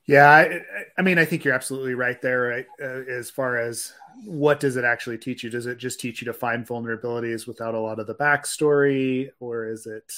yeah. 0.06 0.28
I, 0.28 0.60
I 0.98 1.02
mean, 1.02 1.18
I 1.18 1.24
think 1.24 1.44
you're 1.44 1.54
absolutely 1.54 1.94
right 1.94 2.20
there. 2.20 2.42
Right, 2.42 2.66
uh, 2.82 3.10
as 3.10 3.30
far 3.30 3.58
as 3.58 3.92
what 4.24 4.60
does 4.60 4.76
it 4.76 4.84
actually 4.84 5.18
teach 5.18 5.42
you? 5.42 5.50
Does 5.50 5.66
it 5.66 5.78
just 5.78 6.00
teach 6.00 6.20
you 6.20 6.26
to 6.26 6.32
find 6.32 6.66
vulnerabilities 6.66 7.46
without 7.46 7.74
a 7.74 7.80
lot 7.80 7.98
of 7.98 8.06
the 8.06 8.14
backstory, 8.14 9.30
or 9.40 9.66
is 9.66 9.86
it, 9.86 10.12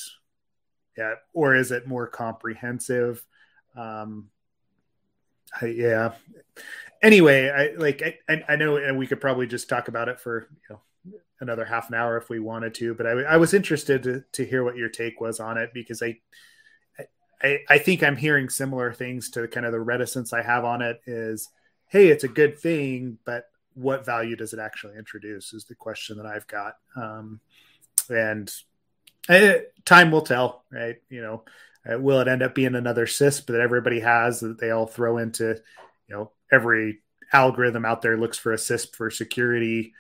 yeah, 0.96 1.14
or 1.32 1.54
is 1.54 1.70
it 1.70 1.86
more 1.86 2.06
comprehensive? 2.06 3.24
Um, 3.76 4.30
I, 5.60 5.66
yeah. 5.66 6.12
Anyway, 7.02 7.50
I 7.50 7.78
like 7.78 8.02
I, 8.28 8.44
I 8.48 8.56
know, 8.56 8.76
and 8.76 8.96
we 8.96 9.06
could 9.06 9.20
probably 9.20 9.46
just 9.46 9.68
talk 9.68 9.88
about 9.88 10.08
it 10.08 10.20
for 10.20 10.48
you 10.50 10.74
know 10.74 10.80
another 11.40 11.64
half 11.64 11.88
an 11.88 11.94
hour 11.94 12.16
if 12.16 12.28
we 12.28 12.38
wanted 12.38 12.74
to. 12.74 12.94
But 12.94 13.06
I, 13.06 13.10
I 13.22 13.36
was 13.36 13.54
interested 13.54 14.02
to, 14.04 14.24
to 14.32 14.44
hear 14.44 14.64
what 14.64 14.76
your 14.76 14.88
take 14.88 15.20
was 15.20 15.40
on 15.40 15.58
it 15.58 15.70
because 15.74 16.02
I, 16.02 16.18
I, 17.42 17.60
I 17.68 17.78
think 17.78 18.02
I'm 18.02 18.16
hearing 18.16 18.48
similar 18.48 18.92
things 18.92 19.30
to 19.30 19.48
kind 19.48 19.66
of 19.66 19.72
the 19.72 19.80
reticence 19.80 20.32
I 20.32 20.42
have 20.42 20.64
on 20.64 20.82
it 20.82 21.00
is, 21.06 21.48
hey, 21.88 22.08
it's 22.08 22.24
a 22.24 22.28
good 22.28 22.58
thing, 22.58 23.18
but 23.24 23.44
what 23.74 24.06
value 24.06 24.36
does 24.36 24.52
it 24.52 24.60
actually 24.60 24.96
introduce 24.96 25.52
is 25.52 25.64
the 25.64 25.74
question 25.74 26.16
that 26.16 26.26
I've 26.26 26.46
got. 26.46 26.76
Um, 26.96 27.40
and 28.08 28.50
uh, 29.28 29.54
time 29.84 30.10
will 30.10 30.22
tell, 30.22 30.64
right? 30.70 30.96
You 31.08 31.22
know, 31.22 31.44
uh, 31.90 31.98
will 31.98 32.20
it 32.20 32.28
end 32.28 32.42
up 32.42 32.54
being 32.54 32.74
another 32.74 33.06
CISSP 33.06 33.46
that 33.46 33.60
everybody 33.60 34.00
has 34.00 34.40
that 34.40 34.58
they 34.58 34.70
all 34.70 34.86
throw 34.86 35.18
into, 35.18 35.60
you 36.08 36.14
know, 36.14 36.30
every 36.52 37.00
algorithm 37.32 37.84
out 37.84 38.00
there 38.00 38.16
looks 38.16 38.38
for 38.38 38.52
a 38.52 38.56
CISSP 38.56 38.94
for 38.94 39.10
security 39.10 39.92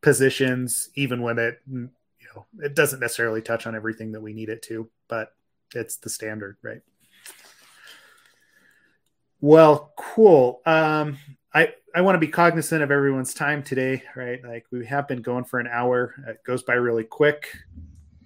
positions, 0.00 0.90
even 0.94 1.22
when 1.22 1.38
it 1.38 1.60
you 1.66 1.90
know 2.34 2.46
it 2.60 2.74
doesn't 2.74 3.00
necessarily 3.00 3.42
touch 3.42 3.66
on 3.66 3.74
everything 3.74 4.12
that 4.12 4.20
we 4.20 4.32
need 4.32 4.48
it 4.48 4.62
to, 4.62 4.88
but 5.08 5.32
it's 5.74 5.96
the 5.96 6.10
standard, 6.10 6.56
right? 6.62 6.80
Well, 9.40 9.92
cool. 9.96 10.60
Um, 10.64 11.18
I 11.54 11.74
I 11.94 12.00
want 12.00 12.14
to 12.16 12.20
be 12.20 12.28
cognizant 12.28 12.82
of 12.82 12.90
everyone's 12.90 13.34
time 13.34 13.62
today, 13.62 14.02
right? 14.14 14.42
Like 14.44 14.66
we 14.70 14.84
have 14.86 15.08
been 15.08 15.22
going 15.22 15.44
for 15.44 15.60
an 15.60 15.66
hour. 15.66 16.14
It 16.26 16.42
goes 16.44 16.62
by 16.62 16.74
really 16.74 17.04
quick. 17.04 17.48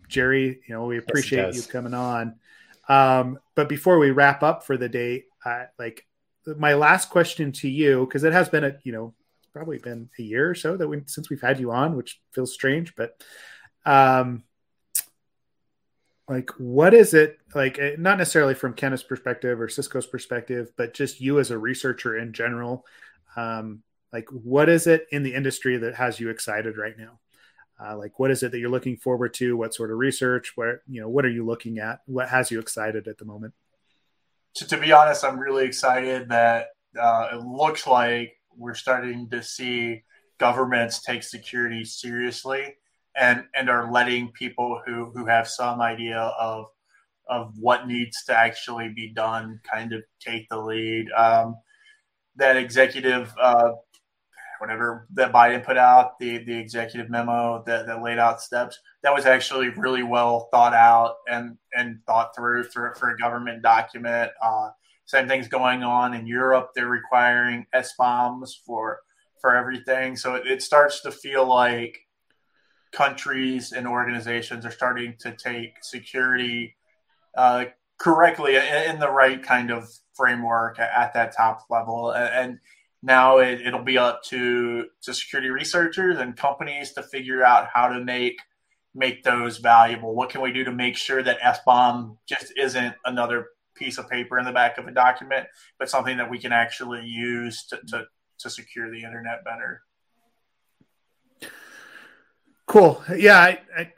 Jerry, 0.09 0.61
you 0.67 0.75
know, 0.75 0.87
we 0.87 0.99
appreciate 0.99 1.55
yes, 1.55 1.57
you 1.57 1.63
coming 1.63 1.95
on. 1.95 2.35
Um, 2.89 3.39
but 3.55 3.69
before 3.69 3.99
we 3.99 4.11
wrap 4.11 4.43
up 4.43 4.65
for 4.65 4.77
the 4.77 4.89
day, 4.89 5.25
uh, 5.45 5.67
like 5.79 6.05
my 6.57 6.75
last 6.75 7.11
question 7.11 7.53
to 7.53 7.69
you, 7.69 8.05
because 8.07 8.25
it 8.25 8.33
has 8.33 8.49
been 8.49 8.65
a 8.65 8.77
you 8.83 8.93
know 8.93 9.15
probably 9.53 9.79
been 9.79 10.09
a 10.19 10.23
year 10.23 10.51
or 10.51 10.55
so 10.55 10.77
that 10.77 10.89
we 10.89 11.03
since 11.07 11.31
we've 11.31 11.41
had 11.41 11.61
you 11.61 11.73
on, 11.73 11.97
which 11.97 12.21
feels 12.33 12.53
strange, 12.53 12.95
but 12.95 13.23
um 13.87 14.45
like 16.29 16.51
what 16.59 16.95
is 16.95 17.15
it 17.15 17.39
like 17.55 17.79
eh, 17.79 17.97
not 17.99 18.19
necessarily 18.19 18.55
from 18.55 18.75
Kenna's 18.75 19.03
perspective 19.03 19.61
or 19.61 19.69
Cisco's 19.69 20.07
perspective, 20.07 20.71
but 20.77 20.95
just 20.95 21.21
you 21.21 21.39
as 21.41 21.51
a 21.51 21.59
researcher 21.59 22.17
in 22.17 22.33
general. 22.33 22.87
Um 23.37 23.83
like 24.13 24.29
what 24.31 24.69
is 24.69 24.87
it 24.87 25.07
in 25.13 25.23
the 25.23 25.35
industry 25.35 25.77
that 25.79 25.95
has 25.95 26.19
you 26.19 26.31
excited 26.31 26.77
right 26.77 26.97
now? 26.99 27.21
Uh, 27.83 27.97
like 27.97 28.19
what 28.19 28.31
is 28.31 28.43
it 28.43 28.53
that 28.53 28.59
you're 28.59 28.71
looking 28.71 28.97
forward 28.97 29.33
to? 29.33 29.57
What 29.57 29.73
sort 29.73 29.91
of 29.91 29.99
research? 29.99 30.53
What 30.55 30.81
you 30.87 31.01
know, 31.01 31.09
what 31.09 31.25
are 31.25 31.31
you 31.31 31.47
looking 31.47 31.79
at? 31.79 32.01
What 32.07 32.29
has 32.29 32.51
you 32.51 32.61
excited 32.61 33.09
at 33.09 33.19
the 33.19 33.25
moment? 33.25 33.55
To, 34.57 34.67
to 34.67 34.77
be 34.77 34.93
honest, 34.93 35.25
I'm 35.25 35.39
really 35.39 35.65
excited 35.65 36.29
that 36.29 36.69
uh, 37.01 37.29
it 37.33 37.41
looks 37.45 37.87
like 37.87 38.37
we're 38.61 38.75
starting 38.75 39.29
to 39.31 39.43
see 39.43 40.03
governments 40.39 41.03
take 41.03 41.23
security 41.23 41.85
seriously 41.85 42.77
and 43.17 43.45
and 43.55 43.69
are 43.69 43.91
letting 43.91 44.31
people 44.33 44.81
who 44.87 45.11
who 45.15 45.27
have 45.27 45.49
some 45.49 45.81
idea 45.81 46.19
of 46.19 46.67
of 47.29 47.53
what 47.59 47.87
needs 47.87 48.25
to 48.25 48.37
actually 48.37 48.89
be 48.89 49.09
done 49.09 49.61
kind 49.71 49.93
of 49.93 50.03
take 50.19 50.49
the 50.49 50.57
lead. 50.57 51.07
Um, 51.13 51.57
that 52.37 52.57
executive, 52.57 53.33
uh, 53.41 53.71
whatever 54.59 55.07
that 55.15 55.33
Biden 55.33 55.65
put 55.65 55.77
out, 55.77 56.19
the 56.19 56.39
the 56.39 56.57
executive 56.57 57.11
memo 57.11 57.63
that, 57.67 57.87
that 57.87 58.03
laid 58.03 58.19
out 58.19 58.41
steps, 58.41 58.79
that 59.03 59.15
was 59.15 59.27
actually 59.27 59.69
really 59.71 60.03
well 60.03 60.49
thought 60.51 60.75
out 60.75 61.17
and 61.29 61.57
and 61.75 62.01
thought 62.07 62.35
through 62.35 62.65
for, 62.65 62.95
for 62.97 63.11
a 63.11 63.19
government 63.19 63.63
document. 63.63 64.31
Uh, 64.43 64.71
same 65.11 65.27
thing's 65.27 65.49
going 65.49 65.83
on 65.83 66.15
in 66.15 66.25
Europe. 66.25 66.71
They're 66.73 66.87
requiring 66.87 67.67
SBOMs 67.75 68.51
for 68.65 69.01
for 69.41 69.57
everything. 69.57 70.15
So 70.15 70.37
it, 70.37 70.47
it 70.47 70.63
starts 70.63 71.01
to 71.01 71.11
feel 71.11 71.45
like 71.45 71.99
countries 72.93 73.73
and 73.73 73.89
organizations 73.89 74.65
are 74.65 74.71
starting 74.71 75.17
to 75.19 75.33
take 75.33 75.83
security 75.83 76.77
uh, 77.37 77.65
correctly 77.99 78.55
in 78.55 79.01
the 79.01 79.11
right 79.11 79.43
kind 79.43 79.73
of 79.73 79.89
framework 80.15 80.79
at, 80.79 81.13
that 81.15 81.37
top 81.37 81.63
level. 81.71 82.13
And 82.13 82.61
now 83.03 83.39
it, 83.39 83.73
will 83.73 83.83
be 83.83 83.99
up 83.99 84.23
to 84.25 84.85
to 85.03 85.13
security 85.13 85.51
researchers 85.51 86.19
and 86.19 86.37
companies 86.37 86.93
to 86.93 87.03
figure 87.03 87.43
out 87.43 87.69
how 87.75 87.89
to 87.89 88.05
make 88.05 88.39
make 88.95 89.25
those 89.25 89.59
valuable. 89.59 90.15
What 90.15 90.31
can 90.31 90.41
we 90.41 90.53
do 90.53 90.63
to 90.63 90.73
make 90.73 90.97
sure 90.97 91.21
that 91.21 91.41
SBOM 91.41 92.17
just 92.29 92.53
isn't 92.57 92.95
another 93.05 93.49
piece 93.75 93.99
of 93.99 94.09
paper 94.09 94.39
in 94.39 94.45
the 94.45 94.53
back 94.53 94.79
of 94.79 94.87
a 94.87 94.93
document, 94.93 95.47
but 95.79 95.89
something 95.89 96.17
that 96.17 96.31
we 96.31 96.39
can 96.39 96.53
actually 96.53 97.05
use 97.07 97.65
to, 97.67 97.79
to, 97.89 98.07
to 98.39 98.51
secure 98.51 98.91
the 98.91 99.03
internet 99.03 99.45
better. 99.45 99.83
Cool. 102.67 103.03
Yeah. 103.17 103.39
I, 103.39 103.61
I 103.77 103.93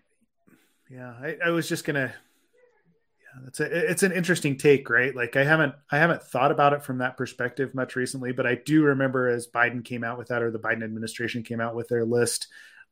yeah, 0.92 1.14
I, 1.22 1.36
I, 1.46 1.50
was 1.50 1.68
just 1.68 1.84
gonna. 1.86 2.12
Yeah, 2.12 3.40
that's 3.44 3.60
a, 3.60 3.90
it's 3.90 4.02
an 4.02 4.12
interesting 4.12 4.58
take, 4.58 4.90
right? 4.90 5.16
Like 5.16 5.36
I 5.36 5.44
haven't 5.44 5.74
I 5.90 5.96
haven't 5.96 6.22
thought 6.22 6.52
about 6.52 6.74
it 6.74 6.82
from 6.82 6.98
that 6.98 7.16
perspective 7.16 7.74
much 7.74 7.96
recently, 7.96 8.32
but 8.32 8.46
I 8.46 8.56
do 8.56 8.82
remember 8.82 9.28
as 9.28 9.48
Biden 9.48 9.82
came 9.82 10.04
out 10.04 10.18
with 10.18 10.28
that, 10.28 10.42
or 10.42 10.50
the 10.50 10.58
Biden 10.58 10.84
administration 10.84 11.44
came 11.44 11.62
out 11.62 11.74
with 11.74 11.88
their 11.88 12.04
list, 12.04 12.48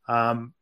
um, 0.08 0.54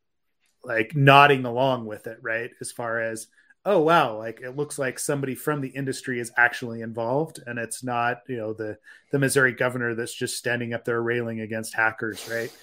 like 0.65 0.97
nodding 0.97 1.45
along 1.45 1.85
with 1.85 2.07
it, 2.07 2.17
right? 2.21 2.51
As 2.59 2.73
far 2.73 2.99
as 2.99 3.27
oh 3.65 3.79
wow 3.79 4.17
like 4.17 4.39
it 4.41 4.55
looks 4.55 4.79
like 4.79 4.97
somebody 4.97 5.35
from 5.35 5.61
the 5.61 5.67
industry 5.69 6.19
is 6.19 6.31
actually 6.37 6.81
involved 6.81 7.39
and 7.45 7.59
it's 7.59 7.83
not 7.83 8.21
you 8.27 8.37
know 8.37 8.53
the 8.53 8.77
the 9.11 9.19
missouri 9.19 9.51
governor 9.51 9.95
that's 9.95 10.13
just 10.13 10.37
standing 10.37 10.73
up 10.73 10.85
there 10.85 11.01
railing 11.01 11.41
against 11.41 11.73
hackers 11.73 12.29
right 12.29 12.53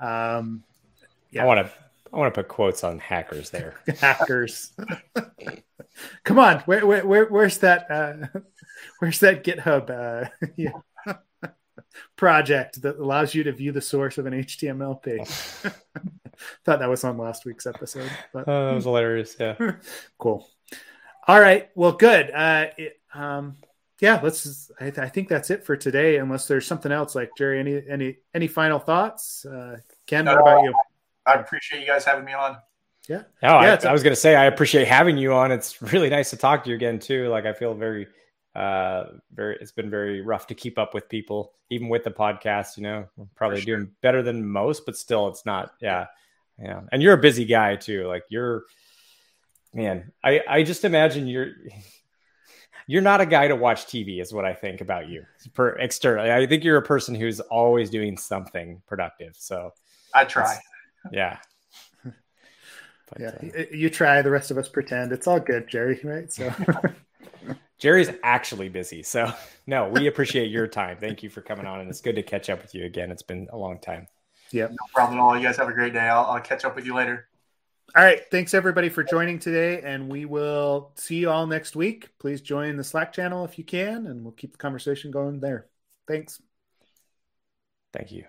um 0.00 0.62
yeah. 1.30 1.42
i 1.42 1.46
want 1.46 1.66
to 1.66 1.72
i 2.12 2.16
want 2.16 2.32
to 2.32 2.42
put 2.42 2.48
quotes 2.48 2.82
on 2.84 2.98
hackers 2.98 3.50
there 3.50 3.74
hackers 4.00 4.72
come 6.24 6.38
on 6.38 6.58
where, 6.60 6.86
where, 6.86 7.06
where, 7.06 7.26
where's 7.26 7.58
that 7.58 7.90
uh 7.90 8.40
where's 8.98 9.20
that 9.20 9.44
github 9.44 9.90
uh 9.90 10.28
yeah 10.56 10.70
project 12.16 12.82
that 12.82 12.98
allows 12.98 13.34
you 13.34 13.42
to 13.44 13.52
view 13.52 13.72
the 13.72 13.80
source 13.80 14.18
of 14.18 14.26
an 14.26 14.32
HTML 14.32 15.02
page. 15.02 15.72
Thought 16.64 16.80
that 16.80 16.88
was 16.88 17.04
on 17.04 17.18
last 17.18 17.44
week's 17.44 17.66
episode. 17.66 18.10
But 18.32 18.48
oh, 18.48 18.66
that 18.66 18.74
was 18.74 18.84
hilarious. 18.84 19.36
Yeah. 19.38 19.56
cool. 20.18 20.48
All 21.26 21.40
right. 21.40 21.70
Well, 21.74 21.92
good. 21.92 22.30
Uh, 22.30 22.66
it, 22.76 23.00
um, 23.14 23.56
yeah, 24.00 24.20
let's. 24.22 24.70
I, 24.80 24.86
I, 24.86 25.08
think 25.08 25.28
that's 25.28 25.50
it 25.50 25.64
for 25.64 25.76
today. 25.76 26.16
Unless 26.16 26.48
there's 26.48 26.66
something 26.66 26.90
else, 26.90 27.14
like 27.14 27.30
Jerry, 27.36 27.60
any 27.60 27.82
any 27.88 28.16
any 28.34 28.46
final 28.48 28.78
thoughts? 28.78 29.44
Uh, 29.44 29.76
Ken, 30.06 30.24
no, 30.24 30.34
what 30.34 30.40
about 30.40 30.62
you? 30.64 30.74
I 31.26 31.34
appreciate 31.34 31.80
you 31.80 31.86
guys 31.86 32.04
having 32.04 32.24
me 32.24 32.32
on. 32.32 32.56
Yeah. 33.08 33.22
Oh, 33.42 33.60
yeah, 33.60 33.78
I, 33.82 33.88
I 33.88 33.92
was 33.92 34.02
going 34.02 34.14
to 34.14 34.20
say 34.20 34.36
I 34.36 34.44
appreciate 34.44 34.86
having 34.86 35.16
you 35.16 35.32
on. 35.34 35.52
It's 35.52 35.80
really 35.82 36.10
nice 36.10 36.30
to 36.30 36.36
talk 36.36 36.64
to 36.64 36.70
you 36.70 36.76
again 36.76 36.98
too. 36.98 37.28
Like 37.28 37.44
I 37.44 37.52
feel 37.52 37.74
very, 37.74 38.06
uh, 38.54 39.04
very. 39.32 39.58
It's 39.60 39.72
been 39.72 39.90
very 39.90 40.20
rough 40.20 40.46
to 40.48 40.54
keep 40.54 40.78
up 40.78 40.94
with 40.94 41.08
people, 41.08 41.52
even 41.70 41.88
with 41.88 42.04
the 42.04 42.10
podcast. 42.10 42.76
You 42.76 42.84
know, 42.84 43.08
We're 43.16 43.26
probably 43.34 43.60
sure. 43.60 43.76
doing 43.76 43.90
better 44.00 44.22
than 44.22 44.46
most, 44.46 44.86
but 44.86 44.96
still, 44.96 45.28
it's 45.28 45.44
not. 45.44 45.74
Yeah, 45.80 46.06
yeah. 46.60 46.80
And 46.92 47.02
you're 47.02 47.14
a 47.14 47.18
busy 47.18 47.44
guy 47.44 47.76
too. 47.76 48.06
Like 48.06 48.24
you're, 48.28 48.64
man. 49.72 50.12
I 50.22 50.40
I 50.48 50.62
just 50.62 50.84
imagine 50.84 51.26
you're 51.26 51.52
you're 52.86 53.02
not 53.02 53.20
a 53.20 53.26
guy 53.26 53.48
to 53.48 53.56
watch 53.56 53.86
TV, 53.86 54.20
is 54.20 54.32
what 54.32 54.44
I 54.44 54.52
think 54.52 54.80
about 54.80 55.08
you. 55.08 55.24
Per 55.54 55.70
externally, 55.78 56.32
I 56.32 56.46
think 56.46 56.64
you're 56.64 56.76
a 56.76 56.82
person 56.82 57.14
who's 57.14 57.40
always 57.40 57.88
doing 57.88 58.16
something 58.16 58.82
productive. 58.86 59.36
So 59.36 59.72
I 60.14 60.24
try. 60.24 60.58
Yeah. 61.10 61.38
But, 62.04 63.18
yeah, 63.18 63.32
uh, 63.58 63.62
you 63.72 63.88
try. 63.88 64.20
The 64.20 64.30
rest 64.30 64.50
of 64.50 64.58
us 64.58 64.68
pretend. 64.68 65.12
It's 65.12 65.26
all 65.26 65.40
good, 65.40 65.66
Jerry. 65.66 65.98
Right? 66.04 66.30
So. 66.30 66.52
Jerry's 67.78 68.10
actually 68.22 68.68
busy. 68.68 69.02
So, 69.02 69.32
no, 69.66 69.88
we 69.88 70.06
appreciate 70.06 70.50
your 70.50 70.66
time. 70.66 70.98
Thank 71.00 71.22
you 71.22 71.30
for 71.30 71.40
coming 71.40 71.64
on. 71.64 71.80
And 71.80 71.88
it's 71.88 72.02
good 72.02 72.16
to 72.16 72.22
catch 72.22 72.50
up 72.50 72.60
with 72.60 72.74
you 72.74 72.84
again. 72.84 73.10
It's 73.10 73.22
been 73.22 73.48
a 73.50 73.56
long 73.56 73.78
time. 73.78 74.06
Yeah. 74.52 74.68
No 74.68 74.76
problem 74.94 75.18
at 75.18 75.22
all. 75.22 75.36
You 75.36 75.42
guys 75.42 75.56
have 75.56 75.68
a 75.68 75.72
great 75.72 75.92
day. 75.92 76.00
I'll, 76.00 76.26
I'll 76.26 76.40
catch 76.40 76.64
up 76.64 76.76
with 76.76 76.86
you 76.86 76.94
later. 76.94 77.28
All 77.96 78.04
right. 78.04 78.20
Thanks 78.30 78.54
everybody 78.54 78.88
for 78.88 79.02
joining 79.02 79.38
today, 79.38 79.82
and 79.82 80.08
we 80.08 80.24
will 80.24 80.92
see 80.96 81.16
you 81.16 81.30
all 81.30 81.46
next 81.46 81.74
week. 81.74 82.08
Please 82.18 82.40
join 82.40 82.76
the 82.76 82.84
Slack 82.84 83.12
channel 83.12 83.44
if 83.44 83.58
you 83.58 83.64
can, 83.64 84.06
and 84.06 84.22
we'll 84.22 84.32
keep 84.32 84.52
the 84.52 84.58
conversation 84.58 85.10
going 85.10 85.40
there. 85.40 85.66
Thanks. 86.06 86.40
Thank 87.92 88.12
you. 88.12 88.24